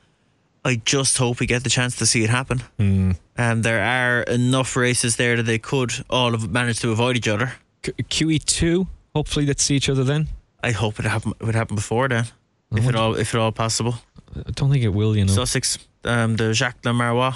[0.63, 2.59] I just hope we get the chance to see it happen.
[2.77, 3.11] Hmm.
[3.37, 7.27] Um, there are enough races there that they could all have managed to avoid each
[7.27, 7.53] other.
[7.83, 8.87] QE2.
[9.15, 10.27] Hopefully, let's see each other then.
[10.63, 12.25] I hope it happen would happen before then,
[12.71, 13.95] if at all if at all possible.
[14.35, 15.15] I don't think it will.
[15.15, 15.33] You know.
[15.33, 17.35] Sussex, um, the Jacques Le Marois.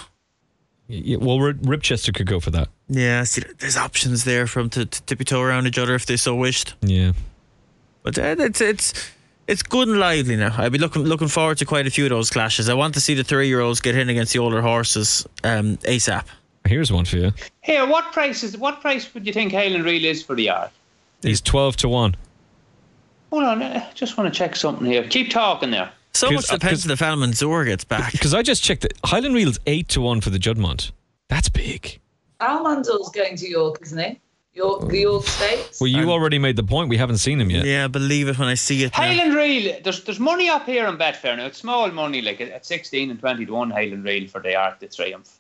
[0.88, 2.68] Yeah, well, Ribchester could go for that.
[2.90, 6.06] Yeah, see, there's options there for them to, to tippy toe around each other if
[6.06, 6.74] they so wished.
[6.82, 7.14] Yeah.
[8.04, 9.12] But uh, it's it's
[9.48, 10.54] it's good and lively now.
[10.58, 12.70] I'd be looking looking forward to quite a few of those clashes.
[12.70, 15.78] I want to see the three year olds get in against the older horses um,
[15.78, 16.26] ASAP.
[16.66, 17.32] Here's one for you.
[17.62, 20.70] Here, what price is what price would you think Highland Reel is for the yard?
[21.22, 22.16] He's twelve to one.
[23.32, 25.08] Hold on, I just want to check something here.
[25.08, 25.92] Keep talking there.
[26.14, 28.12] So much depends on if Almanzor gets back.
[28.12, 30.92] Because I just checked that Highland Reel's eight to one for the Juddmonte.
[31.30, 32.00] That's big.
[32.42, 34.20] Almanzor's going to York, isn't he?
[34.54, 35.12] York, the oh.
[35.12, 35.80] York Stakes.
[35.80, 36.90] Well, you already made the point.
[36.90, 37.66] We haven't seen him yet.
[37.66, 38.92] Yeah, believe it when I see it.
[38.92, 39.04] now.
[39.04, 41.46] Highland Reel, there's there's money up here on Betfair now.
[41.46, 44.80] It's small money, like at 16 and 20 to 1 Highland Reel for the Arc
[44.80, 45.40] de Triomphe.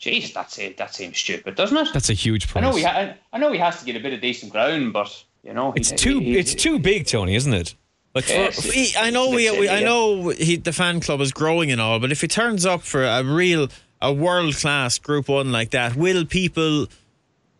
[0.00, 0.76] Jeez, that's it.
[0.76, 1.88] That seems stupid, doesn't it?
[1.94, 4.12] That's a huge I know we ha- I know he has to get a bit
[4.12, 6.20] of decent ground, but you know It's he- too.
[6.20, 7.74] he- It's too big, Tony, isn't it?
[8.14, 8.96] Like for, Yes.
[8.98, 12.12] I know we, we I know he, the fan club is growing and all, but
[12.12, 13.68] if he turns up for a real
[14.02, 16.86] a world class Group One like that, will people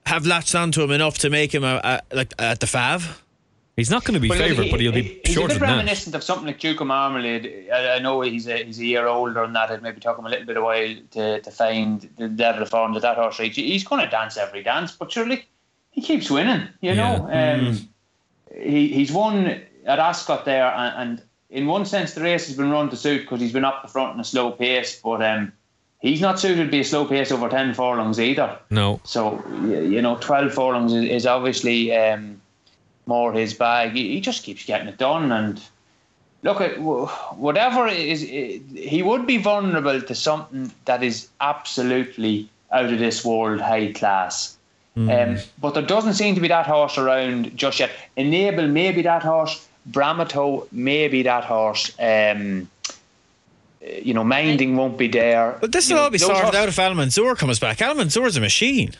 [0.06, 1.80] have latched onto him enough to make him a,
[2.10, 3.18] a like at the Fav?
[3.76, 5.58] he's not going to be Well, favourite, he- but he'll be he- he's shorter a
[5.58, 5.76] bit than that.
[5.76, 7.68] reminiscent of something like Duke of Marmalade.
[7.70, 9.70] I, I know he's a he's a year older than that.
[9.70, 12.62] It maybe took him a little bit of a while to, to find the level
[12.62, 13.56] of form that that horse reached.
[13.56, 15.44] He's going to dance every dance, but surely
[15.90, 16.68] he keeps winning.
[16.80, 17.86] You know, um,
[18.58, 19.46] he he's won
[19.84, 23.22] at Ascot there, and, and in one sense the race has been run to suit
[23.22, 25.52] because he's been up the front in a slow pace, but um,
[26.06, 28.58] he's not suited to be a slow pace over ten furlongs either.
[28.70, 29.00] No.
[29.04, 32.40] So you know, twelve furlongs is, is obviously um,
[33.06, 33.92] more his bag.
[33.92, 35.60] He, he just keeps getting it done, and
[36.42, 38.22] look at whatever it is.
[38.22, 44.56] He would be vulnerable to something that is absolutely out of this world high class.
[44.96, 47.90] Um, but there doesn't seem to be that horse around just yet.
[48.16, 49.68] Enable maybe that horse.
[49.90, 51.94] Brametot maybe that horse.
[52.00, 52.70] Um,
[54.02, 55.56] you know, minding won't be there.
[55.60, 57.78] But this You will know, all be sorted horses- out if Almanzor comes back.
[57.78, 58.92] Almanzor's a machine,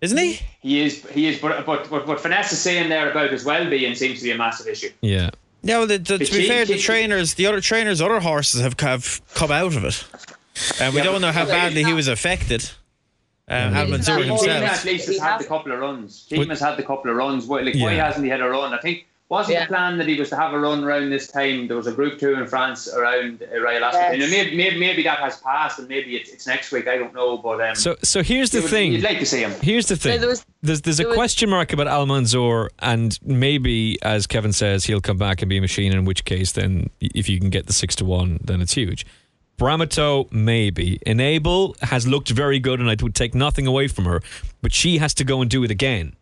[0.00, 0.40] isn't he?
[0.60, 3.94] He is, he is, but but but what Vanessa is saying there about his well-being
[3.94, 4.90] seems to be a massive issue.
[5.00, 5.30] Yeah.
[5.64, 8.60] Yeah, well, the, the, to be He- fair, the trainers, the other trainers, other horses
[8.60, 10.04] have, have come out of it,
[10.80, 12.68] and we Yeah, don't know how but badly he was affected.
[13.48, 14.40] Um, He's Alman not Zor Himself.
[14.46, 14.78] himself.
[14.78, 16.26] at least He has had has- the couple of runs.
[16.30, 17.46] But- has had the couple of runs.
[17.46, 18.72] Why, like, why hasn't he had a run?
[18.74, 19.64] I think wasn't Yeah.
[19.64, 21.66] the plan that he was to have a run around this time.
[21.66, 24.18] There was a Group Two in France around uh, Royal Ascot.
[24.18, 24.30] Yes.
[24.30, 26.86] Maybe, maybe maybe that has passed, and maybe it's, it's next week.
[26.86, 28.92] I don't know, but um, So so here's the you would- thing.
[28.92, 29.52] You'd like to see him.
[29.62, 30.20] Here's the thing.
[30.20, 34.84] there was- there's there's a was- question mark about Almanzor, and maybe, as Kevin says,
[34.84, 35.92] he'll come back and be a machine.
[35.92, 39.06] In which case, then if you can get the six to one, then it's huge.
[39.58, 40.98] Brametot, maybe.
[41.06, 44.20] Enable has looked very good, and I would take nothing away from her,
[44.60, 46.14] but she has to go and do it again.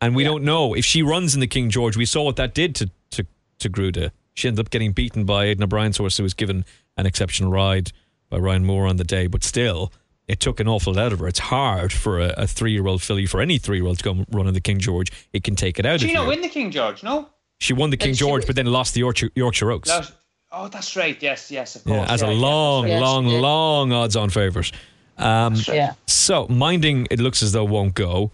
[0.00, 1.96] And we don't know if she runs in the King George.
[1.96, 3.26] We saw what that did to to
[3.58, 4.10] Taghrooda.
[4.34, 6.64] She ended up getting beaten by Aidan O'Brien's horse, who was given
[6.96, 7.90] an exceptional ride
[8.30, 9.26] by Ryan Moore on the day.
[9.26, 9.92] But still,
[10.28, 11.26] it took an awful lot out of her.
[11.26, 14.54] It's hard for a, a three-year-old filly, for any three-year-old to go and run in
[14.54, 15.10] the King George.
[15.32, 16.14] It can take it out Did of she you.
[16.14, 17.02] not win the King George?
[17.02, 17.28] No.
[17.58, 19.88] She won the King she George, but then lost the Yorkshire, Yorkshire Oaks.
[19.88, 20.12] That-
[20.50, 21.20] Oh, that's right.
[21.22, 22.08] Yes, yes, of course.
[22.08, 23.00] yeah, as yeah, a long, that's right.
[23.00, 24.72] Yes, long, she long odds-on favourite.
[25.18, 25.92] Um, Yeah.
[26.06, 28.30] So, minding it looks as though won't go.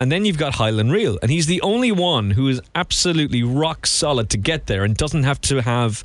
[0.00, 3.86] And then you've got Highland Reel, and he's the only one who is absolutely rock
[3.86, 6.04] solid to get there and doesn't have to have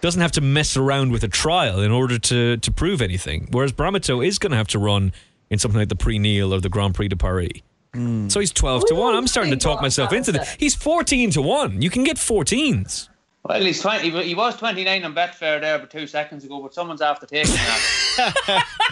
[0.00, 3.48] doesn't have to mess around with a trial in order to to prove anything.
[3.50, 5.12] Whereas Brametot is going to have to run
[5.50, 7.60] in something like the Prix Niel or the Grand Prix de Paris.
[7.94, 8.28] Hmm.
[8.28, 9.14] So he's twelve to one.
[9.14, 10.56] I'm starting to talk myself into this.
[10.58, 11.82] He's fourteen to one.
[11.82, 13.08] You can get 14s.
[13.44, 14.10] Well, he's twenty.
[14.24, 16.60] He was twenty nine on Betfair there, but two seconds ago.
[16.60, 18.64] But someone's after taking that.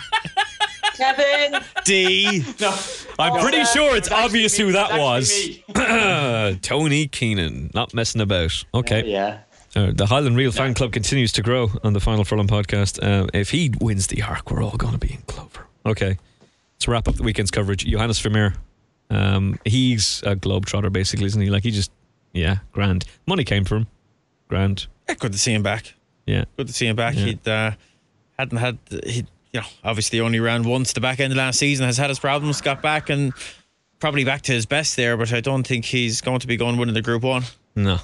[0.97, 2.43] Kevin, D.
[2.61, 2.75] no,
[3.19, 4.65] I'm No, pretty sure it's it obvious me.
[4.67, 6.59] who that was was.
[6.63, 8.65] Tony Keenan, not messing about.
[8.75, 9.05] Okay.
[9.07, 9.41] yeah.
[9.75, 12.99] Uh, the Highland Reel fan club continues to grow on the Final Furlong podcast.
[13.03, 15.67] Uh, if he wins the arc, we're all going to be in clover.
[15.85, 16.17] Okay.
[16.77, 17.85] Let's wrap up the weekend's coverage.
[17.85, 18.55] Johannes Vermeer.
[19.11, 21.51] Um, he's a globetrotter, basically, isn't he?
[21.51, 21.91] Like, he just,
[22.33, 23.05] yeah, grand.
[23.27, 23.87] Money came for him.
[24.49, 24.87] Grand.
[25.09, 25.95] Yeah, good to see him back.
[26.27, 26.45] Yeah.
[26.57, 27.15] Good to see him back.
[27.15, 27.25] Yeah.
[27.25, 27.71] He'd uh,
[28.39, 29.27] hadn't had he
[29.57, 31.87] you know obviously only ran once the back end of last season.
[31.87, 32.61] Has had his problems.
[32.61, 33.33] Got back and
[34.01, 35.17] probably back to his best there.
[35.17, 37.43] But I don't think he's going to be going winning the Group One.
[37.75, 37.99] No.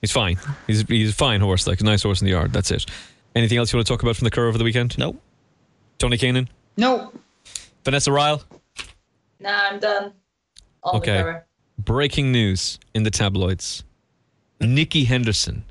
[0.00, 0.36] He's fine.
[0.66, 2.52] He's, he's a fine horse, like a nice horse in the yard.
[2.52, 2.84] That's it.
[3.34, 4.96] Anything else you want to talk about from the Curragh over the weekend?
[4.98, 5.16] No.
[5.98, 6.48] Tony Keenan?
[6.76, 7.10] No.
[7.84, 8.42] Vanessa Ryle?
[9.40, 10.12] nah, I'm done.
[10.84, 11.12] On Okay.
[11.12, 11.46] the cover.
[11.78, 13.82] Breaking news in the tabloids.
[14.60, 15.64] Nikki Henderson,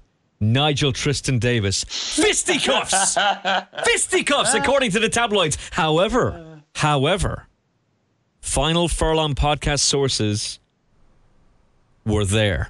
[0.52, 3.16] Nigel Twiston-Davies, fisticuffs!
[3.86, 5.58] fisticuffs, according to the tabloids.
[5.72, 7.48] However, however,
[8.42, 10.60] final furlong podcast sources
[12.06, 12.70] were there.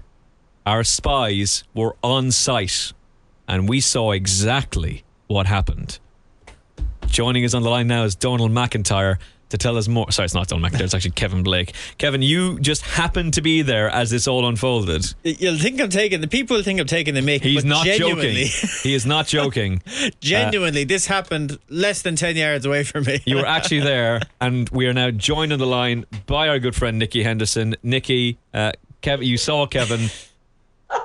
[0.65, 2.93] Our spies were on site,
[3.47, 5.99] and we saw exactly what happened.
[7.07, 9.17] Joining us on the line now is Donald McIntyre
[9.49, 10.11] to tell us more.
[10.11, 11.73] Sorry, it's not Donald McIntyre, it's actually Kevin Blake.
[11.97, 15.13] Kevin, you just happened to be there as this all unfolded.
[15.23, 17.43] You'll think I'm taking the people think I'm taking the mic.
[17.43, 18.69] He's but not genuinely, joking.
[18.83, 19.81] He is not joking.
[20.19, 23.21] genuinely, this happened less than ten yards away from me.
[23.25, 26.75] You were actually there, and we are now joined on the line by our good
[26.75, 27.75] friend Nikki Henderson.
[27.83, 28.71] Nikki, uh,
[29.01, 30.09] Kevin, you saw Kevin.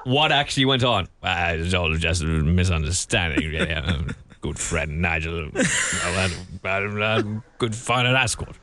[0.04, 1.08] What actually went on?
[1.22, 3.48] Uh, it's all just a misunderstanding.
[3.48, 4.14] really.
[4.40, 5.50] Good friend Nigel.
[5.54, 6.30] had,
[6.62, 8.56] had good fun at Ascot.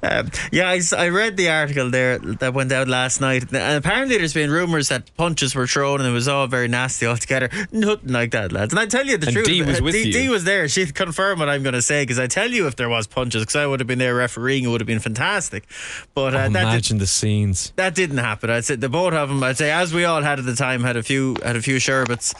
[0.00, 3.52] Um, yeah, I read the article there that went out last night.
[3.52, 7.06] And apparently, there's been rumours that punches were thrown and it was all very nasty
[7.06, 7.50] altogether.
[7.72, 8.72] Nothing like that, lads.
[8.72, 9.46] And I tell you the And truth.
[9.46, 10.12] Dee was uh, with Dee, you.
[10.12, 10.68] Dee was there.
[10.68, 13.42] She'd confirm what I'm going to say because I tell you if there was punches
[13.42, 14.64] because I would have been there refereeing.
[14.64, 15.66] It would have been fantastic.
[16.14, 17.72] But uh, did, Imagine the scenes.
[17.74, 18.50] that didn't happen.
[18.50, 19.42] I'd say the both of them.
[19.42, 21.80] I'd say as we all had at the time had a few had a few
[21.80, 22.34] sherbets,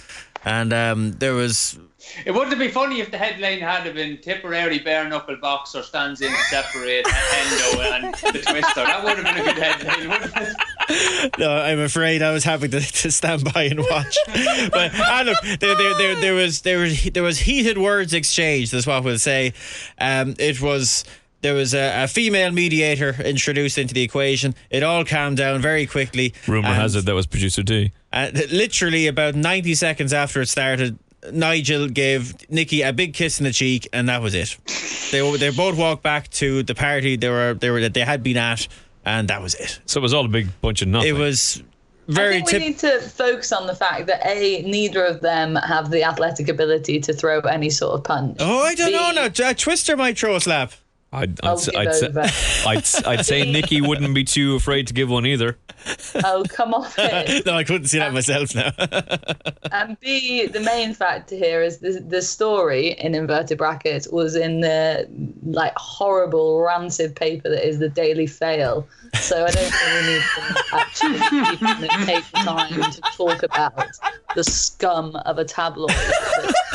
[0.44, 1.76] and um, there was
[2.24, 6.20] It wouldn't be funny if the headline had have been Tipperary bare knuckle boxer stands
[6.20, 8.84] in to separate Endo and the Twister.
[8.84, 10.54] That would have been a good headline.
[11.38, 14.16] No, I'm afraid I was having to, to stand by and watch.
[14.72, 18.72] but ah, look, there, there, there, there was there was there was heated words exchanged.
[18.72, 19.52] That's what we'll say.
[20.00, 21.04] Um, it was.
[21.40, 24.56] There was a, a female mediator introduced into the equation.
[24.70, 26.34] It all calmed down very quickly.
[26.48, 27.92] Rumor And, has it that was producer D.
[28.12, 30.98] uh, literally about 90 seconds after it started,
[31.32, 34.56] Nigel gave Nikki a big kiss in the cheek, and that was it.
[35.10, 38.22] They they both walked back to the party they were they were that they had
[38.22, 38.68] been at,
[39.04, 39.80] and that was it.
[39.86, 41.08] So it was all a big bunch of nothing.
[41.08, 41.62] It was
[42.08, 42.26] very.
[42.26, 45.20] I very think we tip- need to focus on the fact that a neither of
[45.20, 48.36] them have the athletic ability to throw any sort of punch.
[48.40, 49.48] Oh, I don't B, know now.
[49.48, 50.72] Uh, Twister might throw a slap.
[51.12, 52.08] I'd, I'd, say- I'd, say.
[52.66, 55.56] I'd, I'd say Nikki wouldn't be too afraid to give one either.
[56.24, 56.86] Oh, come on.
[57.46, 58.70] No, I couldn't see that um, myself now.
[59.72, 64.60] And B, the main factor here is the the story in inverted brackets was in
[64.60, 65.06] the
[65.44, 68.86] like horrible rancid paper that is the Daily Fail.
[69.20, 73.86] So I don't think we need to actually take the time to talk about
[74.34, 75.90] the scum of a tabloid.
[75.90, 76.67] that comes to-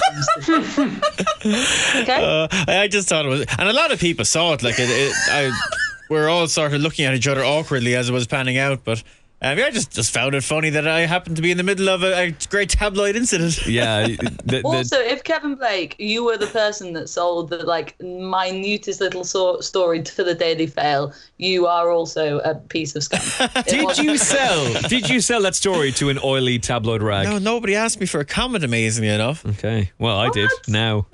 [1.46, 2.24] Okay.
[2.24, 4.64] Uh, I just thought it was, and a lot of people saw it.
[4.64, 5.52] Like it, it I,
[6.10, 8.84] we're all sort of looking at each other awkwardly as it was panning out.
[8.84, 9.04] But
[9.44, 11.64] um, yeah, I just just found it funny that I happened to be in the
[11.64, 13.66] middle of a, a great tabloid incident.
[13.68, 14.08] Yeah.
[14.08, 19.02] the- the- Also, if Kevin Blake, you were the person that sold the like minutest
[19.02, 23.50] little so- story to the Daily Fail, you are also a piece of scum.
[23.68, 24.74] Did you sell?
[24.88, 27.26] Did you sell that story to an oily tabloid rag?
[27.28, 28.64] No, nobody asked me for a comment.
[28.64, 29.46] Amazingly enough.
[29.46, 29.92] Okay.
[30.00, 30.50] Well, I did.
[30.68, 31.06] Now.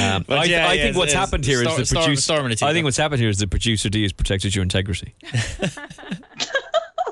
[0.00, 2.22] Um, But I, yeah, I yeah, think what's it's- happened here is storm- the producer.
[2.22, 2.84] storming the I think teacup.
[2.84, 5.14] what's happened here is the producer D has protected your integrity.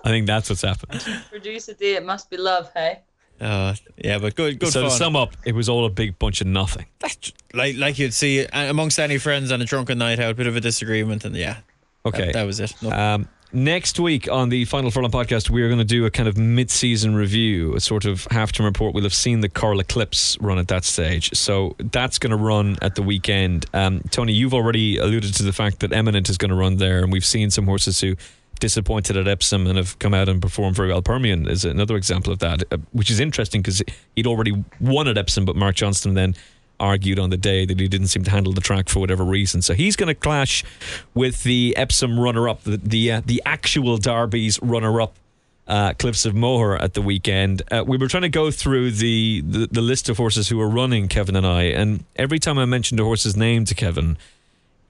[0.02, 1.04] I think that's what's happened.
[1.30, 3.00] Producer D, it must be love, hey?
[3.40, 4.90] Uh, yeah, but good, good so fun.
[4.90, 6.86] to sum up, it was all a big bunch of nothing.
[7.54, 10.46] like like you'd see uh, amongst any friends on a drunken night out, a bit
[10.46, 11.56] of a disagreement, and yeah,
[12.04, 12.26] Okay.
[12.26, 12.74] that, that was it.
[12.82, 16.10] No- Um, next week on the Final Furlong podcast, we are going to do a
[16.10, 18.94] kind of mid-season review, a sort of half-term report.
[18.94, 22.76] We'll have seen the Coral Eclipse run at that stage, so that's going to run
[22.82, 23.66] at the weekend.
[23.74, 27.02] Um, Tony, you've already alluded to the fact that Eminent is going to run there,
[27.02, 28.16] and we've seen some horses who
[28.58, 31.02] disappointed at Epsom and have come out and performed very well.
[31.02, 33.82] Permian is another example of that, uh, which is interesting because
[34.14, 36.34] he'd already won at Epsom, but Mark Johnston then
[36.80, 39.62] argued on the day that he didn't seem to handle the track for whatever reason.
[39.62, 40.64] So he's going to clash
[41.14, 45.14] with the Epsom runner-up, the the, uh, the actual Derby's runner-up.
[45.68, 47.62] Uh, Cliffs of Moher at the weekend.
[47.70, 50.68] Uh, we were trying to go through the, the the list of horses who were
[50.68, 54.18] running, Kevin and I, and every time I mentioned a horse's name to Kevin,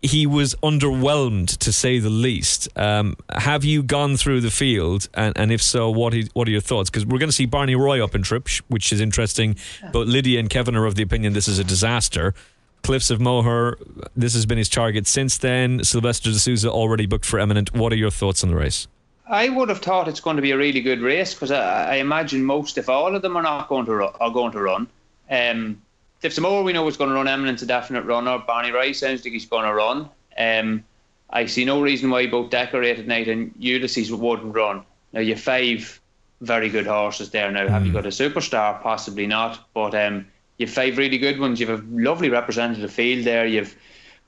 [0.02, 2.68] he was underwhelmed to say the least.
[2.77, 6.51] Um, have you gone through the field, and, and if so, what is, what are
[6.51, 6.89] your thoughts?
[6.89, 9.56] Because we're going to see Barney Roy up in Tripsh, which is interesting.
[9.93, 12.35] But Lydia and Kevin are of the opinion this is a disaster.
[12.82, 13.77] Cliffs of Moher,
[14.16, 15.85] this has been his target since then.
[15.85, 17.74] Silvestre de Sousa already booked for Eminent.
[17.74, 18.89] What are your thoughts on the race?
[19.28, 21.94] I would have thought it's going to be a really good race because I, I
[21.97, 24.89] imagine most, if all of them, are not going to ru- are going to run.
[25.31, 25.82] Um,
[26.20, 27.28] Cliffs of Moher, we know is going to run.
[27.28, 28.38] Eminent's a definite runner.
[28.47, 30.09] Barney Roy sounds like he's going to run.
[30.36, 30.84] Um,
[31.30, 34.84] I see no reason why both Decorated Knight and Ulysses wouldn't run.
[35.12, 36.01] Now you have five
[36.40, 37.51] very good horses there.
[37.51, 38.82] Now have you got a superstar?
[38.82, 39.66] Possibly not.
[39.72, 40.26] But um,
[40.59, 41.60] you have five really good ones.
[41.60, 43.47] You have a lovely representative field there.
[43.47, 43.74] You have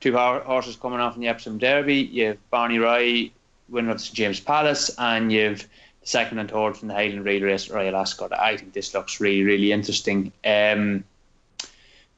[0.00, 1.96] two horses coming off in the Epsom Derby.
[1.96, 3.30] You have Barney Roy,
[3.68, 7.24] winner of St James Palace, and you have the second and third from the Highland
[7.24, 8.32] Reel Race, Royal Ascot.
[8.32, 10.32] I think this looks really, really interesting.
[10.44, 11.04] Um,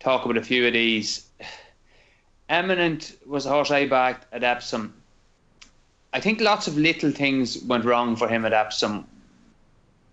[0.05, 1.27] talk about a few of these.
[2.49, 4.93] Eminent was a horse I backed at Epsom.
[6.13, 9.07] I think lots of little things went wrong for him at Epsom.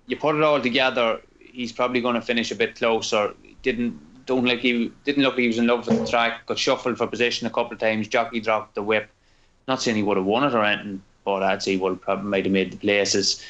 [0.07, 3.34] You put it all together, he's probably going to finish a bit closer.
[3.61, 6.45] Didn't don't like he didn't look like he was in love with the track.
[6.45, 8.07] Got shuffled for position a couple of times.
[8.07, 9.09] Jockey dropped the whip.
[9.68, 12.30] Not saying he would have won it or anything, but I'd say he would probably
[12.30, 13.43] might have made the places.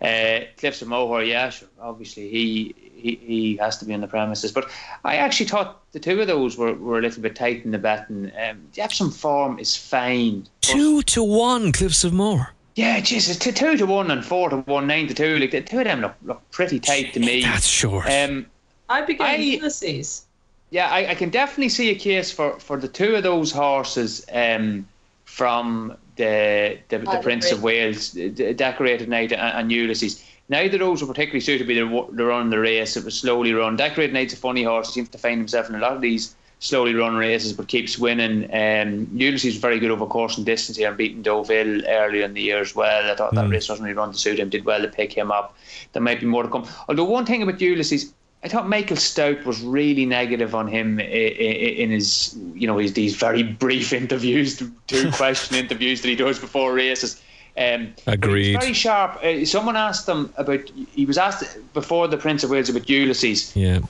[0.00, 1.50] Uh, Cliffs of Moher, yeah,
[1.80, 4.52] obviously he, he he has to be on the premises.
[4.52, 4.68] But
[5.04, 7.78] I actually thought the two of those were, were a little bit tight in the
[7.78, 8.32] betting.
[8.42, 10.46] Um, the Epsom form is fine.
[10.60, 12.52] Two to one, Cliffs of Moher.
[12.74, 15.38] yeah, Jesus, two, two to one and four to one, nine to two.
[15.38, 17.42] Like the two of them look, look pretty tight to me.
[17.42, 18.06] That's short.
[18.06, 18.46] Um,
[18.88, 20.24] I'd be going I- Ulysses.
[20.70, 24.24] yeah, I, I can definitely see a case for, for the two of those horses
[24.32, 24.86] um,
[25.24, 30.24] from the the, the Prince of Wales, the Decorated Knight and, and Ulysses.
[30.48, 32.96] Neither of those were particularly suited to be the, run the race.
[32.96, 33.76] It was slowly run.
[33.76, 34.88] Decorated Knight's a funny horse.
[34.88, 37.98] He seems to find himself in a lot of these slowly run races, but keeps
[37.98, 38.44] winning.
[38.52, 42.34] Um, Ulysses was very good over course and distance here and beating Deauville earlier in
[42.34, 43.10] the year as well.
[43.10, 44.48] I thought that race wasn't really run to suit him.
[44.48, 45.56] Did well to pick him up.
[45.92, 46.66] There might be more to come.
[46.88, 48.12] Although one thing about Ulysses,
[48.42, 53.16] I thought Michael Stoute was really negative on him in his, you know, his these
[53.16, 57.20] very brief interviews, two question interviews that he does before races.
[57.58, 58.60] Um, Agreed.
[58.60, 59.22] Very sharp.
[59.22, 60.60] Uh, someone asked him about.
[60.92, 63.80] He was asked before the Prince of Wales about Ulysses, yeah.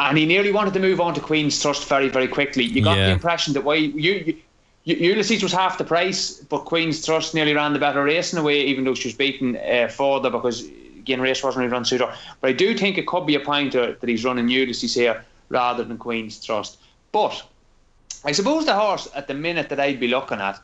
[0.00, 2.64] and he nearly wanted to move on to Queen's Trust very, very quickly.
[2.64, 3.06] You got Yeah.
[3.06, 4.34] the impression that why you,
[4.84, 8.38] you, Ulysses was half the price, but Queen's Trust nearly ran the better race in
[8.40, 10.68] a way, even though she was beaten uh, further because
[10.98, 12.12] again race wasn't really run suitor.
[12.40, 15.84] But I do think it could be a pointer that he's running Ulysses here rather
[15.84, 16.78] than Queen's Trust.
[17.12, 17.40] But
[18.24, 20.58] I suppose the horse at the minute that I'd be looking at,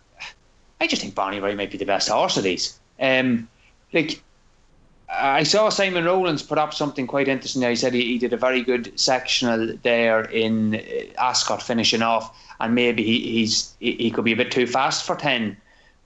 [0.81, 2.79] I just think Barney Roy might be the best horse of these.
[3.01, 3.49] Um,
[3.93, 4.21] like
[5.11, 7.61] I saw Simon Rowlands put up something quite interesting.
[7.61, 7.71] there.
[7.71, 10.81] He said he, he did a very good sectional there in uh,
[11.21, 15.07] Ascot, finishing off, and maybe he, he's he, he could be a bit too fast
[15.07, 15.57] for ten.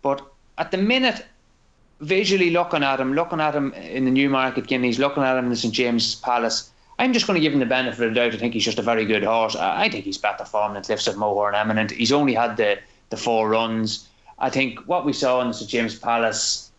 [0.03, 0.25] But
[0.59, 1.27] at the minute,
[2.01, 5.51] visually looking at him, looking at him in the Newmarket Guineas, looking at him in
[5.51, 8.35] the St James's Palace, I'm just going to give him the benefit of the doubt.
[8.35, 9.57] I think he's just a very good horse.
[9.57, 11.91] I, I think he's better form than Cliffs of Moher and Eminent.
[11.91, 12.79] He's only had the
[13.11, 14.09] the four runs.
[14.43, 16.71] I think what we saw in St James's Palace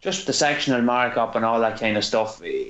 [0.00, 2.40] just the sectional markup and all that kind of stuff.
[2.44, 2.64] eh,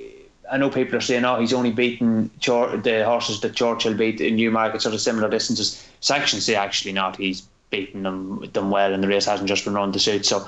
[0.51, 4.19] I know people are saying, "Oh, he's only beaten Chur- the horses that Churchill beat
[4.19, 7.17] in Newmarket, sort of similar distances." Sections say actually not.
[7.17, 10.25] He's beaten them them well, and the race hasn't just been run to suit.
[10.25, 10.45] So,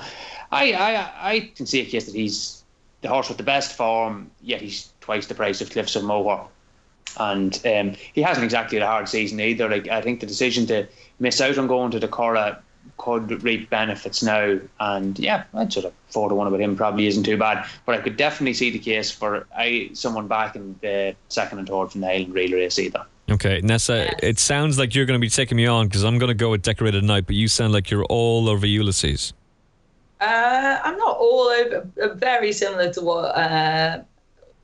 [0.50, 2.64] I I I can see a case that he's
[3.00, 6.40] the horse with the best form, yet he's twice the price of Cliffs of Moher.
[7.18, 9.68] And um, he hasn't exactly had a hard season either.
[9.68, 10.88] Like I think the decision to
[11.20, 12.60] miss out on going to the Cora
[12.98, 14.58] could reap benefits now.
[14.80, 17.66] And yeah, I'd sort of four to one about him probably isn't too bad.
[17.86, 21.68] But I could definitely see the case for I someone back in the second and
[21.68, 23.04] third from the Highland Reel race either.
[23.30, 26.28] Okay, Nessa, it sounds like you're going to be taking me on because I'm going
[26.28, 29.32] to go with Decorated Knight, but you sound like you're all over Ulysses.
[30.20, 31.88] Uh, I'm not all over.
[32.00, 34.02] uh, Very similar to what uh,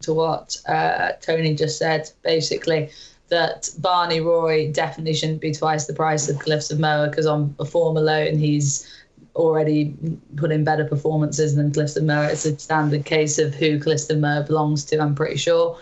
[0.02, 2.10] to what uh, Tony just said.
[2.22, 2.90] Basically,
[3.28, 7.54] that Barney Roy definitely shouldn't be twice the price of Cliffs of Moher because on
[7.58, 8.88] a form alone, he's
[9.36, 9.94] already
[10.36, 12.28] put in better performances than Cliffs of Moher.
[12.30, 14.98] It's a standard case of who Cliffs of Moher belongs to.
[14.98, 15.78] I'm pretty sure.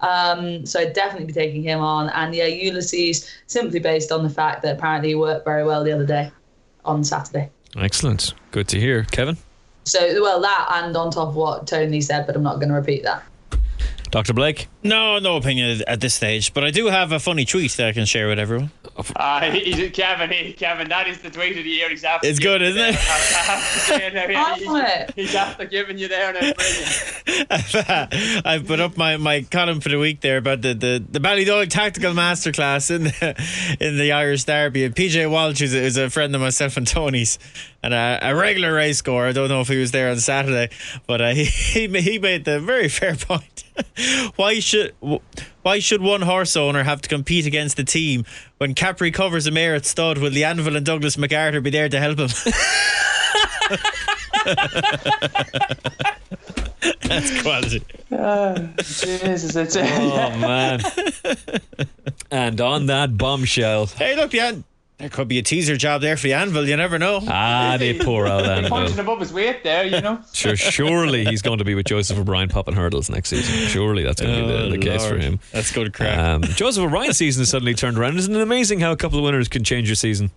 [0.00, 2.10] Um, so I'd definitely be taking him on.
[2.10, 5.92] And yeah, Ulysses, simply based on the fact that apparently he worked very well the
[5.92, 6.30] other day
[6.84, 7.50] on Saturday.
[7.76, 8.34] Excellent.
[8.50, 9.04] Good to hear.
[9.04, 9.36] Kevin?
[9.84, 12.74] So, well, that and on top of what Tony said, but I'm not going to
[12.74, 13.24] repeat that.
[14.10, 14.32] Dr.
[14.32, 14.68] Blake?
[14.82, 17.92] No, no opinion at this stage, but I do have a funny tweet that I
[17.92, 18.70] can share with everyone.
[19.16, 21.90] Uh, he's, Kevin, he, Kevin, that is the tweet of the year.
[21.90, 22.94] He's after It's good, isn't it?
[24.76, 25.12] it?
[25.14, 26.32] He's after giving you there.
[26.32, 26.52] Now.
[28.44, 31.68] I've put up my, my column for the week there about the, the, the Ballydoyle
[31.68, 34.84] Tactical Masterclass in the, in the Irish Derby.
[34.84, 37.38] And PJ Walsh is a, is a friend of myself and Tony's
[37.82, 39.26] and a, a regular race score.
[39.26, 40.74] I don't know if he was there on Saturday,
[41.06, 43.64] but uh, he, he he made the very fair point.
[44.36, 44.94] why should
[45.62, 48.24] why should one horse owner have to compete against the team
[48.58, 50.18] when Capri covers a mare at stud?
[50.18, 52.28] Will the Anvil and Douglas MacArthur be there to help him?
[57.02, 57.82] That's quality.
[58.78, 60.80] Jesus, it's Oh, man.
[62.30, 63.86] and on that bombshell.
[63.86, 64.52] Hey, look, yeah,
[64.98, 66.68] there could be a teaser job there for the Anvil.
[66.68, 67.20] You never know.
[67.28, 69.00] Ah, they pour out punching Anvil.
[69.00, 70.20] above his weight there, you know.
[70.32, 73.54] Sure, surely he's going to be with Joseph O'Brien popping hurdles next season.
[73.68, 75.40] Surely that's going to be the, the case for him.
[75.52, 76.18] That's good crack.
[76.18, 78.18] Um, Joseph O'Brien's season has suddenly turned around.
[78.18, 80.30] Isn't it amazing how a couple of winners can change your season?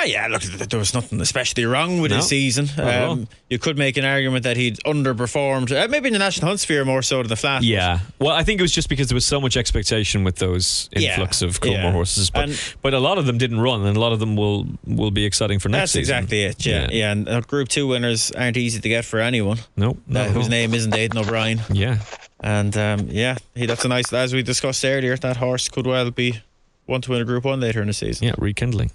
[0.00, 2.66] Oh, yeah, look, there was nothing especially wrong with No, his season.
[2.76, 3.10] not at all.
[3.12, 6.60] Um, you could make an argument that he'd underperformed, uh, maybe in the national hunt
[6.60, 7.62] sphere more so than the flat.
[7.62, 8.00] Yeah.
[8.18, 11.10] Well, I think it was just because there was so much expectation with those Yeah,
[11.10, 11.92] influx of Coolmore yeah.
[11.92, 14.36] horses, but And- but a lot of them didn't run, and a lot of them
[14.36, 16.14] will will be exciting for next season.
[16.14, 16.46] That's season.
[16.54, 16.90] exactly it.
[16.92, 17.12] Yeah, yeah.
[17.12, 19.58] And uh, Group Two winners aren't easy to get for anyone.
[19.76, 21.60] No, Uh, whose name isn't Aidan O'Brien.
[21.72, 21.98] Yeah.
[22.42, 24.10] And um, yeah, he, that's a nice.
[24.14, 26.40] As we discussed earlier, that horse could well be
[26.86, 28.28] one to win a Group One later in the season.
[28.28, 28.90] Yeah, rekindling.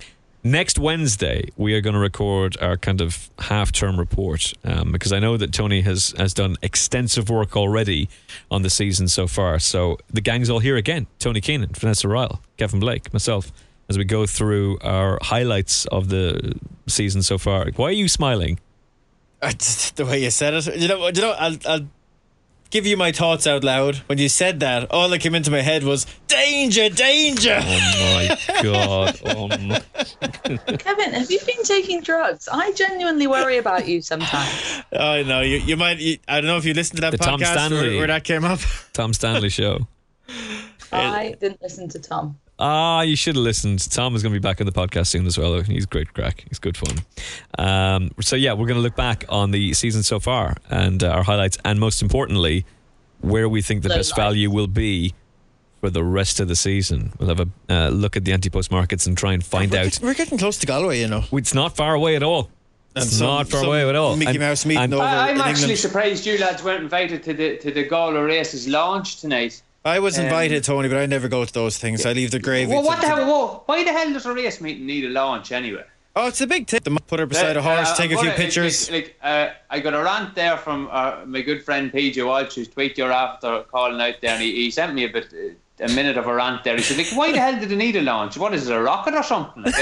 [0.45, 5.11] Next Wednesday, we are going to record our kind of half term report um, because
[5.11, 8.09] I know that Tony has, has done extensive work already
[8.51, 9.57] on the season so far.
[9.57, 13.51] So the gang's all here again Tony Keenan, Vanessa Ryle, Kevin Blake, myself,
[13.89, 16.53] as we go through our highlights of the
[16.85, 17.65] season so far.
[17.75, 18.59] Why are you smiling?
[19.95, 21.87] The way you said it, you know, you know, I'll, I'll
[22.75, 23.95] give you my thoughts out loud.
[24.07, 27.57] When you said that, all that came into my head was danger, danger.
[27.61, 29.21] Oh my God.
[29.35, 29.81] Oh my.
[30.77, 32.49] Kevin, have you been taking drugs?
[32.51, 34.83] I genuinely worry about you sometimes.
[34.93, 35.57] I know you.
[35.57, 35.99] You might.
[35.99, 38.23] You, I don't know if you listened to that The Tom podcast where, where that
[38.23, 38.59] came up.
[38.93, 39.87] Tom Stanley show.
[40.91, 42.37] I didn't listen to Tom.
[42.57, 43.89] Ah, you should have listened.
[43.91, 45.61] Tom is going to be back on the podcast soon as well.
[45.61, 46.45] He's great crack.
[46.47, 46.97] He's good fun.
[47.57, 51.09] Um, so yeah, we're going to look back on the season so far and uh,
[51.09, 52.65] our highlights, and most importantly,
[53.19, 54.17] where we think the Low best lights.
[54.17, 55.13] value will be
[55.81, 57.11] for the rest of the season.
[57.19, 59.83] We'll have a uh, look at the anti-post markets and try and find we're, out.
[59.91, 61.23] get- we're getting close to Galway, you know.
[61.33, 62.49] It's not far away at all.
[62.95, 64.15] It's some- not far away at all.
[64.15, 65.79] Mickey And- Mouse meeting and- over I, I'm in actually England.
[65.79, 69.61] surprised you lads weren't invited to the to the Galway races launch tonight.
[69.85, 72.05] I was Um, invited, Tony, but I never go to those things.
[72.07, 72.71] I leave the gravy.
[72.73, 73.25] Well, what the hell?
[73.25, 75.83] Whoa, why the hell does a race meeting need a launch anyway?
[76.15, 76.85] Oh, it's a big tip.
[77.07, 78.89] Put her beside a horse, Uh, take a few gonna- pictures.
[78.89, 82.55] Like, like, uh, I got a rant there from uh, my good friend PJ Walsh,
[82.55, 85.27] who's tweet you after calling out there, and he, he sent me a bit.
[85.77, 86.77] A minute of a rant there.
[86.77, 88.37] He said, "Like, why the hell did they need a launch?
[88.37, 89.75] What is it, a rocket or something?" Like,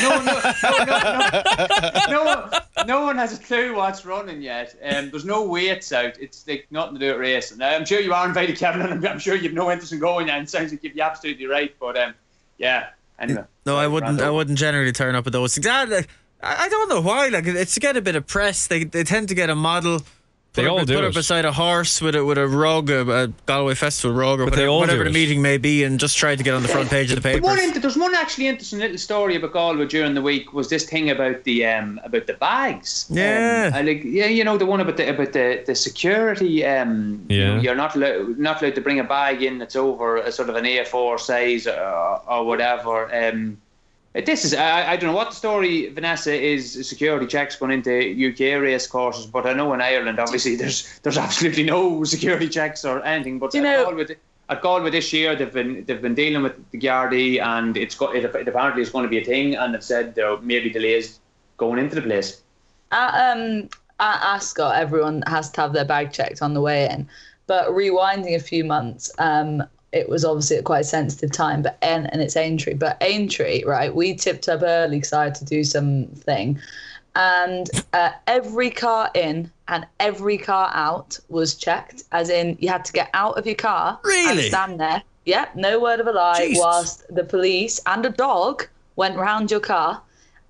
[0.00, 4.76] no, no, no, no, no, one, no one has a clue what's running yet.
[4.84, 6.16] Um, there's no weights out.
[6.20, 7.58] It's like nothing to do with racing.
[7.58, 9.98] Now, I'm sure you are invited, Kevin, and I'm, I'm sure you've no interest in
[9.98, 10.30] going.
[10.30, 11.74] And it sounds like you're absolutely right.
[11.80, 12.14] But um,
[12.58, 12.90] yeah.
[13.18, 13.44] Anyway.
[13.66, 14.20] No, I wouldn't.
[14.20, 15.66] I wouldn't generally turn up at those things.
[15.68, 16.06] Ah, I
[16.40, 17.28] I don't know why.
[17.28, 18.68] Like it's to get a bit of press.
[18.68, 20.02] They they tend to get a model.
[20.54, 21.14] They put all her, do put her it.
[21.14, 24.54] beside a horse with a with a rug, a, a Galway Festival rug, or But
[24.56, 25.12] they whatever, all do whatever the it.
[25.14, 27.40] meeting may be, and just try to get on the front page of the But
[27.40, 27.68] one papers.
[27.68, 31.08] inter- there's one actually interesting little story about Galway during the week was this thing
[31.08, 33.06] about the um about the bags.
[33.08, 33.70] Yeah.
[33.72, 36.66] um, I like yeah, you know the one about the about the the security.
[36.66, 37.60] Um, you know, Yeah.
[37.62, 40.56] you're not allowed not allowed to bring a bag in that's over a sort of
[40.56, 43.08] an A4 size or, or whatever.
[43.14, 43.56] Um,
[44.14, 47.90] this is I, I don't know what the story Vanessa is security checks going into
[47.92, 52.84] UK race courses, but I know in Ireland obviously there's there's absolutely no security checks
[52.84, 53.38] or anything.
[53.38, 54.16] But you at know- Galway,
[54.48, 58.14] at Galway this year they've been they've been dealing with the Gardaí and it's got
[58.14, 60.68] it, it apparently is going to be a thing and they've said there may be
[60.70, 61.18] delays
[61.56, 62.42] going into the place.
[62.90, 63.70] At, um,
[64.00, 67.08] at Ascot, everyone has to have their bag checked on the way in.
[67.46, 71.62] But rewinding a few months, um, it was obviously at quite a sensitive time.
[71.62, 72.74] But and, and it's Aintree.
[72.74, 73.94] But Aintree, right?
[73.94, 76.58] We tipped up early because I had to do something,
[77.14, 82.04] and uh, every car in and every car out was checked.
[82.12, 84.48] As in, you had to get out of your car and Really?
[84.48, 85.02] stand there.
[85.24, 86.46] Yep, no word of a lie.
[86.46, 86.58] Jesus.
[86.58, 88.66] Whilst the police and a dog
[88.96, 90.02] went round your car,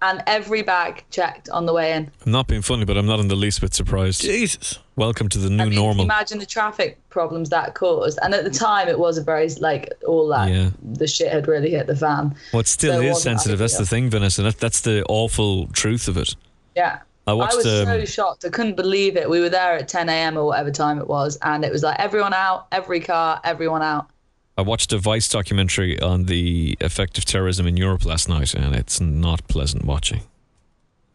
[0.02, 2.10] and every bag checked on the way in.
[2.26, 4.20] I'm not being funny, but I'm not in the least bit surprised.
[4.20, 4.78] Jesus.
[4.96, 6.04] Welcome to the new I mean, normal.
[6.04, 8.18] Imagine the traffic problems that caused.
[8.22, 10.70] And at the time, it was a very, like, all that, Yeah.
[10.82, 12.34] the shit had really hit the fan.
[12.52, 13.58] Well, it still So it is wasn't sensitive.
[13.58, 14.42] That's the thing, Vanessa.
[14.42, 16.34] That, that's the awful truth of it.
[16.74, 16.98] Yeah.
[17.26, 17.56] I watched.
[17.56, 18.44] was um, so shocked.
[18.44, 19.30] I couldn't believe it.
[19.30, 20.36] We were there at 10 a.m.
[20.36, 21.38] or whatever time it was.
[21.42, 24.08] And it was like everyone out, every car, everyone out.
[24.56, 28.74] I watched a Vice documentary on the effect of terrorism in Europe last night, and
[28.74, 30.22] it's not pleasant watching.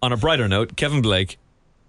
[0.02, 1.38] On a brighter note, Kevin Blake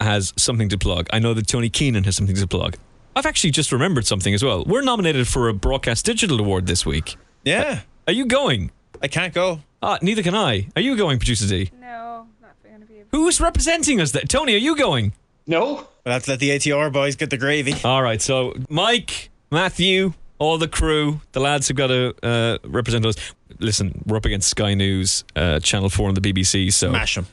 [0.00, 1.08] has something to plug.
[1.12, 2.76] I know that Tony Keenan has something to plug.
[3.16, 4.64] I've actually just remembered something as well.
[4.64, 7.16] We're nominated for a Broadcast Digital Award this week.
[7.44, 8.70] Yeah, Are you going?
[9.02, 9.60] I can't go.
[9.82, 10.68] Ah, neither can I.
[10.76, 11.70] Are you going, producer D?
[11.80, 12.94] No, not going to be.
[12.96, 14.12] Able Who's representing us?
[14.12, 14.22] There?
[14.22, 15.12] Tony, are you going?
[15.46, 17.74] No, We'll have to let the ATR boys get the gravy.
[17.84, 18.22] All right.
[18.22, 23.16] So Mike, Matthew, all the crew, the lads who've got to uh, represent us.
[23.60, 26.72] Listen, we're up against Sky News, uh, Channel Four, and the BBC.
[26.72, 27.26] So Smash them.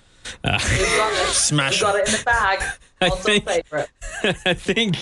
[0.44, 1.28] We've got it.
[1.34, 2.64] Smash We've got it in the bag.
[3.02, 3.48] I think-
[4.46, 4.98] I think.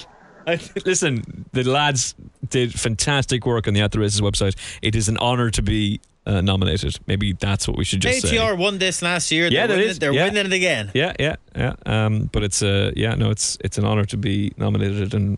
[0.45, 2.15] I th- listen, the lads
[2.49, 4.55] did fantastic work on the At the Races website.
[4.81, 6.99] It is an honour to be uh, nominated.
[7.07, 8.35] Maybe that's what we should just say.
[8.35, 9.47] ATR won this last year.
[9.47, 9.99] Yeah, they're winning, is.
[9.99, 10.25] They're Yeah.
[10.25, 10.91] winning it again.
[10.93, 11.75] Yeah, yeah, yeah.
[11.85, 15.37] Um, but it's uh, yeah, no, it's it's an honour to be nominated, and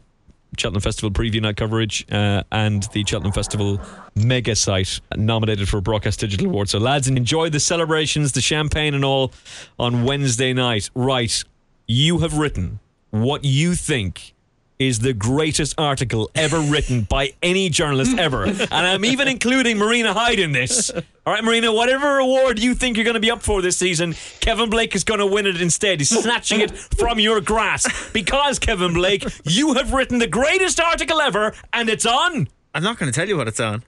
[0.57, 3.79] Cheltenham Festival preview night coverage uh, and the Cheltenham Festival
[4.15, 6.69] mega site nominated for a Broadcast Digital Award.
[6.69, 9.33] So, lads, enjoy the celebrations, the champagne, and all
[9.79, 10.89] on Wednesday night.
[10.93, 11.43] Right,
[11.87, 12.79] you have written
[13.11, 14.34] what you think
[14.77, 18.43] is the greatest article ever written by any journalist ever.
[18.45, 20.91] And I'm even including Marina Hyde in this.
[20.91, 24.13] All right, Marina, whatever award you think you're going to be up for this season,
[24.41, 25.99] Kevin Blake is going to win it instead.
[25.99, 28.13] He's snatching it from your grasp.
[28.13, 32.47] Because, Kevin Blake, you have written the greatest article ever, and it's on.
[32.73, 33.83] I'm not going to tell you what it's on.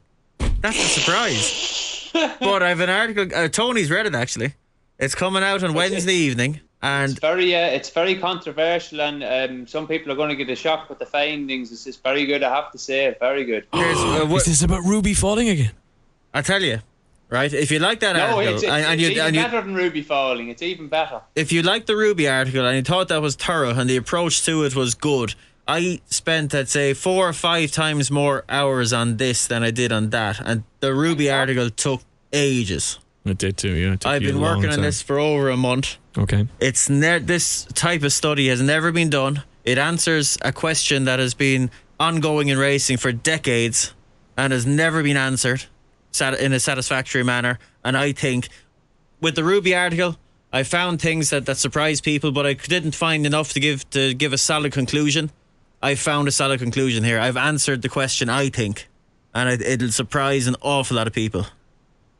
[0.62, 2.10] That's a surprise.
[2.40, 3.28] but I have an article.
[3.38, 4.54] Uh, Tony's read it actually.
[4.98, 9.68] It's coming out on Wednesday evening, and It's very, uh, it's very controversial, and um,
[9.68, 11.72] some people are going to get a shock with the findings.
[11.72, 13.16] It's just very good, I have to say.
[13.20, 13.66] Very good.
[13.74, 15.72] here's, uh, what, Is this about Ruby falling again?
[16.34, 16.80] I tell you,
[17.30, 17.52] right?
[17.52, 19.42] If you like that No, article, it's, it's, and, and it's you, even and you,
[19.42, 20.50] better than Ruby falling.
[20.50, 21.22] It's even better.
[21.36, 24.46] if you like the Ruby article and you thought that was thorough and the approach
[24.46, 25.34] to it was good,
[25.68, 29.92] I spent, I'd say, four or five times more hours on this than I did
[29.92, 30.40] on that.
[30.40, 32.02] And the Ruby article took
[32.32, 33.00] ages.
[33.26, 33.94] It did too, yeah.
[33.94, 35.98] It took I've you been a long working on this for over a month.
[36.18, 36.48] Okay.
[36.60, 39.44] It's ne- this type of study has never been done.
[39.64, 41.70] It answers a question that has been
[42.00, 43.94] ongoing in racing for decades
[44.38, 45.66] and has never been answered
[46.40, 47.60] in a satisfactory manner.
[47.84, 48.50] And I think
[49.22, 50.18] with the Ruby article,
[50.52, 54.14] I found things that, that surprised people, but I didn't find enough to give to
[54.14, 55.32] give a solid conclusion.
[55.82, 57.20] I found a solid conclusion here.
[57.20, 58.30] I've answered the question.
[58.30, 58.88] I think,
[59.34, 61.46] and it, it'll surprise an awful lot of people.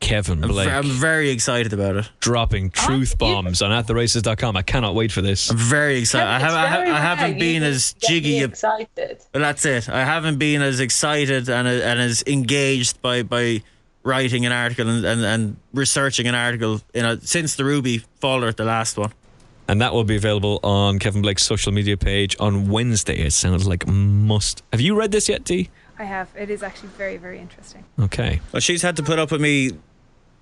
[0.00, 2.08] Kevin Blake I'm very excited about it.
[2.20, 4.56] dropping oh, truth you- bombs on attheraces.com.
[4.56, 5.50] I cannot wait for this.
[5.50, 6.26] I'm very excited.
[6.26, 8.38] I, It's have, I, have, very I haven't been as jiggy.
[8.38, 9.18] excited.
[9.34, 9.88] Well, that's it.
[9.88, 13.62] I haven't been as excited and uh, and as engaged by by
[14.04, 18.48] writing an article and, and, and researching an article in a, since the Ruby Faller,
[18.48, 19.12] at the last one.
[19.66, 23.18] And that will be available on Kevin Blake's social media page on Wednesday.
[23.18, 24.62] It sounds like must.
[24.72, 25.68] Have you read this yet, Dee?
[25.98, 26.28] I have.
[26.38, 27.84] It is actually very, very interesting.
[28.00, 28.40] Okay.
[28.52, 29.72] Well, she's had to put up with me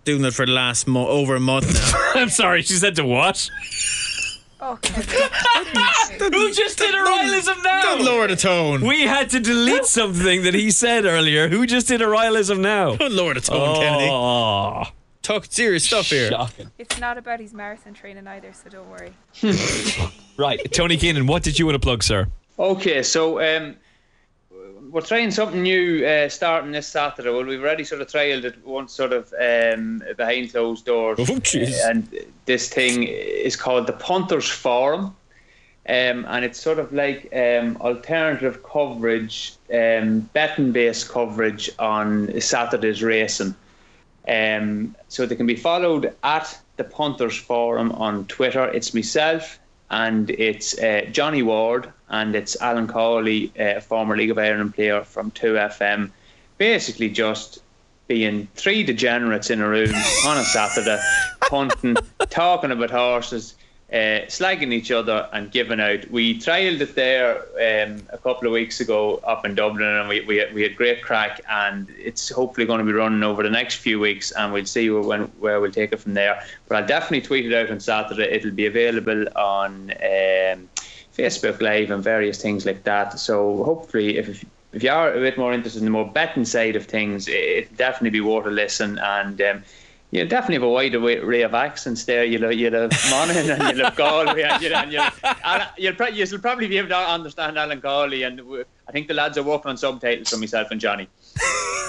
[0.07, 2.13] doing it for the last mo- over a month now.
[2.23, 3.51] I'm sorry, she said to what?
[4.59, 7.83] Oh, Who just did a realism now?
[7.83, 8.81] Don't lower the tone.
[8.87, 11.49] We had to delete something that he said earlier.
[11.49, 12.97] Who just did a realism now?
[12.97, 14.09] Don't lower the tone, Kennedy.
[14.11, 14.85] Oh,
[15.23, 16.31] Talk serious stuff here.
[16.31, 16.71] shocking.
[16.79, 19.13] it's not about his marathon training either, so don't worry.
[20.39, 22.27] Right, Tony Keenan, what did you want to plug, sir?
[22.59, 23.75] Okay, so um,
[24.97, 27.29] we're trying something new uh, starting this Saturday.
[27.29, 31.19] Well, we've already sort of trialed it once, sort of um, behind closed doors.
[31.21, 31.39] Oh,
[31.85, 32.09] and
[32.47, 35.15] this thing is called the Punters Forum.
[35.87, 43.03] Um, and it's sort of like um, alternative coverage, um, betting based coverage on Saturday's
[43.03, 43.55] racing.
[44.27, 48.65] Um, so they can be followed at the Punters Forum on Twitter.
[48.69, 49.59] It's myself
[49.91, 55.03] and it's uh, Johnny Ward and it's Alan Cawley, uh, former League of Ireland player
[55.03, 56.11] from 2FM.
[56.59, 57.63] Basically, just
[58.09, 59.95] being three degenerates in a room
[60.27, 61.01] on a Saturday,
[61.41, 61.97] punting,
[62.31, 63.55] talking about horses,
[63.93, 66.11] uh, slagging each other, and giving out.
[66.11, 70.23] We trialled it there um, a couple of weeks ago up in Dublin, and we,
[70.23, 71.41] we, we had great crack.
[71.49, 74.91] And it's hopefully going to be running over the next few weeks, and we'll see
[74.91, 76.43] where, when, where we'll take it from there.
[76.67, 78.25] But I'll definitely tweet it out on Saturday.
[78.25, 80.69] It'll be available on um,
[81.17, 83.21] Facebook Live and various things like that.
[83.21, 86.77] So hopefully, if if you are a bit more interested in the more betting side
[86.77, 88.99] of things, it'll definitely be worth a listen.
[88.99, 89.63] And um,
[90.11, 92.25] you definitely have a wide array of accents there.
[92.25, 95.05] You'll have, you'll have Monaghan and you'll have Galway and you'll, and you'll,
[95.45, 98.23] and you'll, pro- you'll probably be able to understand Alan Galway.
[98.23, 98.41] And
[98.89, 101.09] I think the lads are working on subtitles for myself and Johnny.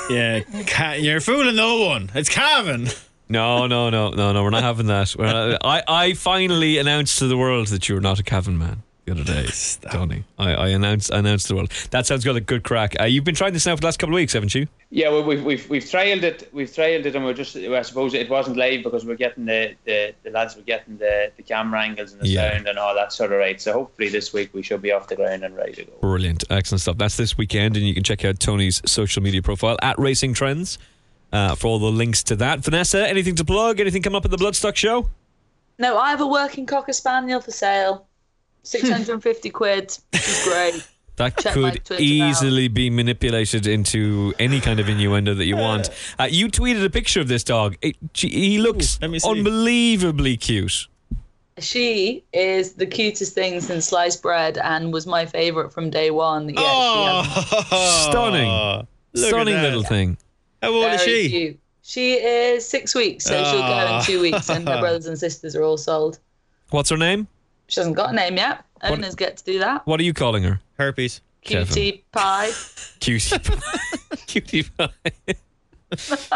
[0.10, 2.10] Yeah, you're fooling no one.
[2.16, 2.88] It's Cavan.
[3.28, 4.42] No, no, no, no, no.
[4.42, 5.14] We're not having that.
[5.20, 8.84] We're not- I, I finally announced to the world that you're not a Cavan man
[9.08, 9.48] the other day,
[9.92, 10.24] Tony.
[10.38, 11.72] I, I announced, I announced the world.
[11.92, 12.36] That sounds good.
[12.36, 12.96] A good crack.
[13.00, 14.68] Uh, you've been trying this now for the last couple of weeks, haven't you?
[14.90, 16.50] Yeah, well, we've we've we've trialed it.
[16.54, 17.56] We've trialed it, and we're just.
[17.56, 21.32] I suppose it wasn't live because we're getting the, the, the lads were getting the,
[21.38, 22.52] the camera angles and the Yeah.
[22.54, 23.60] sound and all that sort of right.
[23.62, 25.94] So hopefully this week we should be off the ground and ready to go.
[26.02, 26.98] Brilliant, excellent stuff.
[26.98, 30.78] That's this weekend, and you can check out Tony's social media profile at Racing Trends
[31.32, 32.60] uh, for all the links to that.
[32.60, 33.80] Vanessa, anything to plug?
[33.80, 35.10] Anything come up at the Bloodstock show?
[35.80, 38.06] No, I have a working cocker spaniel for sale.
[38.68, 39.98] 650 quid.
[40.14, 40.88] She's great.
[41.18, 45.90] That Check could Twitter easily be manipulated into any kind of innuendo that you want.
[46.20, 47.76] Uh, you tweeted a picture of this dog.
[47.82, 49.28] It, gee, he looks let me see.
[49.28, 50.86] unbelievably cute.
[51.58, 56.50] She is the cutest thing since sliced bread and was my favourite from day one.
[56.50, 58.48] Yeah, Oh, Stunning.
[58.48, 60.18] Look at Stunning little thing.
[60.62, 61.30] How old she is she?
[61.30, 61.60] cute.
[61.82, 65.56] She is six weeks, so she'll go in two weeks, and her brothers and sisters
[65.56, 66.20] are all sold.
[66.70, 67.28] What's her name?
[67.68, 68.64] She hasn't got a name yet.
[68.84, 69.86] Owners get to do that.
[69.88, 70.60] What are you calling her?
[70.78, 71.22] Herpes.
[71.44, 71.68] Kevin.
[71.74, 72.52] Cutie pie.
[73.00, 74.16] Cutie pie.
[74.28, 74.90] Cutie pie.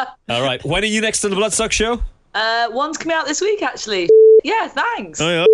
[0.29, 0.63] All right.
[0.65, 2.01] When are you next on the Bloodstock show?
[2.33, 4.09] Uh, one's coming out this week, actually.
[4.43, 5.19] Yeah, thanks.
[5.21, 5.45] Oh, yeah.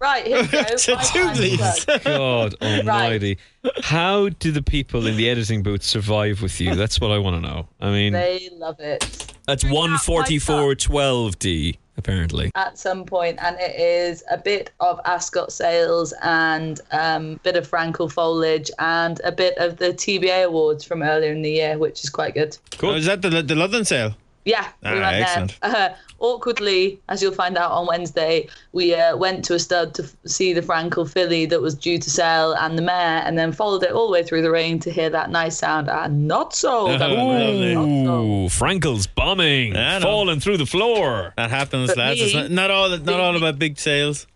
[0.00, 0.62] Right, here we go.
[0.62, 1.84] To My two, time to please.
[1.84, 2.04] plug.
[2.04, 3.38] God almighty.
[3.82, 6.74] How do the people in the editing booth survive with you?
[6.76, 7.68] That's what I want to know.
[7.80, 9.34] I mean, They love it.
[9.46, 12.50] that's Bring out my 144.12D, apparently.
[12.54, 17.68] at some point, and it is a bit of Ascot sales and um, bit of
[17.68, 22.02] Frankel foliage and a bit of the TBA awards from earlier in the year, which
[22.02, 22.56] is quite good.
[22.78, 22.90] Cool.
[22.90, 24.14] Oh, is that the, the London sale?
[24.48, 25.58] Yeah, we Ah, went excellent.
[25.60, 25.70] there.
[25.92, 30.02] Uh, awkwardly, as you'll find out on Wednesday, we uh, went to a stud to
[30.02, 33.52] f- see the Frankel filly that was due to sell and the mare, and then
[33.52, 35.88] followed it all the way through the rain to hear that nice sound.
[35.88, 37.00] And not sold.
[37.02, 37.74] Oh, lovely.
[37.74, 38.26] Not sold.
[38.28, 41.34] Ooh, Frankel's bombing, falling through the floor.
[41.36, 42.20] That happens, But lads.
[42.20, 44.26] It's not, not all not all about big sales.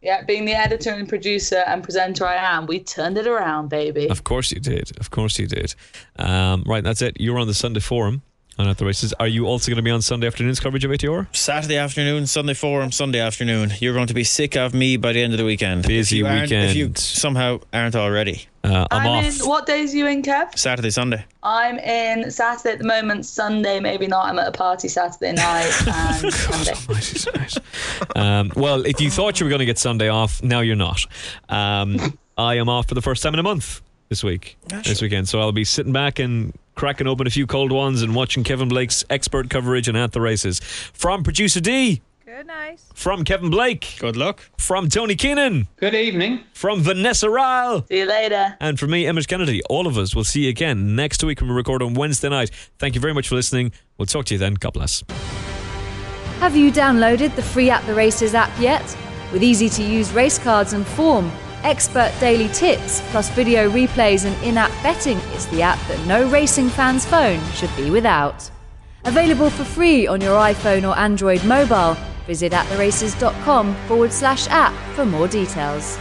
[0.00, 4.08] Yeah, being the editor and producer and presenter I am, we turned it around, baby.
[4.08, 4.96] Of course you did.
[5.00, 5.74] Of course you did.
[6.16, 7.16] Um, right, that's it.
[7.20, 8.22] You're on the Sunday Forum
[8.58, 9.12] on At the Races.
[9.20, 11.34] Are you also going to be on Sunday afternoon's coverage of ATR?
[11.34, 13.70] Saturday afternoon, Sunday forum, Sunday afternoon.
[13.78, 15.86] You're going to be sick of me by the end of the weekend.
[15.86, 18.46] Busy if you aren't- If you somehow aren't already.
[18.64, 19.40] Uh, I'm, I'm off.
[19.40, 19.46] in.
[19.48, 20.58] What days are you in, Kev?
[20.58, 21.24] Saturday, Sunday.
[21.42, 23.24] I'm in Saturday at the moment.
[23.26, 24.26] Sunday, maybe not.
[24.26, 27.46] I'm at a party Saturday night and Sunday.
[28.16, 31.04] um, well, if you thought you were going to get Sunday off, now you're not.
[31.48, 35.28] Um, I am off for the first time in a month this week, this weekend.
[35.28, 38.68] So I'll be sitting back and cracking open a few cold ones and watching Kevin
[38.68, 40.60] Blake's expert coverage and at the races.
[40.60, 42.78] From producer D, Good night.
[42.94, 44.40] from Kevin Blake, Good luck.
[44.58, 46.40] from Tony Keenan, Good evening.
[46.54, 47.84] from Vanessa Ryle.
[47.88, 48.56] See you later.
[48.60, 51.50] And from me, Emmet Kennedy, all of us will see you again next week when
[51.50, 52.50] we record on Wednesday night.
[52.78, 53.72] Thank you very much for listening.
[53.98, 54.54] We'll talk to you then.
[54.54, 55.02] God bless.
[56.40, 58.96] Have you downloaded the free At the Races app yet?
[59.32, 61.30] With easy to use race cards and form,
[61.64, 66.28] expert daily tips, plus video replays and in app betting, it's the app that no
[66.28, 68.50] racing fan's phone should be without.
[69.04, 71.96] Available for free on your iPhone or Android mobile.
[72.26, 75.98] Visit attheraces.com forward slash app for more details.